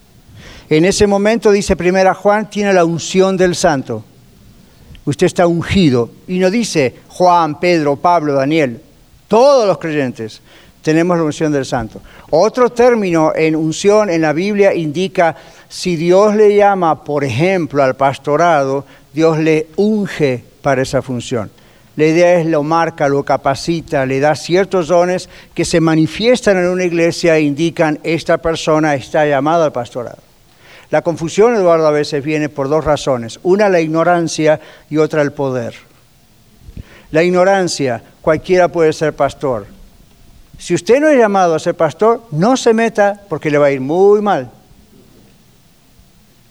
En 0.69 0.83
ese 0.83 1.07
momento, 1.07 1.51
dice 1.51 1.75
primera 1.75 2.13
Juan, 2.13 2.49
tiene 2.49 2.73
la 2.73 2.83
unción 2.83 3.37
del 3.37 3.55
santo. 3.55 4.03
Usted 5.05 5.27
está 5.27 5.47
ungido. 5.47 6.09
Y 6.27 6.39
no 6.39 6.51
dice 6.51 6.95
Juan, 7.07 7.59
Pedro, 7.59 7.95
Pablo, 7.95 8.33
Daniel. 8.33 8.81
Todos 9.29 9.65
los 9.65 9.77
creyentes 9.77 10.41
tenemos 10.81 11.17
la 11.17 11.23
unción 11.23 11.51
del 11.53 11.65
santo. 11.65 12.01
Otro 12.29 12.69
término 12.69 13.31
en 13.33 13.55
unción 13.55 14.09
en 14.09 14.21
la 14.21 14.33
Biblia 14.33 14.73
indica 14.73 15.35
si 15.69 15.95
Dios 15.95 16.35
le 16.35 16.55
llama, 16.55 17.03
por 17.03 17.23
ejemplo, 17.23 17.83
al 17.83 17.95
pastorado, 17.95 18.85
Dios 19.13 19.37
le 19.39 19.67
unge 19.77 20.43
para 20.61 20.81
esa 20.81 21.01
función. 21.01 21.49
La 21.95 22.05
idea 22.05 22.39
es 22.39 22.45
lo 22.45 22.61
marca, 22.61 23.07
lo 23.07 23.23
capacita, 23.23 24.05
le 24.05 24.19
da 24.19 24.35
ciertos 24.35 24.89
dones 24.89 25.29
que 25.53 25.65
se 25.65 25.79
manifiestan 25.79 26.57
en 26.57 26.67
una 26.67 26.83
iglesia 26.83 27.37
e 27.37 27.41
indican 27.41 27.99
esta 28.03 28.37
persona 28.37 28.93
está 28.95 29.25
llamada 29.25 29.65
al 29.65 29.71
pastorado. 29.71 30.26
La 30.89 31.01
confusión, 31.01 31.55
Eduardo, 31.55 31.87
a 31.87 31.91
veces 31.91 32.23
viene 32.23 32.49
por 32.49 32.69
dos 32.69 32.85
razones. 32.85 33.39
Una, 33.43 33.67
la 33.69 33.81
ignorancia 33.81 34.59
y 34.89 34.97
otra, 34.97 35.21
el 35.21 35.33
poder. 35.33 35.75
La 37.11 37.23
ignorancia, 37.23 38.01
cualquiera 38.21 38.69
puede 38.69 38.93
ser 38.93 39.13
pastor. 39.13 39.67
Si 40.57 40.73
usted 40.73 40.99
no 40.99 41.09
es 41.09 41.17
llamado 41.17 41.55
a 41.55 41.59
ser 41.59 41.75
pastor, 41.75 42.23
no 42.31 42.57
se 42.57 42.73
meta 42.73 43.21
porque 43.29 43.51
le 43.51 43.57
va 43.57 43.67
a 43.67 43.71
ir 43.71 43.81
muy 43.81 44.21
mal. 44.21 44.49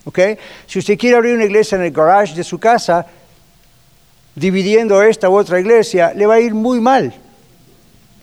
¿Ok? 0.05 0.18
Si 0.66 0.78
usted 0.78 0.97
quiere 0.97 1.16
abrir 1.16 1.34
una 1.34 1.45
iglesia 1.45 1.76
en 1.76 1.82
el 1.82 1.91
garage 1.91 2.34
de 2.34 2.45
su 2.45 2.59
casa, 2.59 3.07
dividiendo 4.34 5.03
esta 5.03 5.28
u 5.28 5.37
otra 5.37 5.59
iglesia, 5.59 6.12
le 6.14 6.26
va 6.26 6.34
a 6.34 6.41
ir 6.41 6.55
muy 6.55 6.80
mal. 6.80 7.12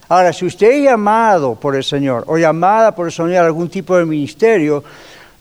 Ahora, 0.07 0.31
si 0.31 0.45
usted 0.45 0.71
es 0.71 0.83
llamado 0.83 1.55
por 1.55 1.75
el 1.75 1.83
Señor 1.83 2.23
o 2.27 2.37
llamada 2.37 2.93
por 2.93 3.07
el 3.07 3.11
Señor 3.11 3.37
a 3.37 3.45
algún 3.47 3.67
tipo 3.67 3.97
de 3.97 4.05
ministerio, 4.05 4.83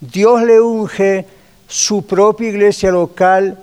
Dios 0.02 0.42
le 0.42 0.60
unge 0.60 1.24
su 1.68 2.04
propia 2.04 2.48
iglesia 2.48 2.90
local, 2.90 3.56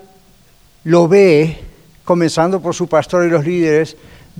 lo 0.86 1.06
ve, 1.10 1.58
comenzando 2.06 2.62
por 2.62 2.74
su 2.74 2.88
pastor 2.88 3.26
y 3.26 3.30
los 3.30 3.46
líderes, 3.46 3.98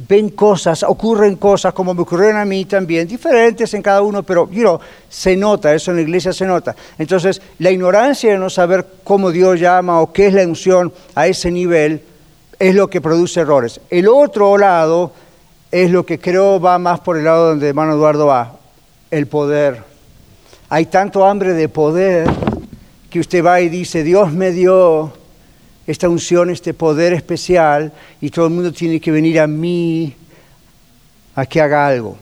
ven 0.08 0.30
cosas, 0.30 0.84
ocurren 0.84 1.36
cosas 1.36 1.74
como 1.74 1.94
me 1.94 2.04
ocurrieron 2.04 2.38
a 2.38 2.46
mí 2.46 2.64
también, 2.64 3.06
diferentes 3.06 3.74
en 3.74 3.82
cada 3.82 4.02
uno, 4.02 4.24
pero 4.24 4.50
you 4.50 4.62
know, 4.62 4.80
se 5.10 5.36
nota, 5.36 5.74
eso 5.74 5.92
en 5.92 5.98
la 5.98 6.04
iglesia 6.04 6.32
se 6.32 6.46
nota. 6.46 6.74
Entonces, 6.98 7.42
la 7.60 7.70
ignorancia 7.70 8.32
de 8.32 8.38
no 8.38 8.50
saber 8.50 8.86
cómo 9.04 9.30
Dios 9.30 9.60
llama 9.60 10.00
o 10.00 10.14
qué 10.14 10.28
es 10.28 10.34
la 10.34 10.44
unción 10.44 10.94
a 11.16 11.28
ese 11.28 11.52
nivel 11.52 12.02
es 12.58 12.76
lo 12.76 12.90
que 12.90 13.02
produce 13.02 13.42
errores. 13.42 13.82
El 13.90 14.08
otro 14.08 14.58
lado 14.58 15.12
es 15.70 15.92
lo 15.92 16.06
que 16.06 16.18
creo 16.18 16.62
va 16.62 16.80
más 16.80 17.02
por 17.02 17.18
el 17.18 17.26
lado 17.26 17.50
donde 17.50 17.68
hermano 17.68 17.96
Eduardo 17.96 18.28
va, 18.28 18.56
el 19.12 19.28
poder. 19.28 19.90
Hay 20.72 20.86
tanto 20.86 21.26
hambre 21.26 21.54
de 21.54 21.68
poder 21.68 22.30
que 23.10 23.20
usted 23.20 23.44
va 23.44 23.60
y 23.60 23.70
dice, 23.70 24.04
Dios 24.04 24.32
me 24.32 24.52
dio 24.52 25.12
esta 25.88 26.08
unción, 26.08 26.52
este 26.52 26.76
poder 26.76 27.14
especial, 27.14 27.92
y 28.22 28.30
todo 28.30 28.46
el 28.46 28.54
mundo 28.54 28.72
tiene 28.72 29.02
que 29.02 29.12
venir 29.12 29.40
a 29.40 29.48
mí 29.48 30.14
a 31.34 31.48
que 31.48 31.60
haga 31.60 31.88
algo. 31.88 32.18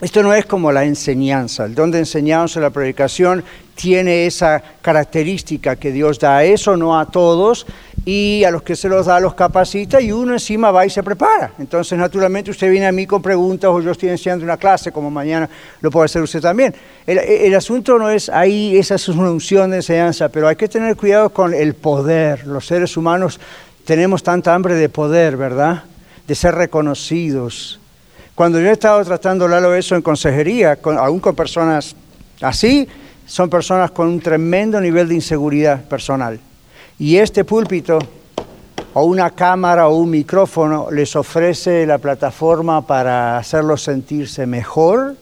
Esto 0.00 0.24
no 0.24 0.34
es 0.34 0.44
como 0.46 0.72
la 0.72 0.84
enseñanza. 0.84 1.64
El 1.64 1.76
don 1.76 1.92
de 1.92 2.00
enseñanza, 2.00 2.58
la 2.58 2.70
predicación, 2.70 3.44
tiene 3.76 4.26
esa 4.26 4.60
característica 4.82 5.76
que 5.76 5.92
Dios 5.92 6.18
da 6.18 6.38
a 6.38 6.44
eso, 6.44 6.76
no 6.76 6.98
a 6.98 7.06
todos, 7.06 7.64
y 8.04 8.42
a 8.44 8.50
los 8.50 8.62
que 8.62 8.74
se 8.74 8.88
los 8.88 9.06
da 9.06 9.20
los 9.20 9.34
capacita 9.34 10.00
y 10.00 10.10
uno 10.10 10.32
encima 10.32 10.72
va 10.72 10.84
y 10.84 10.90
se 10.90 11.02
prepara. 11.02 11.52
Entonces, 11.58 11.96
naturalmente, 11.96 12.50
usted 12.50 12.70
viene 12.70 12.86
a 12.86 12.92
mí 12.92 13.06
con 13.06 13.22
preguntas 13.22 13.70
o 13.70 13.80
yo 13.80 13.92
estoy 13.92 14.08
enseñando 14.08 14.44
una 14.44 14.56
clase, 14.56 14.90
como 14.90 15.10
mañana 15.10 15.48
lo 15.80 15.90
puede 15.90 16.06
hacer 16.06 16.22
usted 16.22 16.40
también. 16.40 16.74
El, 17.06 17.54
asunto 17.54 17.98
no 17.98 18.10
es 18.10 18.28
ahí, 18.28 18.76
esa 18.76 18.96
es 18.96 19.08
una 19.08 19.30
unción 19.30 19.70
de 19.70 19.76
enseñanza, 19.76 20.28
pero 20.28 20.48
hay 20.48 20.56
que 20.56 20.68
tener 20.68 20.96
cuidado 20.96 21.30
con 21.30 21.54
el 21.54 21.74
poder. 21.74 22.46
Los 22.46 22.66
seres 22.66 22.96
humanos 22.96 23.38
tenemos 23.84 24.22
tanta 24.22 24.52
hambre 24.52 24.74
de 24.74 24.88
poder, 24.88 25.36
¿verdad? 25.36 25.84
De 26.26 26.34
ser 26.34 26.56
reconocidos. 26.56 27.78
Cuando 28.34 28.58
yo 28.60 28.68
he 28.68 28.72
estado 28.72 29.04
tratando, 29.04 29.46
Lalo, 29.46 29.74
eso 29.74 29.94
en 29.94 30.02
consejería, 30.02 30.76
con, 30.76 30.98
aún 30.98 31.20
con 31.20 31.36
personas 31.36 31.94
así, 32.40 32.88
son 33.26 33.48
personas 33.48 33.92
con 33.92 34.08
un 34.08 34.20
tremendo 34.20 34.80
nivel 34.80 35.08
de 35.08 35.14
inseguridad 35.14 35.84
personal. 35.84 36.40
Y 36.98 37.16
este 37.16 37.44
púlpito, 37.44 37.98
o 38.94 39.04
una 39.04 39.30
cámara 39.30 39.88
o 39.88 39.96
un 39.96 40.10
micrófono, 40.10 40.90
les 40.90 41.16
ofrece 41.16 41.86
la 41.86 41.98
plataforma 41.98 42.86
para 42.86 43.38
hacerlos 43.38 43.82
sentirse 43.82 44.46
mejor, 44.46 45.16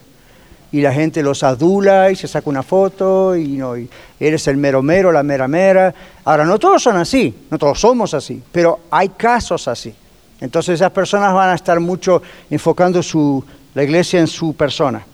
y 0.73 0.83
la 0.83 0.93
gente 0.93 1.23
los 1.23 1.43
adula 1.43 2.11
y 2.11 2.17
se 2.17 2.29
saca 2.29 2.49
una 2.49 2.63
foto, 2.63 3.35
y, 3.35 3.57
no, 3.57 3.77
y 3.77 3.89
eres 4.21 4.47
el 4.47 4.57
mero 4.57 4.83
mero, 4.83 5.11
la 5.11 5.23
mera 5.23 5.49
mera. 5.49 5.93
Ahora, 6.25 6.45
no 6.45 6.59
todos 6.59 6.83
son 6.83 6.97
así, 6.97 7.47
no 7.51 7.59
todos 7.59 7.81
somos 7.81 8.15
así, 8.15 8.43
pero 8.53 8.81
hay 8.91 9.09
casos 9.11 9.67
así. 9.67 9.95
Entonces 10.41 10.77
esas 10.77 10.91
personas 10.93 11.35
van 11.35 11.51
a 11.51 11.55
estar 11.55 11.79
mucho 11.81 12.23
enfocando 12.49 13.03
su, 13.03 13.45
la 13.75 13.83
iglesia 13.83 14.21
en 14.21 14.27
su 14.27 14.55
persona. 14.55 15.05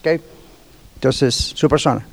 ¿ok? 0.00 0.20
Entonces, 0.96 1.34
su 1.34 1.68
persona. 1.68 2.06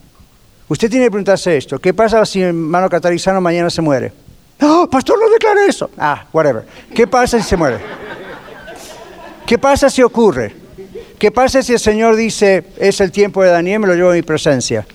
Usted 0.68 0.89
tiene 0.89 1.05
que 1.05 1.12
preguntarse 1.12 1.57
esto. 1.57 1.80
¿Qué 1.80 1.93
pasa 1.93 2.26
si 2.26 2.41
el 2.41 2.49
hermano 2.49 2.89
catarizano 2.89 3.41
mañana 3.41 3.70
se 3.70 3.82
muere? 3.82 4.14
No, 4.59 4.89
pastor, 4.89 5.20
no 5.20 5.30
declare 5.30 5.66
eso. 5.68 5.89
Ah, 5.97 6.26
whatever. 6.32 6.64
¿Qué 6.93 7.07
pasa 7.07 7.39
si 7.39 7.47
se 7.49 7.57
muere? 7.57 7.80
¿Qué 9.45 9.57
pasa 9.57 9.89
si 9.89 10.01
ocurre? 10.01 10.55
¿Qué 11.20 11.32
pasa 11.32 11.62
si 11.62 11.74
el 11.74 11.80
Señor 11.80 12.16
dice, 12.16 12.64
es 12.78 13.01
el 13.01 13.12
tiempo 13.12 13.43
de 13.43 13.49
Daniel, 13.49 13.80
me 13.82 13.88
lo 13.88 13.95
llevo 13.95 14.12
a 14.12 14.14
mi 14.14 14.22
presencia? 14.22 14.86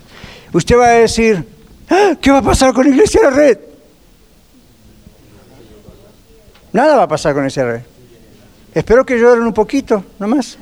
Usted 0.51 0.77
va 0.77 0.87
a 0.87 0.91
decir, 0.93 1.45
"Ah, 1.89 2.13
¿qué 2.19 2.31
va 2.31 2.39
a 2.39 2.41
pasar 2.41 2.73
con 2.73 2.85
la 2.85 2.91
iglesia 2.91 3.21
de 3.21 3.29
la 3.29 3.35
red? 3.35 3.57
Nada 6.73 6.95
va 6.95 7.03
a 7.03 7.07
pasar 7.07 7.33
con 7.33 7.45
esa 7.45 7.63
red. 7.65 7.81
Espero 8.73 9.05
que 9.05 9.17
lloren 9.17 9.43
un 9.43 9.53
poquito, 9.53 10.03
nomás. 10.19 10.57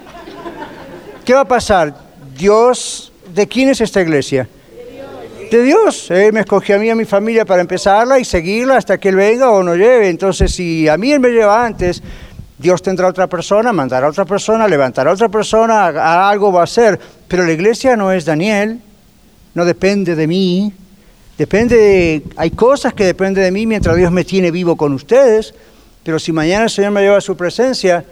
¿Qué 1.25 1.33
va 1.33 1.41
a 1.41 1.47
pasar? 1.47 1.93
Dios, 2.37 3.11
¿de 3.33 3.47
quién 3.47 3.69
es 3.69 3.81
esta 3.81 4.01
iglesia? 4.01 4.47
De 5.51 5.63
Dios. 5.63 6.09
Él 6.11 6.33
me 6.33 6.41
escogió 6.41 6.75
a 6.75 6.79
mí 6.79 6.87
y 6.87 6.89
a 6.89 6.95
mi 6.95 7.05
familia 7.05 7.45
para 7.45 7.61
empezarla 7.61 8.19
y 8.19 8.25
seguirla 8.25 8.77
hasta 8.77 8.97
que 8.97 9.09
Él 9.09 9.15
venga 9.15 9.51
o 9.51 9.63
no 9.63 9.75
lleve. 9.75 10.09
Entonces, 10.09 10.51
si 10.53 10.87
a 10.87 10.97
mí 10.97 11.11
Él 11.11 11.19
me 11.19 11.29
lleva 11.29 11.65
antes, 11.65 12.01
Dios 12.57 12.81
tendrá 12.81 13.07
otra 13.07 13.27
persona, 13.27 13.71
mandará 13.73 14.07
otra 14.07 14.25
persona, 14.25 14.67
levantará 14.67 15.11
otra 15.11 15.29
persona, 15.29 15.85
a- 15.87 16.29
algo 16.29 16.51
va 16.51 16.61
a 16.61 16.63
hacer. 16.63 16.99
Pero 17.27 17.43
la 17.45 17.51
iglesia 17.51 17.95
no 17.95 18.11
es 18.11 18.25
Daniel, 18.25 18.79
no 19.53 19.65
depende 19.65 20.15
de 20.15 20.27
mí. 20.27 20.73
Depende 21.37 21.75
de, 21.75 22.23
hay 22.37 22.51
cosas 22.51 22.93
que 22.93 23.03
dependen 23.05 23.43
de 23.43 23.51
mí 23.51 23.65
mientras 23.67 23.95
Dios 23.97 24.11
me 24.11 24.23
tiene 24.23 24.51
vivo 24.51 24.77
con 24.77 24.93
ustedes, 24.93 25.53
pero 26.03 26.17
si 26.17 26.31
mañana 26.31 26.63
el 26.65 26.69
Señor 26.69 26.91
me 26.91 27.01
lleva 27.01 27.17
a 27.17 27.21
su 27.21 27.35
presencia, 27.35 28.05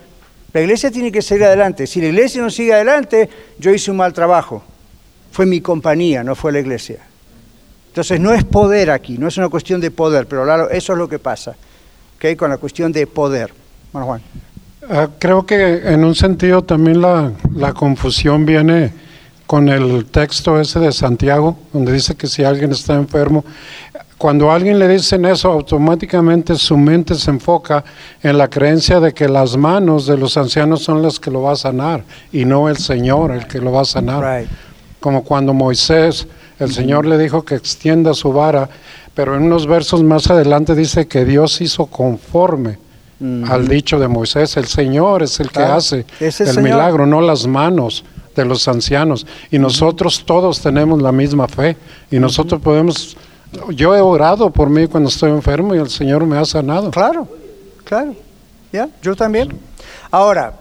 la 0.52 0.62
iglesia 0.62 0.92
tiene 0.92 1.12
que 1.12 1.22
seguir 1.22 1.46
adelante. 1.46 1.88
Si 1.88 2.02
la 2.02 2.08
iglesia 2.08 2.42
no 2.42 2.50
sigue 2.50 2.74
adelante, 2.74 3.30
yo 3.60 3.72
hice 3.74 3.92
un 3.92 3.98
mal 3.98 4.14
trabajo. 4.14 4.64
fue 5.32 5.48
mi 5.48 5.62
compañía, 5.62 6.24
no 6.24 6.36
fue 6.36 6.52
la 6.52 6.60
iglesia. 6.60 6.98
Entonces 7.94 8.20
no 8.20 8.34
es 8.34 8.44
poder 8.44 8.90
aquí, 8.90 9.20
no 9.20 9.28
es 9.28 9.38
una 9.38 9.50
cuestión 9.50 9.80
de 9.80 9.92
poder, 9.92 10.26
pero 10.26 10.46
claro, 10.46 10.68
eso 10.72 10.94
es 10.94 10.98
lo 10.98 11.08
que 11.08 11.20
pasa, 11.20 11.56
¿ok? 12.18 12.36
Con 12.36 12.50
la 12.50 12.58
cuestión 12.58 12.92
de 12.92 13.06
poder. 13.06 13.54
Bueno, 13.92 14.08
Juan. 14.08 14.22
Ah, 14.90 15.10
creo 15.20 15.46
que 15.46 15.76
en 15.86 16.04
un 16.04 16.16
sentido 16.16 16.64
también 16.64 17.00
la, 17.00 17.32
la 17.54 17.72
confusión 17.72 18.48
viene 18.48 18.92
con 19.46 19.70
el 19.70 20.06
texto 20.06 20.60
ese 20.60 20.80
de 20.80 20.92
Santiago, 20.92 21.56
donde 21.72 21.94
dice 21.94 22.16
que 22.16 22.26
si 22.26 22.44
alguien 22.44 22.72
está 22.72 22.96
enfermo, 22.96 23.46
cuando 24.18 24.50
a 24.50 24.56
alguien 24.56 24.80
le 24.80 24.88
dicen 24.88 25.26
eso, 25.26 25.52
automáticamente 25.52 26.56
su 26.56 26.76
mente 26.76 27.14
se 27.14 27.30
enfoca 27.30 27.84
en 28.24 28.40
la 28.40 28.50
creencia 28.50 29.00
de 29.00 29.14
que 29.14 29.30
las 29.30 29.56
manos 29.56 30.08
de 30.08 30.18
los 30.18 30.36
ancianos 30.36 30.82
son 30.82 31.04
las 31.04 31.20
que 31.20 31.30
lo 31.30 31.44
va 31.44 31.52
a 31.52 31.58
sanar 31.58 32.04
y 32.32 32.44
no 32.46 32.70
el 32.70 32.78
Señor 32.78 33.30
el 33.30 33.46
que 33.46 33.60
lo 33.60 33.72
va 33.72 33.82
a 33.82 33.86
sanar. 33.86 34.40
Right. 34.40 34.50
Como 35.04 35.26
cuando 35.26 35.54
Moisés, 35.54 36.28
el 36.60 36.72
Señor 36.72 37.06
le 37.06 37.18
dijo 37.18 37.44
que 37.44 37.56
extienda 37.56 38.14
su 38.14 38.32
vara, 38.32 38.70
pero 39.14 39.36
en 39.36 39.44
unos 39.44 39.68
versos 39.68 40.02
más 40.02 40.32
adelante 40.32 40.76
dice 40.76 41.10
que 41.10 41.26
Dios 41.26 41.60
hizo 41.60 41.88
conforme 41.88 42.78
al 43.50 43.68
dicho 43.68 44.00
de 44.00 44.08
Moisés. 44.08 44.56
El 44.56 44.64
Señor 44.68 45.22
es 45.22 45.42
el 45.42 45.52
que 45.52 45.62
hace 45.62 46.06
es 46.22 46.40
el 46.40 46.64
milagro, 46.64 47.06
no 47.06 47.20
las 47.20 47.46
manos 47.48 48.06
de 48.34 48.46
los 48.46 48.66
ancianos. 48.70 49.28
Y 49.52 49.60
nosotros 49.60 50.24
todos 50.26 50.62
tenemos 50.62 51.02
la 51.02 51.12
misma 51.12 51.50
fe. 51.50 51.76
Y 52.10 52.18
nosotros 52.18 52.62
podemos... 52.62 53.18
Yo 53.72 53.94
he 53.94 54.00
orado 54.00 54.52
por 54.52 54.70
mí 54.70 54.88
cuando 54.88 55.10
estoy 55.10 55.32
enfermo 55.32 55.76
y 55.76 55.80
el 55.80 55.90
Señor 55.90 56.26
me 56.26 56.38
ha 56.38 56.46
sanado. 56.46 56.92
Claro, 56.92 57.28
claro. 57.84 58.16
¿Ya? 58.72 58.88
Yo 59.02 59.18
también. 59.18 59.50
Ahora, 60.12 60.54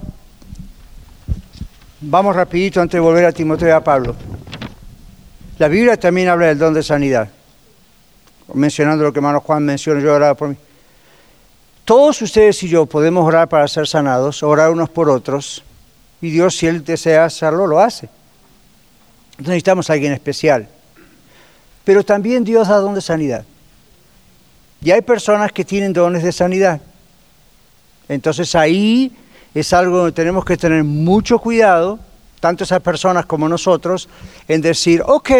vamos 2.02 2.34
rapidito 2.34 2.80
antes 2.80 2.94
de 2.94 3.00
volver 3.00 3.24
a 3.24 3.32
Timoteo 3.32 3.68
y 3.68 3.72
a 3.72 3.82
Pablo. 3.82 4.14
La 5.58 5.68
Biblia 5.68 5.96
también 5.96 6.28
habla 6.28 6.46
del 6.46 6.58
don 6.58 6.74
de 6.74 6.82
sanidad. 6.82 7.28
Mencionando 8.54 9.04
lo 9.04 9.12
que 9.12 9.20
hermano 9.20 9.40
Juan 9.40 9.64
mencionó, 9.64 10.00
yo 10.00 10.12
oraba 10.12 10.34
por 10.34 10.48
mí. 10.48 10.56
Todos 11.84 12.20
ustedes 12.22 12.62
y 12.62 12.68
yo 12.68 12.86
podemos 12.86 13.24
orar 13.26 13.48
para 13.48 13.66
ser 13.68 13.86
sanados, 13.86 14.42
orar 14.42 14.70
unos 14.70 14.88
por 14.90 15.08
otros, 15.08 15.62
y 16.20 16.30
Dios, 16.30 16.56
si 16.56 16.66
Él 16.66 16.84
desea 16.84 17.24
hacerlo, 17.24 17.66
lo 17.66 17.80
hace. 17.80 18.08
Necesitamos 19.38 19.90
a 19.90 19.94
alguien 19.94 20.12
especial. 20.12 20.68
Pero 21.84 22.04
también 22.04 22.44
Dios 22.44 22.68
da 22.68 22.76
don 22.76 22.94
de 22.94 23.00
sanidad. 23.00 23.44
Y 24.80 24.90
hay 24.90 25.02
personas 25.02 25.50
que 25.50 25.64
tienen 25.64 25.92
dones 25.92 26.22
de 26.22 26.30
sanidad. 26.30 26.80
Entonces 28.08 28.54
ahí 28.54 29.12
es 29.54 29.72
algo 29.72 29.98
donde 29.98 30.12
tenemos 30.12 30.44
que 30.44 30.56
tener 30.56 30.84
mucho 30.84 31.38
cuidado, 31.38 31.98
tanto 32.40 32.64
esas 32.64 32.80
personas 32.80 33.26
como 33.26 33.48
nosotros, 33.48 34.08
en 34.48 34.60
decir, 34.60 35.02
ok, 35.06 35.30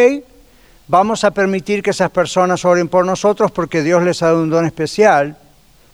vamos 0.88 1.24
a 1.24 1.30
permitir 1.30 1.82
que 1.82 1.90
esas 1.90 2.10
personas 2.10 2.64
oren 2.64 2.88
por 2.88 3.04
nosotros 3.04 3.50
porque 3.50 3.82
Dios 3.82 4.02
les 4.02 4.22
ha 4.22 4.26
dado 4.26 4.42
un 4.42 4.50
don 4.50 4.66
especial. 4.66 5.36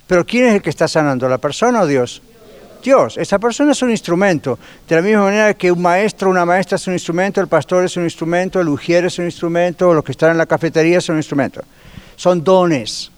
Pero 0.07 0.25
¿quién 0.25 0.47
es 0.47 0.55
el 0.55 0.63
que 0.63 0.71
está 0.71 0.89
sanando? 0.89 1.29
¿La 1.29 1.39
persona 1.39 1.83
o 1.83 1.87
Dios? 1.87 2.23
Dios. 2.83 3.17
Esa 3.19 3.39
persona 3.39 3.73
es 3.73 3.83
un 3.83 3.91
instrumento. 3.91 4.59
De 4.89 4.97
la 4.97 5.03
misma 5.03 5.25
manera 5.25 5.55
que 5.55 5.71
un 5.71 5.83
maestro, 5.83 6.31
una 6.31 6.45
maestra 6.45 6.77
es 6.77 6.87
un 6.87 6.95
instrumento, 6.95 7.41
el 7.41 7.49
pastor 7.49 7.85
es 7.85 7.97
un 7.97 8.05
instrumento, 8.05 8.61
el 8.61 8.69
ujier 8.69 9.05
es 9.05 9.19
un 9.19 9.27
instrumento, 9.27 9.93
los 9.93 10.05
que 10.05 10.13
están 10.13 10.31
en 10.31 10.39
la 10.39 10.47
cafetería 10.47 11.01
son 11.01 11.15
un 11.15 11.21
instrumento. 11.21 11.63
Son 12.17 12.43
dones. 12.43 13.11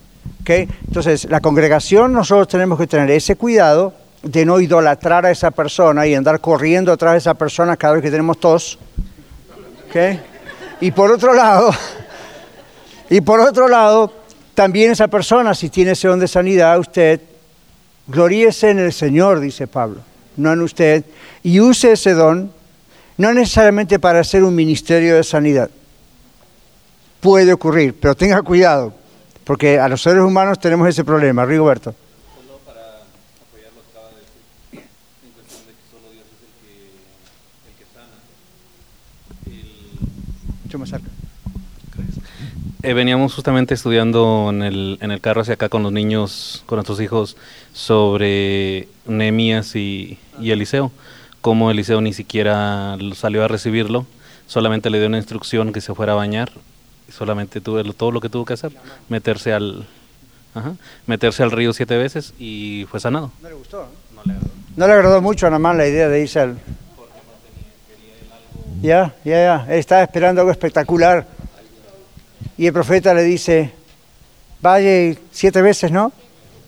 ¿ok? 0.42 0.50
Entonces, 0.86 1.26
la 1.30 1.40
congregación 1.40 2.12
nosotros 2.12 2.48
tenemos 2.48 2.78
que 2.78 2.86
tener 2.86 3.10
ese 3.10 3.36
cuidado 3.36 3.94
de 4.22 4.44
no 4.44 4.60
idolatrar 4.60 5.24
a 5.26 5.30
esa 5.30 5.50
persona 5.50 6.06
y 6.06 6.14
andar 6.14 6.40
corriendo 6.40 6.92
atrás 6.92 7.12
de 7.12 7.18
esa 7.18 7.34
persona 7.34 7.76
cada 7.76 7.94
vez 7.94 8.02
que 8.02 8.10
tenemos 8.10 8.38
tos. 8.38 8.78
Y 10.80 10.90
por 10.92 11.10
otro 11.10 11.34
lado, 11.34 11.70
y 13.08 13.20
por 13.20 13.40
otro 13.40 13.68
lado, 13.68 14.12
también 14.54 14.92
esa 14.92 15.08
persona, 15.08 15.54
si 15.54 15.68
tiene 15.68 15.92
ese 15.92 16.08
don 16.08 16.20
de 16.20 16.28
sanidad, 16.28 16.78
usted 16.78 17.20
gloríese 18.06 18.70
en 18.70 18.78
el 18.78 18.92
Señor, 18.92 19.40
dice 19.40 19.66
Pablo, 19.66 20.00
no 20.36 20.52
en 20.52 20.60
usted, 20.60 21.04
y 21.42 21.60
use 21.60 21.92
ese 21.92 22.12
don, 22.12 22.52
no 23.16 23.34
necesariamente 23.34 23.98
para 23.98 24.20
hacer 24.20 24.44
un 24.44 24.54
ministerio 24.54 25.16
de 25.16 25.24
sanidad. 25.24 25.70
Puede 27.20 27.52
ocurrir, 27.52 27.98
pero 28.00 28.14
tenga 28.14 28.40
cuidado, 28.42 28.94
porque 29.44 29.78
a 29.78 29.88
los 29.88 30.02
seres 30.02 30.22
humanos 30.22 30.58
tenemos 30.58 30.88
ese 30.88 31.04
problema. 31.04 31.44
Rigoberto. 31.44 31.94
Mucho 40.70 40.78
más 40.78 40.90
cerca. 40.90 41.08
Eh, 42.84 42.94
veníamos 42.94 43.34
justamente 43.34 43.74
estudiando 43.74 44.50
en 44.50 44.62
el, 44.62 44.98
en 45.00 45.10
el 45.10 45.20
carro 45.20 45.40
hacia 45.40 45.54
acá 45.54 45.68
con 45.68 45.82
los 45.82 45.90
niños, 45.90 46.62
con 46.66 46.76
nuestros 46.76 47.00
hijos, 47.00 47.36
sobre 47.72 48.86
Nehemías 49.04 49.74
y, 49.74 50.16
y 50.40 50.52
Eliseo. 50.52 50.92
Cómo 51.40 51.72
Eliseo 51.72 52.00
ni 52.00 52.12
siquiera 52.12 52.96
salió 53.16 53.44
a 53.44 53.48
recibirlo, 53.48 54.06
solamente 54.46 54.90
le 54.90 54.98
dio 54.98 55.08
una 55.08 55.16
instrucción 55.16 55.72
que 55.72 55.80
se 55.80 55.92
fuera 55.92 56.12
a 56.12 56.14
bañar. 56.14 56.52
y 57.08 57.10
Solamente 57.10 57.60
tuvo 57.60 57.82
todo 57.92 58.12
lo 58.12 58.20
que 58.20 58.28
tuvo 58.28 58.44
que 58.44 58.52
hacer, 58.52 58.70
meterse 59.08 59.52
al, 59.52 59.88
ajá, 60.54 60.74
meterse 61.08 61.42
al 61.42 61.50
río 61.50 61.72
siete 61.72 61.96
veces 61.96 62.32
y 62.38 62.86
fue 62.88 63.00
sanado. 63.00 63.32
No 63.42 63.48
le 63.48 63.56
gustó, 63.56 63.88
No 64.76 64.86
le 64.86 64.92
agradó 64.92 65.20
mucho 65.20 65.48
a 65.48 65.50
Namán 65.50 65.78
la 65.78 65.88
idea 65.88 66.08
de 66.08 66.22
irse 66.22 66.38
al... 66.38 66.58
Ya, 68.82 69.14
ya, 69.24 69.36
ya. 69.36 69.66
Él 69.68 69.78
estaba 69.78 70.02
esperando 70.02 70.40
algo 70.40 70.50
espectacular. 70.50 71.26
Y 72.56 72.66
el 72.66 72.72
profeta 72.72 73.12
le 73.12 73.22
dice, 73.22 73.70
vaya 74.60 75.14
siete 75.30 75.60
veces, 75.60 75.90
¿no? 75.90 76.12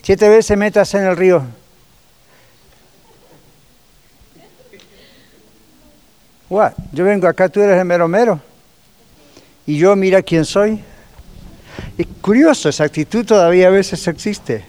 Siete 0.02 0.28
veces 0.28 0.56
metas 0.58 0.92
en 0.94 1.04
el 1.04 1.16
río. 1.16 1.42
What? 6.48 6.72
Yo 6.92 7.04
vengo 7.04 7.26
acá, 7.26 7.48
tú 7.48 7.60
eres 7.60 7.78
el 7.78 7.84
mero 7.86 8.06
mero. 8.08 8.40
Y 9.66 9.78
yo 9.78 9.96
mira 9.96 10.20
quién 10.20 10.44
soy. 10.44 10.82
Es 11.96 12.06
curioso, 12.20 12.68
esa 12.68 12.84
actitud 12.84 13.24
todavía 13.24 13.68
a 13.68 13.70
veces 13.70 14.06
existe. 14.06 14.64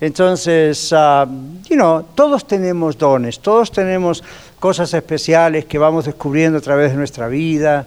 Entonces, 0.00 0.92
ah, 0.92 1.26
you 1.68 1.76
know, 1.76 2.02
todos 2.14 2.46
tenemos 2.46 2.98
dones, 2.98 3.38
todos 3.38 3.70
tenemos 3.70 4.24
cosas 4.60 4.92
especiales 4.94 5.64
que 5.66 5.78
vamos 5.78 6.04
descubriendo 6.06 6.58
a 6.58 6.60
través 6.60 6.90
de 6.92 6.96
nuestra 6.96 7.28
vida. 7.28 7.86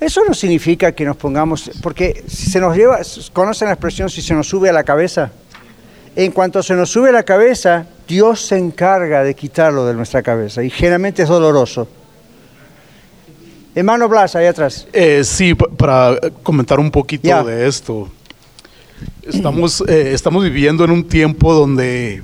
Eso 0.00 0.22
no 0.26 0.34
significa 0.34 0.92
que 0.92 1.04
nos 1.04 1.16
pongamos, 1.16 1.70
porque 1.82 2.22
si 2.28 2.50
se 2.50 2.60
nos 2.60 2.76
lleva, 2.76 3.00
¿conocen 3.32 3.66
la 3.68 3.74
expresión 3.74 4.08
si 4.08 4.22
se 4.22 4.34
nos 4.34 4.48
sube 4.48 4.68
a 4.68 4.72
la 4.72 4.84
cabeza? 4.84 5.30
En 6.14 6.32
cuanto 6.32 6.62
se 6.62 6.74
nos 6.74 6.90
sube 6.90 7.10
a 7.10 7.12
la 7.12 7.22
cabeza, 7.22 7.86
Dios 8.06 8.40
se 8.40 8.56
encarga 8.56 9.22
de 9.22 9.34
quitarlo 9.34 9.86
de 9.86 9.94
nuestra 9.94 10.22
cabeza 10.22 10.62
y 10.62 10.70
generalmente 10.70 11.22
es 11.22 11.28
doloroso. 11.28 11.88
Hermano 13.74 14.08
Blas, 14.08 14.34
ahí 14.34 14.46
atrás. 14.46 14.86
Eh, 14.92 15.22
sí, 15.24 15.54
pa- 15.54 15.68
para 15.68 16.18
comentar 16.42 16.80
un 16.80 16.90
poquito 16.90 17.44
de 17.44 17.68
esto. 17.68 18.08
Estamos, 19.22 19.84
eh, 19.86 20.12
estamos 20.12 20.42
viviendo 20.42 20.84
en 20.84 20.90
un 20.90 21.06
tiempo 21.06 21.54
donde 21.54 22.22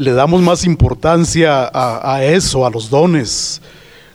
le 0.00 0.12
damos 0.12 0.40
más 0.40 0.64
importancia 0.64 1.64
a, 1.64 2.14
a 2.14 2.24
eso, 2.24 2.64
a 2.64 2.70
los 2.70 2.88
dones, 2.88 3.60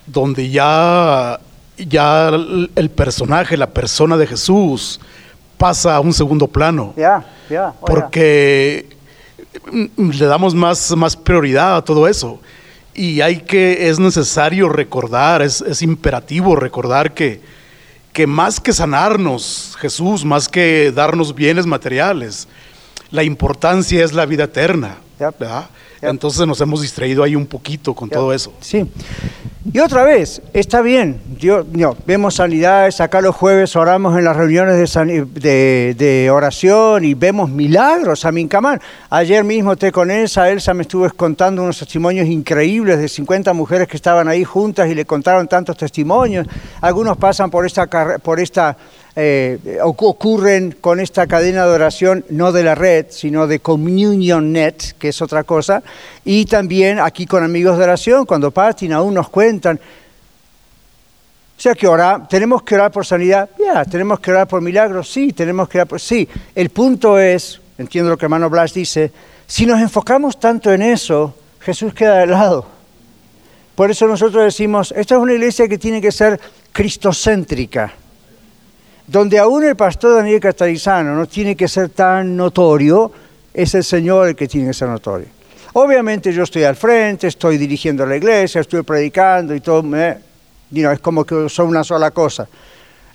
donde 0.08 0.50
ya, 0.50 1.40
ya 1.78 2.30
el 2.30 2.90
personaje, 2.90 3.56
la 3.56 3.70
persona 3.70 4.18
de 4.18 4.26
Jesús 4.26 5.00
pasa 5.60 5.96
a 5.96 6.00
un 6.00 6.12
segundo 6.12 6.48
plano. 6.48 6.96
Porque 7.82 8.88
le 9.96 10.26
damos 10.26 10.56
más, 10.56 10.96
más 10.96 11.16
prioridad 11.16 11.78
a 11.78 11.84
todo 11.84 12.08
eso. 12.08 12.40
Y 12.96 13.22
hay 13.22 13.42
que, 13.42 13.88
es 13.88 14.00
necesario 14.00 14.70
recordar, 14.70 15.44
es, 15.44 15.62
es 15.62 15.84
imperativo 15.84 16.56
recordar 16.56 17.14
que, 17.14 17.42
que 18.12 18.26
más 18.26 18.60
que 18.60 18.74
sanarnos, 18.74 19.78
Jesús, 19.80 20.26
más 20.26 20.50
que 20.50 20.92
darnos 20.92 21.36
bienes 21.36 21.68
materiales, 21.68 22.48
la 23.16 23.24
importancia 23.24 24.03
es 24.03 24.13
la 24.13 24.26
vida 24.26 24.43
eterna. 24.45 24.97
¿verdad? 25.18 25.70
Entonces 26.01 26.45
nos 26.45 26.59
hemos 26.59 26.82
distraído 26.82 27.24
ahí 27.24 27.36
un 27.38 27.45
poquito 27.47 27.93
con 27.95 28.09
todo 28.09 28.34
eso. 28.34 28.51
Sí. 28.59 28.86
Y 29.74 29.80
otra 29.80 30.03
vez, 30.03 30.41
está 30.53 30.82
bien, 30.82 31.20
Dios, 31.39 31.66
no, 31.72 31.97
vemos 32.05 32.36
sanidades, 32.36 33.01
acá 33.01 33.20
los 33.22 33.34
jueves 33.36 33.76
oramos 33.76 34.16
en 34.18 34.26
las 34.26 34.36
reuniones 34.36 34.76
de, 34.93 35.26
de- 35.34 35.95
de 35.97 36.30
oración 36.30 37.03
y 37.05 37.13
vemos 37.16 37.49
milagros 37.49 38.26
a 38.26 38.32
Mincamán. 38.32 38.80
Ayer 39.09 39.43
mismo 39.43 39.72
esté 39.74 39.91
con 39.91 40.11
Elsa, 40.11 40.49
Elsa 40.51 40.74
me 40.76 40.84
estuvo 40.84 41.09
contando 41.11 41.63
unos 41.63 41.80
testimonios 41.80 42.28
increíbles 42.28 42.99
de 42.99 43.07
50 43.07 43.53
mujeres 43.53 43.88
que 43.88 43.95
estaban 43.97 44.28
ahí 44.28 44.43
juntas 44.43 44.88
y 44.89 44.93
le 44.93 45.05
contaron 45.05 45.47
tantos 45.47 45.78
testimonios. 45.78 46.45
Algunos 46.82 47.18
pasan 47.18 47.49
por 47.49 47.66
esta, 47.66 47.88
por 48.20 48.39
esta 48.39 48.78
eh, 49.16 49.80
ocu- 49.82 50.09
ocurren 50.09 50.76
con 50.82 50.99
esta 50.99 51.26
cadena 51.28 51.66
de 51.66 51.72
oración, 51.72 52.26
no 52.30 52.51
de 52.51 52.63
la 52.63 52.76
red, 52.76 53.07
sino 53.09 53.47
de 53.47 53.59
Communion 53.59 54.51
Net, 54.51 54.93
que 54.99 55.09
es 55.09 55.22
otra 55.22 55.43
cosa, 55.43 55.84
y 56.24 56.45
también 56.45 56.99
aquí 56.99 57.26
con 57.26 57.43
amigos 57.43 57.78
de 57.78 57.84
oración, 57.84 58.26
cuando 58.26 58.51
parten 58.51 58.93
aún 58.93 59.13
nos 59.13 59.30
cuentan. 59.30 59.80
O 61.57 61.61
sea 61.61 61.74
que 61.74 61.88
orar, 61.88 62.28
tenemos 62.28 62.63
que 62.63 62.76
orar 62.76 62.91
por 62.91 63.05
sanidad, 63.05 63.49
ya, 63.57 63.86
tenemos 63.86 64.20
que 64.20 64.32
orar 64.32 64.47
por 64.47 64.59
milagros, 64.61 65.09
sí, 65.09 65.32
tenemos 65.32 65.70
que 65.70 65.78
orar 65.78 65.88
por... 65.88 66.01
Sí, 66.01 66.28
el 66.53 66.70
punto 66.70 67.18
es, 67.18 67.61
entiendo 67.78 68.09
lo 68.09 68.18
que 68.18 68.26
hermano 68.26 68.49
Blas 68.49 68.74
dice, 68.74 69.13
si 69.47 69.66
nos 69.66 69.80
enfocamos 69.80 70.38
tanto 70.38 70.74
en 70.74 70.82
eso, 70.82 71.34
Jesús 71.61 71.93
queda 71.93 72.18
de 72.18 72.28
lado. 72.28 72.68
Por 73.76 73.89
eso 73.89 74.05
nosotros 74.07 74.43
decimos, 74.43 74.93
esta 74.97 75.16
es 75.16 75.22
una 75.22 75.34
iglesia 75.34 75.68
que 75.70 75.78
tiene 75.78 76.01
que 76.01 76.11
ser 76.11 76.39
cristocéntrica, 76.74 77.93
donde 79.08 79.38
aún 79.38 79.64
el 79.64 79.76
pastor 79.76 80.16
Daniel 80.16 80.39
Catarizano 80.39 81.16
no 81.16 81.28
tiene 81.28 81.56
que 81.56 81.68
ser 81.68 81.89
tan 81.89 82.36
notorio, 82.36 83.12
es 83.53 83.76
el 83.76 83.84
Señor 83.84 84.30
el 84.30 84.36
que 84.36 84.47
tiene 84.47 84.68
que 84.68 84.74
ser 84.74 84.89
notorio. 84.89 85.28
Obviamente 85.74 86.32
yo 86.34 86.43
estoy 86.43 86.64
al 86.64 86.76
frente, 86.76 87.28
estoy 87.28 87.58
dirigiendo 87.58 88.06
la 88.06 88.16
iglesia, 88.16 88.62
estoy 88.62 88.82
predicando 88.84 89.53
y 89.53 89.60
todo, 89.60 89.84
me, 89.84 90.18
es 90.72 90.99
como 90.99 91.24
que 91.26 91.49
son 91.49 91.68
una 91.68 91.84
sola 91.84 92.12
cosa, 92.12 92.47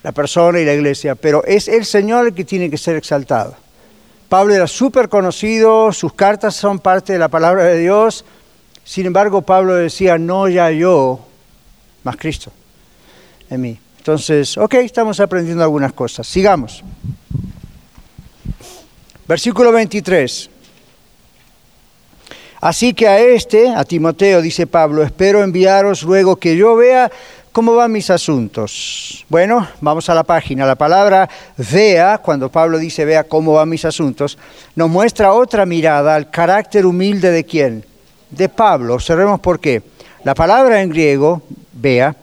la 0.03 0.13
persona 0.13 0.61
y 0.61 0.65
la 0.65 0.75
iglesia, 0.75 1.15
pero 1.15 1.43
es 1.45 1.69
el 1.69 1.85
Señor 1.85 2.29
el 2.29 2.35
que 2.35 2.45
tiene 2.45 2.71
que 2.71 2.79
ser 2.79 2.97
exaltado. 2.97 3.57
Pablo 4.29 4.55
era 4.55 4.67
súper 4.67 5.09
conocido, 5.09 5.93
sus 5.93 6.13
cartas 6.13 6.55
son 6.55 6.79
parte 6.79 7.15
de 7.15 7.19
la 7.19 7.29
palabra 7.29 7.65
de 7.65 7.79
Dios, 7.79 8.25
sin 8.85 9.07
embargo 9.07 9.43
Pablo 9.43 9.75
decía, 9.75 10.19
no 10.19 10.49
ya 10.49 10.71
yo, 10.71 11.21
más 12.05 12.17
Cristo 12.17 12.53
en 13.49 13.61
mí. 13.61 13.79
Entonces, 14.01 14.57
ok, 14.57 14.75
estamos 14.77 15.21
aprendiendo 15.21 15.63
algunas 15.63 15.93
cosas. 15.93 16.27
Sigamos. 16.27 16.83
Versículo 19.29 19.73
23. 19.73 20.49
Así 22.63 22.95
que 22.95 23.07
a 23.07 23.21
este, 23.21 23.69
a 23.69 23.85
Timoteo, 23.85 24.41
dice 24.41 24.67
Pablo, 24.67 25.03
espero 25.03 25.43
enviaros 25.43 26.03
luego 26.03 26.37
que 26.37 26.57
yo 26.57 26.77
vea 26.77 27.13
cómo 27.53 27.75
van 27.75 27.93
mis 27.93 28.09
asuntos. 28.09 29.27
Bueno, 29.29 29.69
vamos 29.83 30.09
a 30.09 30.15
la 30.15 30.25
página. 30.25 30.65
La 30.65 30.77
palabra 30.77 31.29
vea, 31.59 32.17
cuando 32.25 32.51
Pablo 32.51 32.79
dice 32.79 33.05
vea 33.05 33.25
cómo 33.25 33.53
van 33.53 33.69
mis 33.69 33.85
asuntos, 33.85 34.39
nos 34.77 34.89
muestra 34.89 35.35
otra 35.35 35.67
mirada 35.67 36.15
al 36.15 36.31
carácter 36.31 36.87
humilde 36.87 37.31
de 37.31 37.45
quién? 37.45 37.85
De 38.31 38.49
Pablo. 38.49 38.95
Observemos 38.95 39.41
por 39.41 39.61
qué. 39.61 39.83
La 40.25 40.35
palabra 40.35 40.81
en 40.81 40.89
griego, 40.89 41.43
vea, 41.75 42.17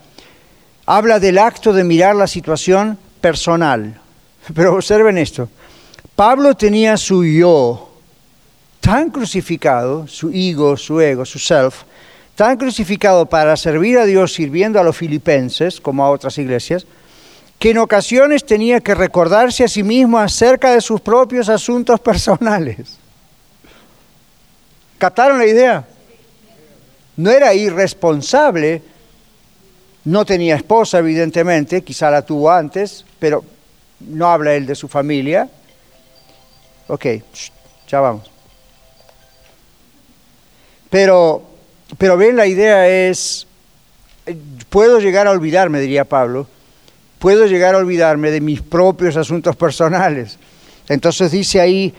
habla 0.88 1.19
del 1.19 1.38
acto 1.38 1.73
de 1.73 1.83
mirar 1.83 2.15
la 2.15 2.25
situación 2.25 2.97
personal. 3.21 3.99
Pero 4.55 4.73
observen 4.73 5.17
esto. 5.17 5.49
Pablo 6.15 6.55
tenía 6.55 6.97
su 6.97 7.23
yo 7.23 7.91
tan 8.79 9.11
crucificado, 9.11 10.07
su 10.07 10.31
ego, 10.31 10.77
su 10.77 10.99
ego, 11.01 11.25
su 11.25 11.38
self, 11.38 11.83
tan 12.35 12.55
crucificado 12.55 13.25
para 13.25 13.57
servir 13.57 13.97
a 13.97 14.05
Dios 14.05 14.33
sirviendo 14.33 14.79
a 14.79 14.83
los 14.83 14.95
filipenses, 14.95 15.81
como 15.81 16.05
a 16.05 16.09
otras 16.09 16.38
iglesias, 16.38 16.88
que 17.59 17.71
en 17.71 17.79
ocasiones 17.79 18.45
tenía 18.45 18.79
que 18.79 18.95
recordarse 18.95 19.65
a 19.65 19.67
sí 19.67 19.83
mismo 19.83 20.17
acerca 20.17 20.71
de 20.71 20.79
sus 20.79 21.01
propios 21.01 21.49
asuntos 21.49 21.99
personales. 21.99 22.97
¿Captaron 24.97 25.38
la 25.38 25.47
idea? 25.47 25.85
No 27.17 27.29
era 27.29 27.53
irresponsable, 27.53 28.81
no 30.08 30.24
tenía 30.24 30.55
esposa 30.55 30.99
evidentemente, 30.99 31.82
quizá 31.82 32.10
la 32.10 32.22
tuvo 32.22 32.49
antes, 32.49 33.03
pero 33.20 33.43
no 33.99 34.28
habla 34.28 34.55
él 34.55 34.66
de 34.66 34.74
su 34.74 34.88
familia. 34.88 35.49
Ok, 36.88 37.05
ya 37.89 37.99
vamos. 37.99 38.32
Pero, 40.89 41.43
pero 41.97 42.16
ven, 42.16 42.38
la 42.38 42.47
idea 42.47 42.88
es, 42.88 43.47
puedo 44.70 44.99
llegar 44.99 45.28
a 45.28 45.32
olvidarme, 45.32 45.82
diría 45.82 46.05
Pablo, 46.05 46.47
puedo 47.20 47.45
llegar 47.45 47.76
a 47.76 47.80
olvidarme 47.80 48.32
de 48.32 48.39
mis 48.39 48.62
propios 48.62 49.18
asuntos 49.18 49.58
personales. 49.58 50.39
Entonces 50.88 51.32
dice 51.32 51.60
ahí, 51.60 51.93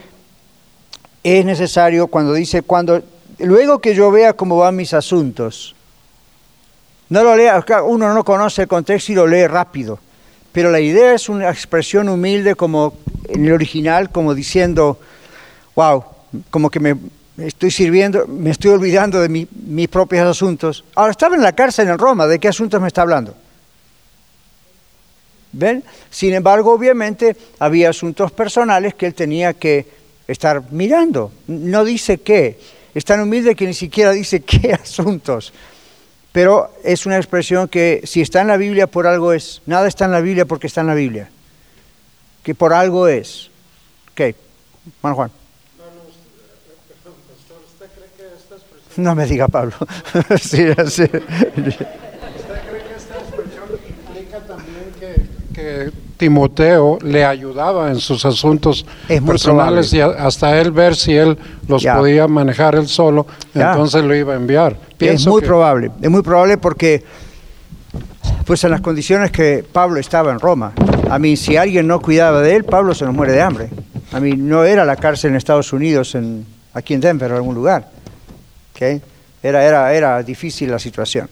es 1.22 1.44
necesario 1.44 2.06
cuando 2.06 2.32
dice, 2.32 2.62
cuando, 2.62 3.02
luego 3.38 3.80
que 3.80 3.94
yo 3.94 4.10
vea 4.10 4.32
cómo 4.32 4.56
van 4.56 4.76
mis 4.76 4.94
asuntos, 4.94 5.74
no 7.10 7.22
lo 7.22 7.36
lea, 7.36 7.64
uno 7.84 8.12
no 8.12 8.24
conoce 8.24 8.62
el 8.62 8.68
contexto 8.68 9.12
y 9.12 9.14
lo 9.14 9.26
lee 9.26 9.46
rápido, 9.46 9.98
pero 10.52 10.70
la 10.70 10.80
idea 10.80 11.14
es 11.14 11.28
una 11.28 11.50
expresión 11.50 12.08
humilde 12.08 12.54
como 12.54 12.94
en 13.28 13.44
el 13.44 13.52
original, 13.52 14.10
como 14.10 14.34
diciendo, 14.34 14.98
wow, 15.74 16.04
como 16.50 16.70
que 16.70 16.80
me 16.80 16.96
estoy 17.38 17.70
sirviendo, 17.70 18.26
me 18.26 18.50
estoy 18.50 18.72
olvidando 18.72 19.20
de 19.20 19.28
mi, 19.28 19.46
mis 19.66 19.88
propios 19.88 20.26
asuntos. 20.26 20.84
Ahora 20.94 21.12
estaba 21.12 21.36
en 21.36 21.42
la 21.42 21.52
cárcel 21.52 21.88
en 21.88 21.98
Roma, 21.98 22.26
¿de 22.26 22.38
qué 22.38 22.48
asuntos 22.48 22.80
me 22.80 22.88
está 22.88 23.02
hablando? 23.02 23.34
¿Ven? 25.52 25.82
Sin 26.10 26.34
embargo, 26.34 26.72
obviamente 26.72 27.36
había 27.58 27.90
asuntos 27.90 28.32
personales 28.32 28.94
que 28.94 29.06
él 29.06 29.14
tenía 29.14 29.54
que 29.54 29.86
estar 30.26 30.70
mirando. 30.70 31.32
No 31.46 31.84
dice 31.84 32.18
qué. 32.18 32.58
Es 32.94 33.04
tan 33.04 33.20
humilde 33.20 33.54
que 33.54 33.66
ni 33.66 33.74
siquiera 33.74 34.12
dice 34.12 34.40
qué 34.40 34.72
asuntos. 34.82 35.52
Pero 36.32 36.70
es 36.84 37.06
una 37.06 37.16
expresión 37.16 37.68
que 37.68 38.02
si 38.04 38.20
está 38.20 38.40
en 38.40 38.48
la 38.48 38.56
Biblia 38.56 38.86
por 38.86 39.06
algo 39.06 39.32
es. 39.32 39.62
Nada 39.66 39.88
está 39.88 40.04
en 40.04 40.12
la 40.12 40.20
Biblia 40.20 40.44
porque 40.44 40.66
está 40.66 40.82
en 40.82 40.86
la 40.88 40.94
Biblia. 40.94 41.30
Que 42.42 42.54
por 42.54 42.72
algo 42.72 43.08
es. 43.08 43.50
Ok, 44.12 44.34
Juan 45.00 45.14
Juan. 45.14 45.30
No 48.96 49.14
me 49.14 49.26
diga 49.26 49.46
Pablo. 49.46 49.74
sí, 50.40 50.66
sí. 50.88 51.02
¿Usted 51.02 51.22
cree 51.22 52.82
que 52.82 52.94
esta 52.96 53.14
expresión 53.14 53.68
implica 53.88 54.40
también 54.40 54.92
que, 54.98 55.22
que 55.54 55.92
Timoteo 56.18 56.98
le 57.02 57.24
ayudaba 57.24 57.90
en 57.90 57.98
sus 58.00 58.24
asuntos 58.26 58.84
personales 59.26 59.92
y 59.94 60.00
hasta 60.00 60.60
él 60.60 60.72
ver 60.72 60.94
si 60.94 61.14
él 61.16 61.38
los 61.66 61.82
Ya. 61.82 61.96
podía 61.96 62.26
manejar 62.28 62.74
él 62.74 62.86
solo, 62.88 63.26
Ya. 63.54 63.70
entonces 63.70 64.04
lo 64.04 64.14
iba 64.14 64.34
a 64.34 64.36
enviar? 64.36 64.76
es 64.98 65.26
muy 65.26 65.40
que- 65.40 65.46
probable, 65.46 65.90
es 66.02 66.10
muy 66.10 66.22
probable 66.22 66.58
porque, 66.58 67.04
pues 68.44 68.62
en 68.64 68.72
las 68.72 68.80
condiciones 68.80 69.30
que 69.30 69.64
Pablo 69.72 70.00
estaba 70.00 70.32
en 70.32 70.40
Roma, 70.40 70.72
a 71.08 71.18
mí 71.18 71.36
si 71.36 71.56
alguien 71.56 71.86
no 71.86 72.00
cuidaba 72.00 72.40
de 72.42 72.56
él, 72.56 72.64
Pablo 72.64 72.94
se 72.94 73.04
nos 73.04 73.14
muere 73.14 73.32
de 73.32 73.40
hambre. 73.40 73.68
A 74.12 74.20
mí 74.20 74.32
no 74.32 74.64
era 74.64 74.84
la 74.84 74.96
cárcel 74.96 75.30
en 75.30 75.36
Estados 75.36 75.72
Unidos, 75.72 76.14
en, 76.14 76.44
aquí 76.74 76.94
en 76.94 77.00
Denver 77.00 77.30
o 77.30 77.34
en 77.34 77.36
algún 77.36 77.54
lugar. 77.54 77.90
¿ok? 78.74 79.00
Era, 79.42 79.64
era, 79.64 79.92
era 79.94 80.22
difícil 80.22 80.70
la 80.70 80.78
situación. 80.78 81.28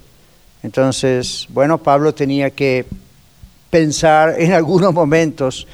Entonces, 0.62 1.46
bueno, 1.50 1.78
Pablo 1.78 2.14
tenía 2.14 2.50
que 2.50 2.84
pensar 3.70 4.36
en 4.38 4.52
algunos 4.52 4.92
momentos, 4.92 5.66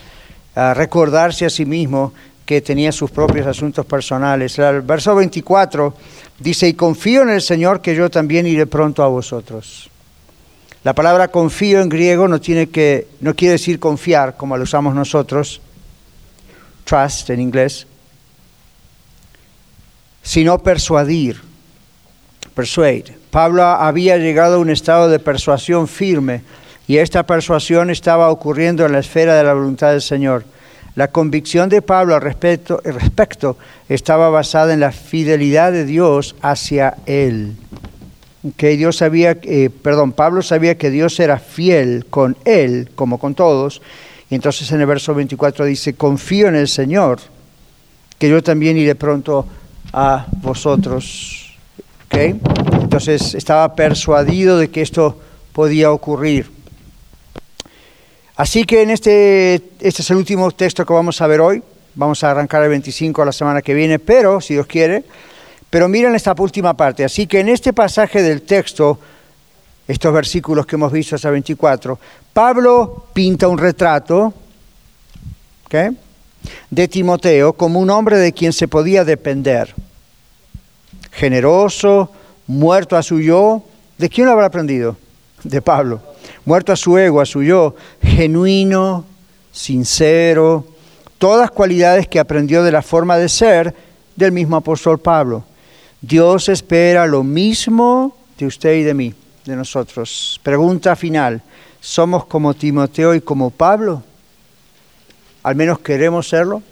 a 0.54 0.74
recordarse 0.74 1.46
a 1.46 1.50
sí 1.50 1.64
mismo 1.64 2.12
que 2.44 2.60
tenía 2.60 2.92
sus 2.92 3.10
propios 3.10 3.46
asuntos 3.46 3.86
personales. 3.86 4.58
El 4.58 4.82
verso 4.82 5.14
24 5.14 5.94
dice, 6.38 6.68
y 6.68 6.74
confío 6.74 7.22
en 7.22 7.30
el 7.30 7.42
Señor 7.42 7.80
que 7.80 7.94
yo 7.94 8.10
también 8.10 8.46
iré 8.46 8.66
pronto 8.66 9.02
a 9.02 9.08
vosotros. 9.08 9.88
La 10.84 10.94
palabra 10.94 11.28
confío 11.28 11.80
en 11.80 11.88
griego 11.88 12.26
no, 12.26 12.40
tiene 12.40 12.68
que, 12.68 13.06
no 13.20 13.34
quiere 13.34 13.52
decir 13.52 13.78
confiar 13.78 14.36
como 14.36 14.56
lo 14.56 14.64
usamos 14.64 14.94
nosotros, 14.94 15.60
trust 16.84 17.30
en 17.30 17.40
inglés, 17.40 17.86
sino 20.22 20.58
persuadir, 20.58 21.40
persuade. 22.54 23.16
Pablo 23.30 23.62
había 23.64 24.18
llegado 24.18 24.56
a 24.56 24.58
un 24.58 24.70
estado 24.70 25.08
de 25.08 25.20
persuasión 25.20 25.86
firme 25.86 26.42
y 26.88 26.98
esta 26.98 27.24
persuasión 27.24 27.90
estaba 27.90 28.30
ocurriendo 28.30 28.84
en 28.84 28.92
la 28.92 28.98
esfera 28.98 29.36
de 29.36 29.44
la 29.44 29.54
voluntad 29.54 29.92
del 29.92 30.02
Señor. 30.02 30.44
La 30.94 31.08
convicción 31.08 31.68
de 31.68 31.80
Pablo 31.80 32.14
al 32.14 32.20
respecto, 32.20 32.80
al 32.84 32.94
respecto 32.94 33.56
estaba 33.88 34.28
basada 34.28 34.74
en 34.74 34.80
la 34.80 34.92
fidelidad 34.92 35.72
de 35.72 35.86
Dios 35.86 36.34
hacia 36.42 36.96
él. 37.06 37.56
Que 38.56 38.76
Dios 38.76 38.96
sabía, 38.96 39.38
eh, 39.42 39.70
perdón, 39.70 40.12
Pablo 40.12 40.42
sabía 40.42 40.76
que 40.76 40.90
Dios 40.90 41.18
era 41.20 41.38
fiel 41.38 42.04
con 42.10 42.36
él, 42.44 42.90
como 42.94 43.18
con 43.18 43.34
todos. 43.34 43.80
Y 44.28 44.34
entonces 44.34 44.70
en 44.72 44.80
el 44.80 44.86
verso 44.86 45.14
24 45.14 45.64
dice, 45.64 45.94
confío 45.94 46.48
en 46.48 46.56
el 46.56 46.68
Señor, 46.68 47.20
que 48.18 48.28
yo 48.28 48.42
también 48.42 48.76
iré 48.76 48.94
pronto 48.94 49.46
a 49.92 50.26
vosotros. 50.42 51.56
¿Ok? 52.06 52.16
Entonces 52.82 53.34
estaba 53.34 53.74
persuadido 53.74 54.58
de 54.58 54.68
que 54.68 54.82
esto 54.82 55.18
podía 55.52 55.90
ocurrir. 55.90 56.61
Así 58.42 58.64
que 58.64 58.82
en 58.82 58.90
este, 58.90 59.54
este 59.78 60.02
es 60.02 60.10
el 60.10 60.16
último 60.16 60.50
texto 60.50 60.84
que 60.84 60.92
vamos 60.92 61.20
a 61.22 61.28
ver 61.28 61.40
hoy. 61.40 61.62
Vamos 61.94 62.24
a 62.24 62.32
arrancar 62.32 62.64
el 62.64 62.70
25 62.70 63.24
la 63.24 63.30
semana 63.30 63.62
que 63.62 63.72
viene, 63.72 64.00
pero, 64.00 64.40
si 64.40 64.54
Dios 64.54 64.66
quiere, 64.66 65.04
pero 65.70 65.86
miren 65.86 66.16
esta 66.16 66.34
última 66.36 66.74
parte. 66.74 67.04
Así 67.04 67.28
que 67.28 67.38
en 67.38 67.48
este 67.48 67.72
pasaje 67.72 68.20
del 68.20 68.42
texto, 68.42 68.98
estos 69.86 70.12
versículos 70.12 70.66
que 70.66 70.74
hemos 70.74 70.90
visto 70.90 71.14
hasta 71.14 71.30
24, 71.30 72.00
Pablo 72.32 73.06
pinta 73.12 73.46
un 73.46 73.58
retrato 73.58 74.34
de 76.68 76.88
Timoteo 76.88 77.52
como 77.52 77.78
un 77.78 77.90
hombre 77.90 78.16
de 78.16 78.32
quien 78.32 78.52
se 78.52 78.66
podía 78.66 79.04
depender. 79.04 79.72
Generoso, 81.12 82.10
muerto 82.48 82.96
a 82.96 83.04
su 83.04 83.20
yo. 83.20 83.62
¿De 83.98 84.08
quién 84.08 84.26
lo 84.26 84.32
habrá 84.32 84.46
aprendido? 84.46 84.96
De 85.44 85.62
Pablo. 85.62 86.11
Muerto 86.44 86.72
a 86.72 86.76
su 86.76 86.98
ego, 86.98 87.20
a 87.20 87.26
su 87.26 87.42
yo, 87.42 87.74
genuino, 88.02 89.04
sincero, 89.52 90.66
todas 91.18 91.50
cualidades 91.50 92.08
que 92.08 92.18
aprendió 92.18 92.62
de 92.62 92.72
la 92.72 92.82
forma 92.82 93.16
de 93.16 93.28
ser 93.28 93.74
del 94.16 94.32
mismo 94.32 94.56
apóstol 94.56 94.98
Pablo. 94.98 95.44
Dios 96.00 96.48
espera 96.48 97.06
lo 97.06 97.22
mismo 97.22 98.16
de 98.38 98.46
usted 98.46 98.74
y 98.74 98.82
de 98.82 98.94
mí, 98.94 99.14
de 99.44 99.54
nosotros. 99.54 100.40
Pregunta 100.42 100.96
final, 100.96 101.42
¿somos 101.80 102.24
como 102.26 102.54
Timoteo 102.54 103.14
y 103.14 103.20
como 103.20 103.50
Pablo? 103.50 104.02
¿Al 105.42 105.54
menos 105.54 105.78
queremos 105.78 106.28
serlo? 106.28 106.62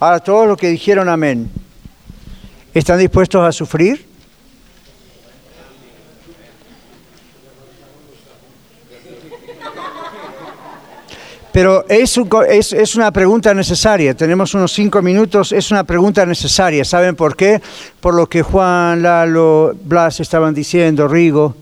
Ahora, 0.00 0.20
todos 0.20 0.48
los 0.48 0.56
que 0.56 0.68
dijeron 0.68 1.08
amén, 1.08 1.50
¿están 2.72 2.98
dispuestos 2.98 3.46
a 3.46 3.52
sufrir? 3.52 4.13
Pero 11.54 11.84
es, 11.88 12.96
una 12.96 13.12
pregunta 13.12 13.54
necesaria. 13.54 14.12
Tenemos 14.16 14.54
unos 14.54 14.72
cinco 14.72 15.00
minutos. 15.02 15.52
Es 15.52 15.70
una 15.70 15.84
pregunta 15.84 16.26
necesaria. 16.26 16.84
¿Saben 16.84 17.14
por 17.14 17.36
qué? 17.36 17.62
Por 18.00 18.14
lo 18.14 18.28
que 18.28 18.42
Juan, 18.42 19.02
Lalo, 19.02 19.72
Blas 19.84 20.18
estaban 20.18 20.52
diciendo, 20.52 21.06
Rigo. 21.06 21.54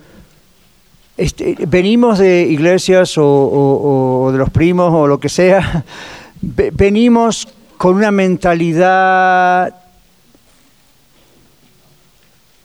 Este, 1.15 1.57
venimos 1.69 2.19
de 2.19 2.41
iglesias 2.49 3.13
o, 3.19 4.31
de 4.33 4.39
los 4.39 4.49
primos 4.49 4.91
o 4.95 5.07
lo 5.07 5.21
que 5.21 5.29
sea. 5.29 5.85
Ve- 6.41 6.71
Venimos 6.73 7.47
con 7.77 7.97
una 7.97 8.11
mentalidad. 8.11 9.75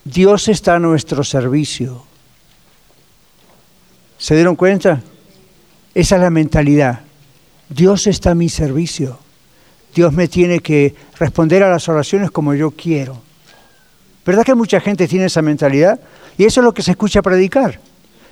Dios 0.02 0.48
está 0.48 0.76
a 0.76 0.78
nuestro 0.78 1.22
servicio. 1.22 2.04
¿Se 4.16 4.34
dieron 4.34 4.56
cuenta? 4.56 5.02
Esa 5.94 6.16
es 6.16 6.22
la 6.22 6.30
mentalidad. 6.30 7.00
Dios 7.68 8.06
está 8.06 8.30
a 8.30 8.34
mi 8.34 8.48
servicio. 8.48 9.18
Dios 9.94 10.12
me 10.12 10.28
tiene 10.28 10.60
que 10.60 10.94
responder 11.18 11.62
a 11.62 11.70
las 11.70 11.88
oraciones 11.88 12.30
como 12.30 12.54
yo 12.54 12.70
quiero. 12.70 13.20
¿Verdad 14.24 14.44
que 14.44 14.54
mucha 14.54 14.80
gente 14.80 15.08
tiene 15.08 15.26
esa 15.26 15.42
mentalidad? 15.42 15.98
Y 16.36 16.44
eso 16.44 16.60
es 16.60 16.64
lo 16.64 16.74
que 16.74 16.82
se 16.82 16.92
escucha 16.92 17.22
predicar. 17.22 17.80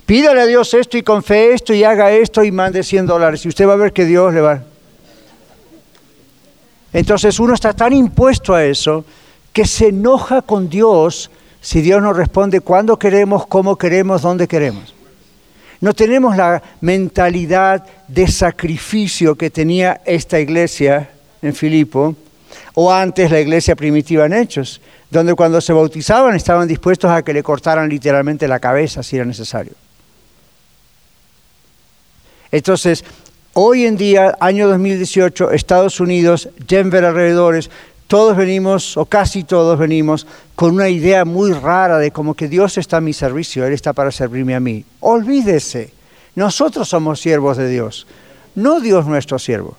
Pídale 0.05 0.43
a 0.43 0.47
Dios 0.47 0.73
esto 0.75 0.97
y 0.97 1.03
con 1.03 1.23
fe 1.23 1.53
esto 1.53 1.75
y 1.75 1.83
haga 1.83 2.13
esto 2.13 2.45
y 2.45 2.53
mande 2.53 2.83
100 2.83 3.07
dólares. 3.07 3.45
Y 3.45 3.49
usted 3.49 3.67
va 3.67 3.73
a 3.73 3.77
ver 3.77 3.93
que 3.93 4.05
Dios 4.05 4.33
le 4.33 4.41
va. 4.41 4.63
Entonces 6.93 7.39
uno 7.41 7.55
está 7.55 7.73
tan 7.73 7.93
impuesto 7.93 8.55
a 8.55 8.65
eso 8.65 9.05
que 9.53 9.67
se 9.67 9.89
enoja 9.89 10.43
con 10.43 10.69
Dios 10.69 11.31
si 11.61 11.81
Dios 11.81 12.01
nos 12.01 12.17
responde 12.17 12.61
cuándo 12.61 12.99
queremos, 12.99 13.47
cómo 13.47 13.77
queremos, 13.77 14.23
dónde 14.23 14.47
queremos. 14.47 14.96
No 15.81 15.95
tenemos 15.95 16.37
la 16.37 16.63
mentalidad 16.81 17.85
de 18.09 18.29
sacrificio 18.29 19.35
que 19.35 19.51
tenía 19.51 20.01
esta 20.05 20.41
iglesia 20.41 21.11
en 21.43 21.55
Filipo 21.55 22.17
o 22.75 22.93
antes 22.93 23.31
la 23.31 23.41
iglesia 23.41 23.77
primitiva 23.77 24.27
en 24.27 24.33
Hechos, 24.33 24.81
donde 25.11 25.35
cuando 25.35 25.61
se 25.61 25.73
bautizaban 25.73 26.35
estaban 26.35 26.67
dispuestos 26.67 27.11
a 27.11 27.23
que 27.23 27.33
le 27.33 27.43
cortaran 27.43 27.89
literalmente 27.89 28.49
la 28.49 28.59
cabeza 28.59 29.03
si 29.03 29.17
era 29.17 29.25
necesario. 29.25 29.73
Entonces, 32.51 33.05
hoy 33.53 33.87
en 33.87 33.97
día, 33.97 34.37
año 34.41 34.69
2018, 34.69 35.51
Estados 35.53 36.01
Unidos, 36.01 36.49
Denver 36.67 37.05
alrededores, 37.05 37.71
todos 38.07 38.37
venimos, 38.37 38.97
o 38.97 39.07
casi 39.07 39.45
todos 39.45 39.79
venimos, 39.79 40.27
con 40.55 40.75
una 40.75 40.89
idea 40.89 41.25
muy 41.25 41.53
rara 41.53 41.99
de 41.99 42.11
como 42.13 42.35
que 42.35 42.49
Dios 42.49 42.79
está 42.79 42.99
a 42.99 43.01
mi 43.01 43.13
servicio, 43.13 43.65
Él 43.67 43.73
está 43.73 43.93
para 43.93 44.13
servirme 44.13 44.55
a 44.55 44.61
mí. 44.61 44.85
Olvídese, 45.01 45.91
nosotros 46.35 46.89
somos 46.89 47.21
siervos 47.21 47.57
de 47.57 47.69
Dios, 47.69 48.07
no 48.55 48.81
Dios 48.81 49.07
nuestro 49.07 49.39
siervo. 49.39 49.77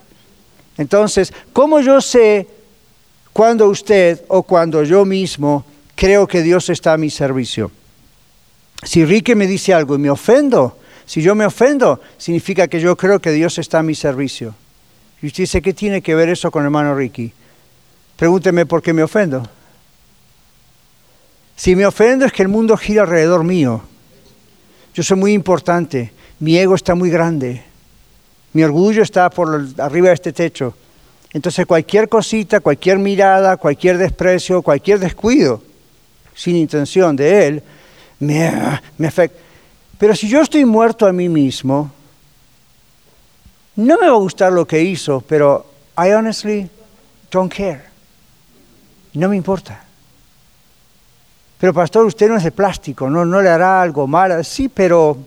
Entonces, 0.78 1.34
¿cómo 1.53 1.80
yo 1.80 2.01
sé 2.01 2.47
cuando 3.34 3.67
usted 3.67 4.21
o 4.28 4.43
cuando 4.43 4.84
yo 4.84 5.05
mismo 5.05 5.65
creo 5.95 6.28
que 6.28 6.41
Dios 6.43 6.69
está 6.69 6.93
a 6.93 6.97
mi 6.97 7.09
servicio? 7.09 7.71
Si 8.84 9.05
Ricky 9.05 9.36
me 9.36 9.47
dice 9.47 9.73
algo 9.73 9.95
y 9.95 9.99
me 9.99 10.09
ofendo, 10.09 10.78
si 11.05 11.21
yo 11.21 11.34
me 11.34 11.45
ofendo, 11.45 12.01
significa 12.17 12.67
que 12.67 12.80
yo 12.80 12.95
creo 12.97 13.19
que 13.19 13.32
Dios 13.32 13.57
está 13.57 13.80
a 13.80 13.84
mi 13.84 13.95
servicio. 13.95 14.53
Y 15.21 15.28
usted 15.28 15.43
dice, 15.43 15.61
¿qué 15.61 15.73
tiene 15.73 16.01
que 16.01 16.13
ver 16.13 16.30
eso 16.30 16.51
con 16.51 16.63
hermano 16.63 16.93
Ricky? 16.93 17.34
Pregúnteme 18.18 18.65
por 18.65 18.82
qué 18.82 18.91
me 18.93 19.03
ofendo. 19.03 19.47
Si 21.55 21.76
me 21.76 21.86
ofendo 21.86 22.26
es 22.26 22.34
que 22.34 22.41
el 22.43 22.49
mundo 22.49 22.76
gira 22.76 23.03
alrededor 23.03 23.43
mío. 23.43 23.82
Yo 24.93 25.03
soy 25.03 25.18
muy 25.18 25.34
importante, 25.34 26.11
mi 26.39 26.57
ego 26.57 26.76
está 26.76 26.95
muy 26.95 27.09
grande, 27.09 27.63
mi 28.53 28.63
orgullo 28.63 29.03
está 29.03 29.30
por 29.30 29.68
arriba 29.78 30.07
de 30.07 30.13
este 30.15 30.34
techo. 30.34 30.76
Entonces 31.34 31.65
cualquier 31.65 32.09
cosita, 32.09 32.59
cualquier 32.59 32.97
mirada, 32.97 33.57
cualquier 33.57 33.97
desprecio, 33.97 34.61
cualquier 34.61 34.99
descuido, 34.99 35.61
sin 36.34 36.55
intención 36.55 37.15
de 37.15 37.47
él, 37.47 37.63
me, 38.20 38.80
me 38.97 39.07
afecta. 39.07 39.39
Pero 39.99 40.15
si 40.15 40.28
yo 40.28 40.41
estoy 40.41 40.65
muerto 40.65 41.05
a 41.05 41.13
mí 41.13 41.30
mismo, 41.30 41.91
no 43.76 43.97
me 43.99 44.07
va 44.07 44.13
a 44.13 44.20
gustar 44.20 44.51
lo 44.51 44.65
que 44.65 44.82
hizo, 44.82 45.22
pero 45.22 45.65
I 45.97 46.11
honestly 46.11 46.70
don't 47.32 47.53
care. 47.53 47.86
No 49.18 49.30
me 49.30 49.36
importa. 49.36 49.84
Pero 51.59 51.74
pastor, 51.74 52.05
usted 52.05 52.30
no 52.30 52.38
es 52.38 52.43
de 52.43 52.51
plástico, 52.51 53.09
no, 53.09 53.41
le 53.41 53.49
hará 53.49 53.82
algo 53.82 54.05
malo. 54.05 54.43
Sí, 54.43 54.70
pero 54.70 55.18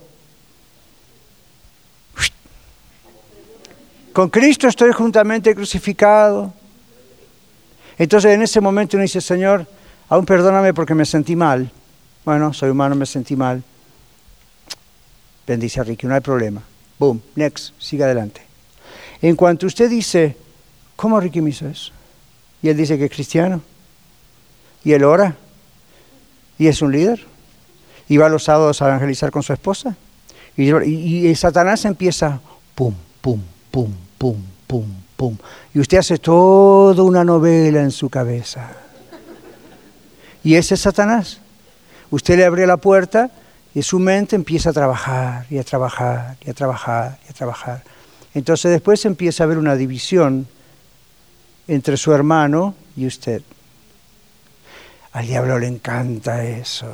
con 4.13 4.29
Cristo 4.29 4.69
estoy 4.69 4.93
juntamente 4.93 5.57
crucificado. 5.57 6.53
Entonces 7.99 8.33
en 8.33 8.43
ese 8.43 8.61
momento 8.61 8.97
uno 8.97 9.03
dice, 9.03 9.21
Señor, 9.21 9.67
aún 10.09 10.25
perdóname 10.25 10.73
porque 10.73 10.95
me 10.95 11.05
sentí 11.05 11.35
mal. 11.35 11.69
Bueno, 12.25 12.53
soy 12.53 12.71
humano, 12.71 12.95
me 12.95 13.07
sentí 13.07 13.35
mal. 13.35 13.61
Bendice 15.45 15.81
a 15.81 15.83
Ricky, 15.83 16.07
no 16.07 16.15
hay 16.15 16.21
problema. 16.21 16.63
Boom, 16.97 17.21
next, 17.35 17.75
siga 17.81 18.07
adelante. 18.07 18.41
En 19.21 19.35
cuanto 19.35 19.67
usted 19.67 19.91
dice, 19.91 20.37
¿cómo 20.95 21.19
Ricky 21.19 21.41
me 21.41 21.51
hizo 21.51 21.67
eso? 21.67 21.91
Y 22.63 22.69
él 22.69 22.77
dice 22.77 22.97
que 22.97 23.07
es 23.07 23.11
cristiano. 23.11 23.63
Y 24.85 24.93
él 24.93 25.05
ora. 25.05 25.37
Y 26.59 26.67
es 26.69 26.83
un 26.83 26.93
líder. 26.93 27.25
Y 28.09 28.17
va 28.17 28.29
los 28.29 28.45
sábados 28.45 28.83
a 28.83 28.87
evangelizar 28.89 29.31
con 29.31 29.43
su 29.43 29.53
esposa. 29.53 29.97
Y, 30.57 30.71
y- 30.85 31.27
y 31.29 31.35
Satanás 31.37 31.85
empieza, 31.85 32.41
pum, 32.75 32.95
pum, 33.21 33.41
pum, 33.71 33.93
pum, 34.19 34.37
pum, 34.67 34.87
pum. 35.17 35.37
Y 35.75 35.81
usted 35.81 35.99
hace 35.99 36.19
toda 36.19 37.03
una 37.03 37.25
novela 37.25 37.81
en 37.83 37.91
su 37.91 38.09
cabeza. 38.11 38.71
Y 40.43 40.55
ese 40.55 40.75
es 40.75 40.81
Satanás. 40.81 41.39
Usted 42.11 42.37
le 42.37 42.45
abre 42.45 42.67
la 42.67 42.77
puerta 42.79 43.31
y 43.75 43.83
su 43.83 43.99
mente 44.01 44.35
empieza 44.35 44.71
a 44.71 44.73
trabajar 44.73 45.47
y 45.51 45.59
a 45.59 45.63
trabajar 45.65 46.37
y 46.45 46.51
a 46.51 46.55
trabajar 46.55 47.19
y 47.27 47.31
a 47.31 47.35
trabajar. 47.35 47.83
Entonces 48.35 48.71
después 48.73 49.05
empieza 49.05 49.43
a 49.43 49.47
haber 49.47 49.59
una 49.59 49.77
división 49.77 50.49
entre 51.69 51.97
su 51.97 52.13
hermano 52.13 52.75
y 52.97 53.07
usted. 53.07 53.43
Al 55.13 55.27
diablo 55.27 55.59
le 55.59 55.67
encanta 55.67 56.45
eso. 56.45 56.87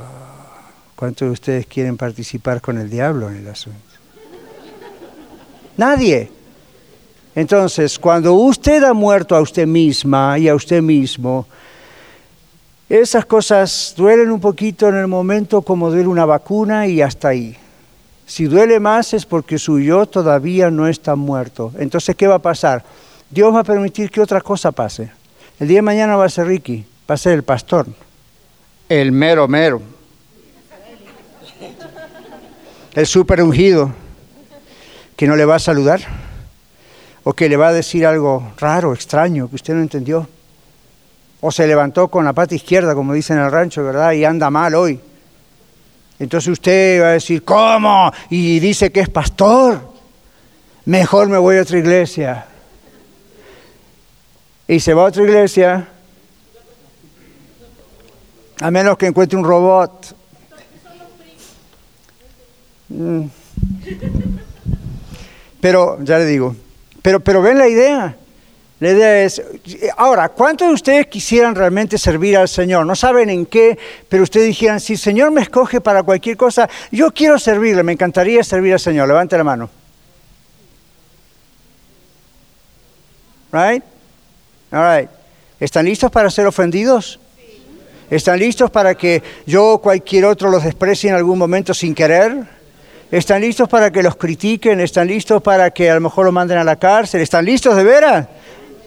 ¿Cuántos 0.94 1.28
de 1.28 1.32
ustedes 1.32 1.66
quieren 1.66 1.98
participar 1.98 2.62
con 2.62 2.78
el 2.78 2.88
diablo 2.88 3.28
en 3.28 3.36
el 3.36 3.48
asunto? 3.48 3.78
Nadie. 5.76 6.30
Entonces, 7.34 7.98
cuando 7.98 8.32
usted 8.32 8.82
ha 8.82 8.94
muerto 8.94 9.36
a 9.36 9.42
usted 9.42 9.66
misma 9.66 10.38
y 10.38 10.48
a 10.48 10.54
usted 10.54 10.80
mismo, 10.80 11.46
esas 12.88 13.26
cosas 13.26 13.92
duelen 13.94 14.30
un 14.30 14.40
poquito 14.40 14.88
en 14.88 14.94
el 14.94 15.06
momento 15.06 15.60
como 15.60 15.90
duele 15.90 16.08
una 16.08 16.24
vacuna 16.24 16.86
y 16.86 17.02
hasta 17.02 17.28
ahí. 17.28 17.54
Si 18.24 18.46
duele 18.46 18.80
más 18.80 19.12
es 19.12 19.26
porque 19.26 19.58
su 19.58 19.78
yo 19.78 20.06
todavía 20.06 20.70
no 20.70 20.88
está 20.88 21.14
muerto. 21.14 21.72
Entonces, 21.78 22.16
¿qué 22.16 22.26
va 22.26 22.36
a 22.36 22.42
pasar? 22.42 22.82
Dios 23.28 23.54
va 23.54 23.60
a 23.60 23.64
permitir 23.64 24.10
que 24.10 24.22
otra 24.22 24.40
cosa 24.40 24.72
pase. 24.72 25.10
El 25.60 25.68
día 25.68 25.78
de 25.78 25.82
mañana 25.82 26.16
va 26.16 26.24
a 26.24 26.30
ser 26.30 26.46
Ricky, 26.46 26.86
va 27.08 27.16
a 27.16 27.18
ser 27.18 27.34
el 27.34 27.42
pastor, 27.42 27.86
el 28.88 29.12
mero 29.12 29.48
mero, 29.48 29.82
el 32.94 33.06
super 33.06 33.42
ungido, 33.42 33.92
que 35.16 35.26
no 35.26 35.36
le 35.36 35.44
va 35.44 35.56
a 35.56 35.58
saludar 35.58 36.00
o 37.24 37.32
que 37.32 37.48
le 37.48 37.56
va 37.56 37.68
a 37.68 37.72
decir 37.72 38.06
algo 38.06 38.52
raro, 38.58 38.92
extraño, 38.92 39.48
que 39.48 39.56
usted 39.56 39.74
no 39.74 39.82
entendió. 39.82 40.28
O 41.40 41.50
se 41.50 41.66
levantó 41.66 42.08
con 42.08 42.24
la 42.24 42.32
pata 42.32 42.54
izquierda, 42.54 42.94
como 42.94 43.12
dicen 43.12 43.38
en 43.38 43.44
el 43.44 43.50
rancho, 43.50 43.82
¿verdad? 43.82 44.12
Y 44.12 44.24
anda 44.24 44.48
mal 44.48 44.74
hoy. 44.76 45.00
Entonces 46.20 46.48
usted 46.48 47.02
va 47.02 47.08
a 47.08 47.12
decir, 47.12 47.42
¿cómo? 47.44 48.12
Y 48.30 48.60
dice 48.60 48.92
que 48.92 49.00
es 49.00 49.08
pastor. 49.08 49.80
Mejor 50.84 51.28
me 51.28 51.36
voy 51.36 51.56
a 51.58 51.62
otra 51.62 51.78
iglesia. 51.78 52.46
Y 54.68 54.78
se 54.78 54.94
va 54.94 55.02
a 55.02 55.06
otra 55.06 55.24
iglesia, 55.24 55.88
a 58.60 58.70
menos 58.70 58.96
que 58.96 59.06
encuentre 59.06 59.38
un 59.38 59.44
robot. 59.44 60.16
Mm. 62.88 63.24
Pero, 65.60 65.98
ya 66.02 66.18
le 66.18 66.26
digo, 66.26 66.54
pero, 67.02 67.20
pero 67.20 67.42
ven 67.42 67.58
la 67.58 67.68
idea. 67.68 68.16
La 68.78 68.90
idea 68.90 69.22
es, 69.24 69.42
ahora, 69.96 70.28
¿cuántos 70.28 70.68
de 70.68 70.74
ustedes 70.74 71.06
quisieran 71.06 71.54
realmente 71.54 71.96
servir 71.96 72.36
al 72.36 72.48
Señor? 72.48 72.84
No 72.84 72.94
saben 72.94 73.30
en 73.30 73.46
qué, 73.46 73.78
pero 74.08 74.22
ustedes 74.22 74.48
dijeran, 74.48 74.80
si 74.80 74.92
el 74.94 74.98
Señor 74.98 75.30
me 75.30 75.40
escoge 75.40 75.80
para 75.80 76.02
cualquier 76.02 76.36
cosa, 76.36 76.68
yo 76.90 77.10
quiero 77.10 77.38
servirle, 77.38 77.82
me 77.82 77.92
encantaría 77.92 78.44
servir 78.44 78.74
al 78.74 78.80
Señor. 78.80 79.08
Levante 79.08 79.36
la 79.38 79.44
mano. 79.44 79.70
Right? 83.50 83.82
All 84.70 84.98
right. 84.98 85.10
¿Están 85.58 85.86
listos 85.86 86.10
para 86.10 86.28
ser 86.28 86.46
ofendidos? 86.46 87.18
¿Están 88.10 88.38
listos 88.38 88.70
para 88.70 88.94
que 88.94 89.22
yo 89.46 89.72
o 89.72 89.80
cualquier 89.80 90.24
otro 90.26 90.48
los 90.48 90.62
desprecie 90.62 91.10
en 91.10 91.16
algún 91.16 91.38
momento 91.38 91.74
sin 91.74 91.94
querer? 91.94 92.46
¿Están 93.10 93.40
listos 93.40 93.68
para 93.68 93.90
que 93.90 94.02
los 94.02 94.16
critiquen? 94.16 94.80
¿Están 94.80 95.08
listos 95.08 95.42
para 95.42 95.70
que 95.70 95.90
a 95.90 95.94
lo 95.94 96.00
mejor 96.00 96.26
lo 96.26 96.32
manden 96.32 96.58
a 96.58 96.64
la 96.64 96.76
cárcel? 96.76 97.20
¿Están 97.20 97.44
listos 97.44 97.76
de 97.76 97.84
veras? 97.84 98.26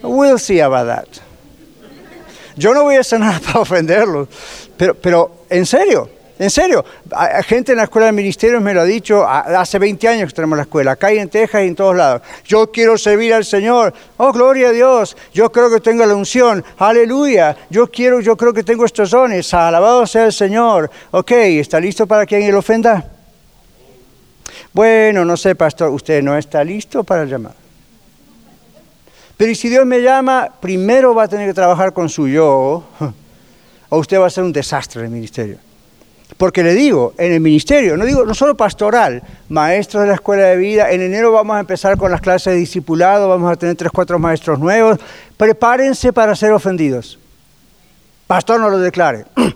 We'll 0.03 0.39
see 0.39 0.61
about 0.61 0.87
that. 0.87 1.07
Yo 2.55 2.73
no 2.73 2.83
voy 2.83 2.95
a 2.95 3.01
hacer 3.01 3.19
nada 3.19 3.39
para 3.45 3.59
ofenderlos, 3.59 4.27
pero, 4.77 4.95
pero 4.95 5.45
en 5.49 5.65
serio, 5.65 6.09
en 6.39 6.49
serio, 6.49 6.85
gente 7.45 7.73
en 7.73 7.79
la 7.79 7.83
escuela 7.83 8.05
de 8.05 8.13
ministerios 8.13 8.61
me 8.61 8.73
lo 8.73 8.79
ha 8.79 8.85
dicho, 8.85 9.27
hace 9.27 9.77
20 9.77 10.07
años 10.07 10.29
que 10.29 10.35
tenemos 10.35 10.55
la 10.55 10.63
escuela, 10.63 10.91
acá 10.91 11.11
en 11.11 11.27
Texas 11.27 11.63
y 11.63 11.67
en 11.67 11.75
todos 11.75 11.97
lados. 11.97 12.21
Yo 12.45 12.71
quiero 12.71 12.97
servir 12.97 13.33
al 13.33 13.43
Señor. 13.43 13.93
Oh, 14.15 14.31
gloria 14.31 14.69
a 14.69 14.71
Dios. 14.71 15.17
Yo 15.33 15.51
creo 15.51 15.69
que 15.69 15.81
tengo 15.81 16.05
la 16.05 16.15
unción. 16.15 16.63
Aleluya. 16.77 17.57
Yo 17.69 17.87
quiero, 17.87 18.21
yo 18.21 18.37
creo 18.37 18.53
que 18.53 18.63
tengo 18.63 18.85
estos 18.85 19.11
dones. 19.11 19.53
Alabado 19.53 20.07
sea 20.07 20.27
el 20.27 20.33
Señor. 20.33 20.89
Ok, 21.11 21.31
¿está 21.31 21.77
listo 21.77 22.07
para 22.07 22.25
que 22.25 22.37
alguien 22.37 22.53
lo 22.53 22.59
ofenda? 22.59 23.05
Bueno, 24.71 25.25
no 25.25 25.35
sé, 25.35 25.55
pastor, 25.55 25.89
usted 25.89 26.23
no 26.23 26.37
está 26.37 26.63
listo 26.63 27.03
para 27.03 27.23
el 27.23 27.29
llamado. 27.29 27.55
Pero 29.35 29.51
¿y 29.51 29.55
si 29.55 29.67
Dios 29.67 29.85
me 29.85 30.01
llama, 30.01 30.47
primero 30.61 31.13
va 31.13 31.23
a 31.23 31.27
tener 31.27 31.49
que 31.49 31.53
trabajar 31.53 31.91
con 31.91 32.07
su 32.07 32.29
yo, 32.29 32.85
o 33.89 33.97
usted 33.97 34.17
va 34.17 34.27
a 34.27 34.29
ser 34.29 34.45
un 34.45 34.53
desastre 34.53 35.01
en 35.01 35.07
el 35.07 35.11
ministerio. 35.11 35.68
Porque 36.39 36.63
le 36.63 36.73
digo, 36.73 37.13
en 37.17 37.33
el 37.33 37.41
ministerio, 37.41 37.97
no 37.97 38.05
digo 38.05 38.23
no 38.23 38.33
solo 38.33 38.55
pastoral, 38.55 39.21
maestros 39.49 40.03
de 40.03 40.07
la 40.07 40.15
escuela 40.15 40.45
de 40.45 40.55
vida, 40.55 40.89
en 40.89 41.01
enero 41.01 41.33
vamos 41.33 41.57
a 41.57 41.59
empezar 41.59 41.97
con 41.97 42.11
las 42.11 42.21
clases 42.21 42.53
de 42.53 42.59
discipulado, 42.59 43.27
vamos 43.27 43.51
a 43.51 43.57
tener 43.57 43.75
tres, 43.75 43.91
cuatro 43.91 44.17
maestros 44.19 44.57
nuevos. 44.57 44.99
Prepárense 45.35 46.13
para 46.13 46.33
ser 46.37 46.53
ofendidos. 46.53 47.19
Pastor 48.25 48.61
no 48.61 48.69
lo 48.69 48.79
declare. 48.79 49.25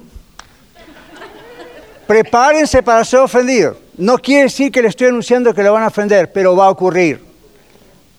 Prepárense 2.05 2.83
para 2.83 3.05
ser 3.05 3.21
ofendidos. 3.21 3.77
No 3.95 4.17
quiere 4.17 4.43
decir 4.43 4.69
que 4.69 4.81
le 4.81 4.89
estoy 4.89 5.07
anunciando 5.07 5.53
que 5.53 5.63
lo 5.63 5.71
van 5.71 5.83
a 5.83 5.87
ofender, 5.87 6.33
pero 6.33 6.53
va 6.53 6.65
a 6.65 6.69
ocurrir. 6.69 7.23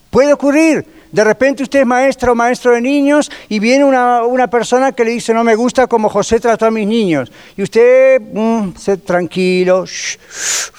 Puede 0.09 0.33
ocurrir. 0.33 0.87
De 1.15 1.23
repente 1.23 1.63
usted 1.63 1.79
es 1.79 1.87
maestra 1.87 2.33
o 2.33 2.35
maestro 2.35 2.73
de 2.73 2.81
niños 2.81 3.31
y 3.49 3.61
viene 3.61 3.85
una, 3.85 4.25
una 4.25 4.51
persona 4.51 4.91
que 4.91 5.05
le 5.05 5.13
dice, 5.13 5.33
no 5.33 5.45
me 5.45 5.55
gusta 5.55 5.87
como 5.87 6.09
José 6.09 6.41
trató 6.41 6.67
a 6.67 6.73
mis 6.73 6.89
niños. 6.89 7.31
Y 7.57 7.63
usted, 7.63 8.21
mm, 8.21 8.75
se 8.77 8.97
tranquilo, 8.97 9.87
shh, 9.87 10.19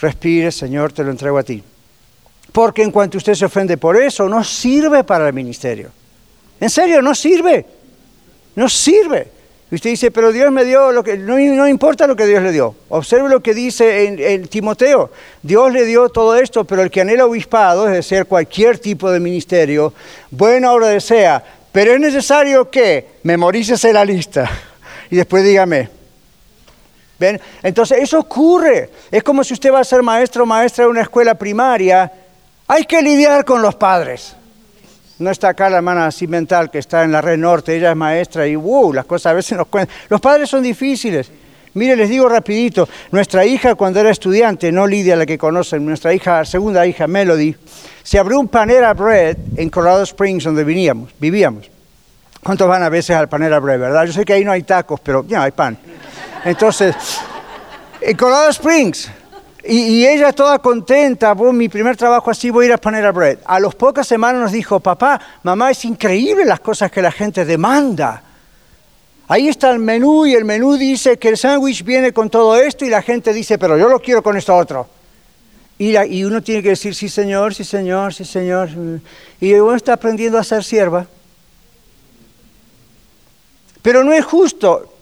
respire, 0.01 0.51
Señor, 0.51 0.91
te 0.91 1.05
lo 1.05 1.11
entrego 1.11 1.37
a 1.37 1.43
ti. 1.43 1.63
Porque 2.51 2.83
en 2.83 2.91
cuanto 2.91 3.17
usted 3.17 3.33
se 3.33 3.45
ofende 3.45 3.77
por 3.77 3.95
eso, 3.95 4.27
no 4.27 4.43
sirve 4.43 5.05
para 5.05 5.25
el 5.25 5.33
ministerio. 5.33 5.89
En 6.59 6.69
serio, 6.69 7.01
no 7.01 7.15
sirve. 7.15 7.65
No 8.55 8.67
sirve. 8.67 9.31
Y 9.75 9.77
usted 9.77 9.89
dice, 9.89 10.09
pero 10.09 10.31
Dios 10.31 10.53
me 10.53 10.63
dio 10.63 10.93
lo 10.93 11.03
que... 11.03 11.17
No, 11.17 11.37
no 11.37 11.67
importa 11.67 12.07
lo 12.07 12.15
que 12.15 12.25
Dios 12.25 12.41
le 12.41 12.53
dio. 12.53 12.73
Observe 12.87 13.27
lo 13.27 13.43
que 13.43 13.53
dice 13.53 14.05
en, 14.05 14.47
Timoteo. 14.47 15.11
Dios 15.43 15.73
le 15.73 15.83
dio 15.83 16.07
todo 16.07 16.37
esto, 16.37 16.63
pero 16.63 16.81
el 16.81 16.89
que 16.89 17.01
anhela 17.01 17.25
obispado, 17.25 17.85
es 17.85 17.93
decir, 17.93 18.23
cualquier 18.23 18.79
tipo 18.79 19.11
de 19.11 19.19
ministerio, 19.19 19.93
buena 20.31 20.71
obra 20.71 20.87
desea. 20.87 21.43
Pero 21.73 21.91
es 21.91 21.99
necesario 21.99 22.71
que 22.71 23.05
memorícese 23.23 23.91
la 23.91 24.05
lista. 24.05 24.49
Y 25.11 25.17
después 25.17 25.43
dígame. 25.43 25.89
¿Ven? 27.19 27.41
Entonces, 27.61 27.97
eso 28.01 28.17
ocurre. 28.17 28.91
Es 29.11 29.23
como 29.23 29.43
si 29.43 29.53
usted 29.55 29.73
va 29.73 29.81
a 29.81 29.83
ser 29.83 30.01
maestro 30.01 30.43
o 30.43 30.45
maestra 30.45 30.85
de 30.85 30.91
una 30.91 31.01
escuela 31.01 31.35
primaria. 31.35 32.09
Hay 32.65 32.85
que 32.85 33.01
lidiar 33.01 33.43
con 33.43 33.61
los 33.61 33.75
padres. 33.75 34.37
No 35.17 35.31
está 35.31 35.49
acá 35.49 35.69
la 35.69 35.77
hermana 35.77 36.11
Cimental, 36.11 36.69
que 36.69 36.79
está 36.79 37.03
en 37.03 37.11
la 37.11 37.21
red 37.21 37.37
norte, 37.37 37.75
ella 37.75 37.91
es 37.91 37.95
maestra 37.95 38.45
y 38.47 38.55
wow, 38.55 38.91
las 38.91 39.05
cosas 39.05 39.31
a 39.31 39.33
veces 39.33 39.57
nos 39.57 39.67
cuentan. 39.67 39.95
Los 40.09 40.19
padres 40.19 40.49
son 40.49 40.61
difíciles. 40.61 41.31
Mire, 41.73 41.95
les 41.95 42.09
digo 42.09 42.27
rapidito, 42.29 42.87
nuestra 43.11 43.45
hija 43.45 43.75
cuando 43.75 43.99
era 43.99 44.09
estudiante, 44.09 44.71
no 44.71 44.87
Lidia 44.87 45.15
la 45.15 45.25
que 45.25 45.37
conocen, 45.37 45.85
nuestra 45.85 46.13
hija, 46.13 46.43
segunda 46.45 46.85
hija, 46.85 47.05
Melody, 47.05 47.55
se 48.01 48.17
abrió 48.17 48.39
un 48.39 48.47
Panera 48.47 48.93
Bread 48.93 49.37
en 49.57 49.69
Colorado 49.69 50.03
Springs, 50.03 50.45
donde 50.45 50.63
vivíamos, 50.63 51.11
vivíamos. 51.19 51.69
¿Cuántos 52.41 52.67
van 52.67 52.83
a 52.83 52.89
veces 52.89 53.15
al 53.15 53.27
Panera 53.27 53.59
Bread, 53.59 53.79
verdad? 53.79 54.05
Yo 54.05 54.13
sé 54.13 54.23
que 54.23 54.33
ahí 54.33 54.45
no 54.45 54.51
hay 54.51 54.63
tacos, 54.63 54.99
pero 55.01 55.25
ya 55.27 55.43
hay 55.43 55.51
pan. 55.51 55.77
Entonces, 56.45 56.95
en 57.99 58.15
Colorado 58.15 58.49
Springs, 58.51 59.09
y, 59.67 60.05
ella 60.05 60.31
toda 60.33 60.59
contenta, 60.59 61.33
"Bueno, 61.33 61.53
mi 61.53 61.69
primer 61.69 61.97
trabajo 61.97 62.29
así, 62.29 62.49
voy 62.49 62.65
a 62.65 62.67
ir 62.67 62.73
a 62.73 62.77
Panera 62.77 63.11
Bread. 63.11 63.39
A 63.45 63.59
las 63.59 63.75
pocas 63.75 64.07
semanas 64.07 64.41
nos 64.41 64.51
dijo, 64.51 64.79
papá, 64.79 65.19
mamá, 65.43 65.71
es 65.71 65.85
increíble 65.85 66.45
las 66.45 66.59
cosas 66.59 66.91
que 66.91 67.01
la 67.01 67.11
gente 67.11 67.45
demanda. 67.45 68.21
Ahí 69.27 69.47
está 69.47 69.71
el 69.71 69.79
menú 69.79 70.25
y 70.25 70.35
el 70.35 70.45
menú 70.45 70.77
dice 70.77 71.17
que 71.17 71.29
el 71.29 71.37
sándwich 71.37 71.83
viene 71.83 72.13
con 72.13 72.29
todo 72.29 72.55
esto 72.55 72.85
y 72.85 72.89
la 72.89 73.01
gente 73.01 73.33
dice, 73.33 73.57
pero 73.57 73.77
yo 73.77 73.89
lo 73.89 73.99
quiero 73.99 74.21
con 74.21 74.37
esto 74.37 74.55
otro. 74.55 74.87
Y, 75.77 75.97
y 75.97 76.23
uno 76.23 76.41
tiene 76.41 76.61
que 76.61 76.69
decir, 76.69 76.93
sí 76.93 77.09
señor, 77.09 77.53
sí 77.53 77.63
señor, 77.63 78.13
sí 78.13 78.23
señor. 78.23 78.69
Y 79.41 79.53
uno 79.53 79.75
está 79.75 79.93
aprendiendo 79.93 80.37
a 80.37 80.43
ser 80.43 80.63
sierva. 80.63 81.07
Pero 83.81 84.03
no 84.03 84.13
es 84.13 84.25
justo. 84.25 84.93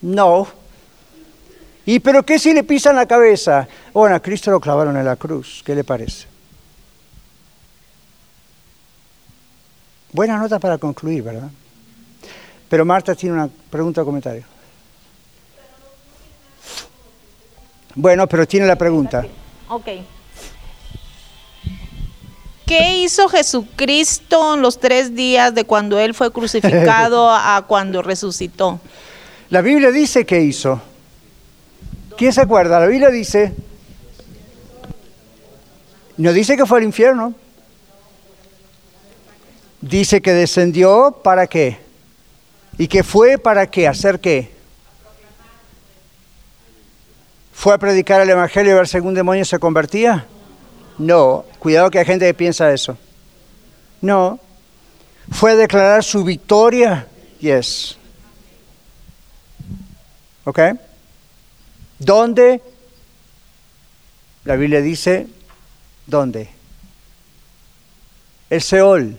No. 0.00 0.57
¿Y 1.88 2.00
pero 2.00 2.22
qué 2.22 2.38
si 2.38 2.52
le 2.52 2.64
pisan 2.64 2.96
la 2.96 3.06
cabeza? 3.06 3.66
Bueno, 3.94 4.14
a 4.14 4.20
Cristo 4.20 4.50
lo 4.50 4.60
clavaron 4.60 4.94
en 4.98 5.06
la 5.06 5.16
cruz. 5.16 5.62
¿Qué 5.64 5.74
le 5.74 5.84
parece? 5.84 6.26
Buena 10.12 10.36
nota 10.36 10.58
para 10.58 10.76
concluir, 10.76 11.22
¿verdad? 11.22 11.48
Pero 12.68 12.84
Marta 12.84 13.14
tiene 13.14 13.36
una 13.36 13.48
pregunta 13.70 14.02
o 14.02 14.04
comentario. 14.04 14.44
Bueno, 17.94 18.26
pero 18.26 18.46
tiene 18.46 18.66
la 18.66 18.76
pregunta. 18.76 19.24
Ok. 19.70 19.86
¿Qué 22.66 22.98
hizo 22.98 23.30
Jesucristo 23.30 24.56
en 24.56 24.60
los 24.60 24.78
tres 24.78 25.14
días 25.14 25.54
de 25.54 25.64
cuando 25.64 25.98
Él 25.98 26.12
fue 26.12 26.30
crucificado 26.30 27.30
a 27.32 27.64
cuando 27.66 28.02
resucitó? 28.02 28.78
La 29.48 29.62
Biblia 29.62 29.90
dice 29.90 30.26
que 30.26 30.42
hizo. 30.42 30.82
¿Quién 32.18 32.32
se 32.32 32.40
acuerda? 32.40 32.80
La 32.80 32.86
Biblia 32.86 33.10
dice. 33.10 33.54
No 36.16 36.32
dice 36.32 36.56
que 36.56 36.66
fue 36.66 36.78
al 36.78 36.84
infierno. 36.84 37.32
Dice 39.80 40.20
que 40.20 40.32
descendió 40.32 41.20
para 41.22 41.46
qué. 41.46 41.78
¿Y 42.76 42.88
que 42.88 43.04
fue 43.04 43.38
para 43.38 43.70
qué? 43.70 43.86
¿Hacer 43.86 44.18
qué? 44.18 44.50
¿Fue 47.52 47.72
a 47.72 47.78
predicar 47.78 48.20
el 48.20 48.30
Evangelio 48.30 48.72
y 48.72 48.74
ver 48.74 48.88
si 48.88 48.96
algún 48.96 49.14
demonio 49.14 49.44
se 49.44 49.60
convertía? 49.60 50.26
No. 50.98 51.44
Cuidado 51.60 51.88
que 51.88 52.00
hay 52.00 52.04
gente 52.04 52.26
que 52.26 52.34
piensa 52.34 52.72
eso. 52.72 52.98
No. 54.00 54.40
¿Fue 55.30 55.52
a 55.52 55.56
declarar 55.56 56.02
su 56.02 56.24
victoria? 56.24 57.06
Yes. 57.38 57.96
¿Ok? 60.42 60.58
¿Dónde? 61.98 62.62
La 64.44 64.56
Biblia 64.56 64.80
dice, 64.80 65.26
¿dónde? 66.06 66.48
El 68.50 68.62
Seol, 68.62 69.18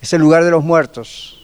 es 0.00 0.12
el 0.12 0.20
lugar 0.20 0.44
de 0.44 0.50
los 0.50 0.64
muertos. 0.64 1.36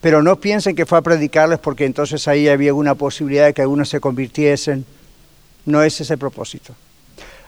Pero 0.00 0.22
no 0.22 0.40
piensen 0.40 0.76
que 0.76 0.86
fue 0.86 0.98
a 0.98 1.02
predicarles 1.02 1.58
porque 1.58 1.84
entonces 1.84 2.28
ahí 2.28 2.48
había 2.48 2.70
alguna 2.70 2.94
posibilidad 2.94 3.46
de 3.46 3.54
que 3.54 3.62
algunos 3.62 3.88
se 3.88 4.00
convirtiesen. 4.00 4.86
No 5.64 5.82
es 5.82 6.00
ese 6.00 6.14
el 6.14 6.18
propósito. 6.18 6.74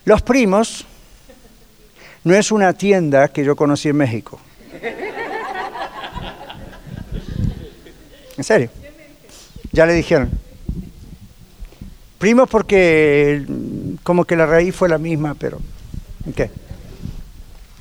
Los 0.04 0.22
primos 0.22 0.84
no 2.24 2.34
es 2.34 2.50
una 2.50 2.72
tienda 2.72 3.28
que 3.28 3.44
yo 3.44 3.54
conocí 3.56 3.88
en 3.88 3.96
México. 3.96 4.40
En 8.36 8.44
serio. 8.44 8.70
Ya 9.72 9.86
le 9.86 9.92
dijeron. 9.94 10.43
Primos 12.24 12.48
porque 12.48 13.44
como 14.02 14.24
que 14.24 14.34
la 14.34 14.46
raíz 14.46 14.74
fue 14.74 14.88
la 14.88 14.96
misma, 14.96 15.34
pero... 15.34 15.58
¿Qué? 16.34 16.50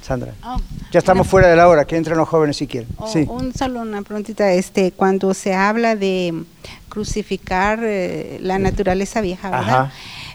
Sandra. 0.01 0.33
Oh, 0.43 0.57
Ya 0.91 0.99
estamos 0.99 1.25
fuera 1.27 1.47
de 1.47 1.55
la 1.55 1.69
hora, 1.69 1.85
que 1.85 1.95
entren 1.95 2.17
los 2.17 2.27
jóvenes 2.27 2.57
si 2.57 2.67
quieren. 2.67 2.89
oh, 2.97 3.07
Sí. 3.07 3.25
Un 3.29 3.53
solo 3.53 3.79
una 3.79 4.01
preguntita, 4.01 4.51
este, 4.51 4.91
cuando 4.91 5.33
se 5.33 5.53
habla 5.53 5.95
de 5.95 6.43
crucificar 6.89 7.79
eh, 7.83 8.37
la 8.41 8.59
naturaleza 8.59 9.21
vieja, 9.21 9.49
¿verdad? 9.49 9.69
Ajá. 9.85 9.93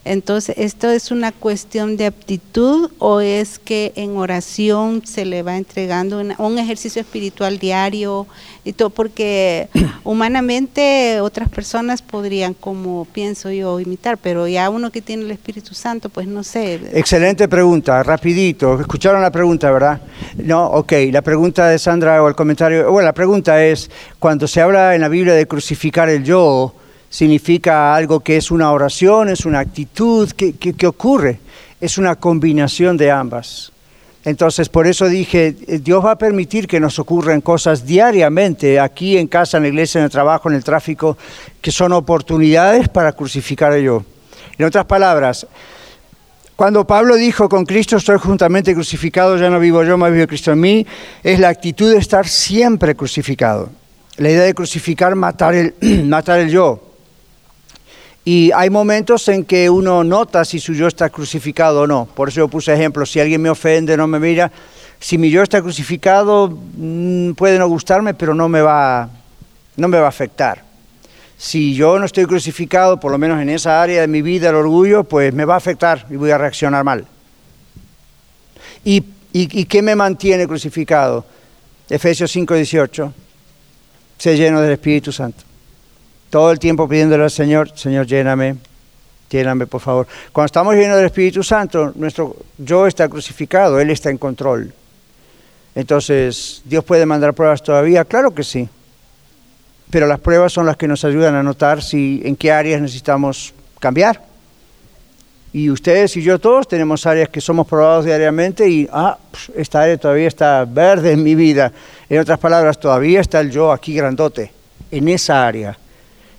Entonces, 0.09 0.57
¿esto 0.59 0.89
es 0.91 1.11
una 1.11 1.33
cuestión 1.33 1.97
de 1.97 2.07
aptitud 2.07 2.91
o 2.99 3.21
es 3.21 3.59
que 3.59 3.93
en 3.97 4.17
oración 4.17 5.03
se 5.05 5.25
le 5.25 5.43
va 5.43 5.57
entregando 5.57 6.21
una- 6.21 6.37
un 6.39 6.59
ejercicio 6.59 7.01
espiritual 7.03 7.59
diario 7.59 8.27
y 8.65 8.73
todo? 8.73 8.91
Porque 8.91 9.69
humanamente 10.05 11.21
otras 11.21 11.49
personas 11.49 12.01
podrían, 12.03 12.55
como 12.55 13.05
pienso 13.07 13.51
yo, 13.51 13.81
imitar, 13.81 14.19
pero 14.19 14.47
ya 14.49 14.71
uno 14.71 14.91
que 14.91 15.03
tiene 15.03 15.25
el 15.25 15.31
Espíritu 15.31 15.75
Santo, 15.75 16.09
pues 16.09 16.27
no 16.27 16.43
sé. 16.43 16.81
Excelente 16.93 17.49
pregunta, 17.49 18.03
rapidito. 18.03 18.81
Escucharon 18.81 19.21
la 19.23 19.31
pregunta, 19.31 19.71
¿verdad? 19.71 20.01
No, 20.37 20.67
ok. 20.69 20.93
La 21.13 21.23
pregunta 21.23 21.69
de 21.69 21.79
Sandra 21.79 22.23
o 22.23 22.29
el 22.29 22.35
comentario, 22.35 22.91
bueno, 22.91 23.07
la 23.07 23.13
pregunta 23.15 23.65
es, 23.65 23.91
cuando 24.19 24.47
se 24.49 24.61
habla 24.61 24.95
en 24.95 25.01
la 25.01 25.09
Biblia 25.09 25.35
de 25.35 25.47
crucificar 25.47 26.09
el 26.09 26.25
yo, 26.25 26.75
¿significa 27.09 27.95
algo 27.95 28.21
que 28.21 28.37
es 28.37 28.51
una 28.51 28.71
oración, 28.73 29.29
es 29.29 29.47
una 29.47 29.61
actitud? 29.61 30.31
¿Qué, 30.33 30.55
qué- 30.55 30.87
ocurre? 30.87 31.41
Es 31.81 31.99
una 31.99 32.17
combinación 32.17 32.97
de 32.97 33.11
ambas. 33.11 33.73
Entonces, 34.25 34.69
por 34.69 34.87
eso 34.87 35.07
dije, 35.09 35.55
eh, 35.67 35.79
Dios 35.79 36.05
va 36.05 36.13
a 36.13 36.19
permitir 36.19 36.67
que 36.67 36.81
nos 36.81 36.99
ocurran 36.99 37.41
cosas 37.41 37.87
diariamente, 37.87 38.79
aquí 38.81 39.17
en 39.17 39.27
casa, 39.29 39.57
en 39.57 39.63
la 39.63 39.69
iglesia, 39.69 40.01
en 40.01 40.05
el 40.05 40.11
trabajo, 40.11 40.51
en 40.51 40.57
el 40.57 40.65
tráfico, 40.65 41.17
que 41.63 41.71
son 41.71 41.93
oportunidades 41.93 42.89
para 42.89 43.13
crucificar 43.13 43.73
el 43.73 43.85
yo. 43.85 44.05
En 44.59 44.67
otras 44.67 44.85
palabras, 44.87 45.47
cuando 46.57 46.85
Pablo 46.85 47.15
dijo, 47.15 47.49
con 47.49 47.65
Cristo 47.65 47.97
estoy 47.97 48.19
juntamente 48.19 48.75
crucificado, 48.75 49.37
ya 49.37 49.49
no 49.49 49.61
vivo 49.61 49.85
yo, 49.85 49.97
más 49.97 50.11
vive 50.11 50.27
Cristo 50.27 50.51
en 50.53 50.61
mí, 50.61 50.87
es 51.23 51.39
la 51.39 51.49
actitud 51.49 51.91
de 51.93 51.99
estar 51.99 52.27
siempre 52.27 52.97
crucificado. 52.97 53.71
La 54.17 54.29
idea 54.31 54.43
de 54.43 54.53
crucificar, 54.55 55.15
matar 55.15 55.55
el, 55.55 55.75
matar 56.07 56.41
el 56.41 56.51
yo. 56.51 56.83
Y 58.25 58.51
hay 58.53 58.69
momentos 58.69 59.27
en 59.29 59.45
que 59.45 59.71
uno 59.71 60.05
nota 60.05 60.45
si 60.45 60.59
su 60.59 60.75
yo 60.75 60.87
está 60.87 61.09
crucificado 61.09 61.83
o 61.83 61.87
no. 61.87 62.07
Por 62.07 62.29
eso 62.29 62.41
yo 62.41 62.49
puse 62.49 62.75
ejemplos. 62.75 63.11
Si 63.11 63.21
alguien 63.21 63.41
me 63.41 63.49
ofende, 63.49 63.97
no 63.97 64.07
me 64.07 64.19
mira. 64.19 64.51
Si 65.01 65.17
mi 65.17 65.31
yo 65.31 65.43
está 65.43 65.63
crucificado, 65.63 66.51
mm, 66.51 67.33
puede 67.33 67.59
no 67.59 67.69
gustarme, 67.69 68.15
pero 68.15 68.35
no 68.35 68.49
me 68.49 68.61
va, 68.61 69.09
no 69.77 69.89
me 69.89 69.99
va 69.99 70.07
a 70.07 70.09
afectar. 70.09 70.65
Si 71.39 71.73
yo 71.75 72.01
no 72.01 72.05
estoy 72.05 72.27
crucificado, 72.27 72.99
por 72.99 73.13
lo 73.13 73.19
menos 73.19 73.41
en 73.41 73.49
esa 73.49 73.81
área 73.81 74.01
de 74.01 74.09
mi 74.09 74.23
vida, 74.23 74.49
el 74.49 74.57
orgullo, 74.57 75.05
pues 75.05 75.33
me 75.33 75.45
va 75.45 75.55
a 75.55 75.59
afectar 75.59 76.05
y 76.11 76.17
voy 76.17 76.33
a 76.33 76.39
reaccionar 76.39 76.83
mal. 76.83 77.07
¿Y, 78.85 79.05
y, 79.33 79.65
qué 79.67 79.81
me 79.83 79.95
mantiene 79.95 80.49
crucificado? 80.49 81.25
Efesios 81.89 82.35
5:18. 82.35 83.13
Sé 84.19 84.37
lleno 84.37 84.61
del 84.61 84.73
Espíritu 84.73 85.13
Santo. 85.13 85.45
Todo 86.31 86.51
el 86.51 86.59
tiempo 86.59 86.89
pidiéndole 86.89 87.25
al 87.25 87.31
Señor, 87.31 87.71
Señor, 87.77 88.07
lléname, 88.07 88.57
lléname 89.31 89.67
por 89.67 89.81
favor. 89.81 90.07
Cuando 90.33 90.47
estamos 90.47 90.75
llenos 90.75 90.97
del 90.97 91.07
Espíritu 91.07 91.43
Santo, 91.43 91.93
nuestro 91.95 92.37
yo 92.59 92.87
está 92.87 93.09
crucificado, 93.09 93.81
Él 93.81 93.91
está 93.91 94.11
en 94.11 94.19
control. 94.19 94.73
Entonces, 95.75 96.63
¿Dios 96.65 96.85
puede 96.85 97.07
mandar 97.07 97.35
pruebas 97.35 97.63
todavía? 97.63 98.05
Claro 98.05 98.33
que 98.33 98.43
sí. 98.43 98.69
Pero 99.91 100.07
las 100.07 100.21
pruebas 100.21 100.53
son 100.53 100.67
las 100.67 100.77
que 100.77 100.89
nos 100.89 101.05
ayudan 101.05 101.35
a 101.35 101.43
notar 101.43 101.83
si 101.83 102.21
en 102.25 102.37
qué 102.37 102.53
áreas 102.53 102.83
necesitamos 102.83 103.55
cambiar. 103.79 104.21
Y 105.53 105.71
ustedes 105.71 106.15
y 106.17 106.23
yo 106.23 106.39
todos 106.39 106.69
tenemos 106.69 107.07
áreas 107.07 107.31
que 107.31 107.41
somos 107.41 107.67
probados 107.67 108.05
diariamente 108.05 108.69
y, 108.69 108.87
ah, 108.93 109.17
pues, 109.31 109.51
esta 109.57 109.83
área 109.83 109.97
todavía 109.97 110.29
está 110.29 110.67
verde 110.67 111.13
en 111.13 111.23
mi 111.23 111.35
vida. 111.35 111.73
En 112.09 112.21
otras 112.21 112.39
palabras, 112.39 112.79
todavía 112.79 113.21
está 113.21 113.41
el 113.41 113.51
yo 113.51 113.73
aquí 113.73 113.95
grandote, 113.95 114.53
en 114.91 115.09
esa 115.09 115.47
área. 115.47 115.79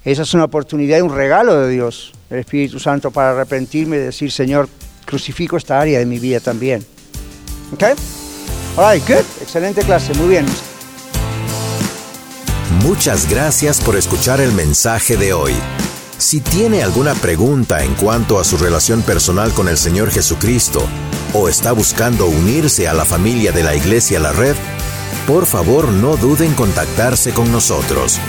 Esa 0.10 0.24
es 0.24 0.34
una 0.34 0.46
oportunidad 0.46 0.98
y 0.98 1.02
un 1.02 1.14
regalo 1.16 1.62
de 1.62 1.70
Dios, 1.70 2.14
el 2.32 2.40
Espíritu 2.40 2.80
Santo, 2.80 3.12
para 3.12 3.30
arrepentirme 3.30 3.98
y 3.98 4.00
decir, 4.00 4.32
Señor, 4.32 4.68
crucifico 5.06 5.56
esta 5.56 5.80
área 5.80 6.00
de 6.00 6.08
mi 6.08 6.18
vida 6.18 6.40
también. 6.40 6.84
¿Ok? 7.72 7.84
All 8.76 8.92
right, 8.92 9.08
good. 9.08 9.24
Excelente 9.40 9.84
clase, 9.84 10.16
muy 10.16 10.30
bien. 10.30 10.48
Muchas 12.82 13.30
gracias 13.30 13.82
por 13.82 13.96
escuchar 13.96 14.42
el 14.42 14.52
mensaje 14.52 15.16
de 15.16 15.32
hoy. 15.32 15.54
Si 16.18 16.42
tiene 16.42 16.82
alguna 16.82 17.14
pregunta 17.14 17.84
en 17.84 17.94
cuanto 17.94 18.40
a 18.40 18.44
su 18.44 18.58
relación 18.58 19.04
personal 19.04 19.54
con 19.54 19.68
el 19.68 19.78
Señor 19.78 20.10
Jesucristo 20.10 20.82
o 21.36 21.50
está 21.50 21.72
buscando 21.72 22.26
unirse 22.26 22.88
a 22.88 22.96
la 22.96 23.06
familia 23.06 23.52
de 23.52 23.62
la 23.62 23.76
Iglesia 23.76 24.20
La 24.20 24.32
Red, 24.32 24.56
por 25.28 25.46
favor 25.46 25.90
no 25.90 26.18
duden 26.18 26.50
en 26.50 26.56
contactarse 26.56 27.32
con 27.32 27.52
nosotros. 27.52 28.20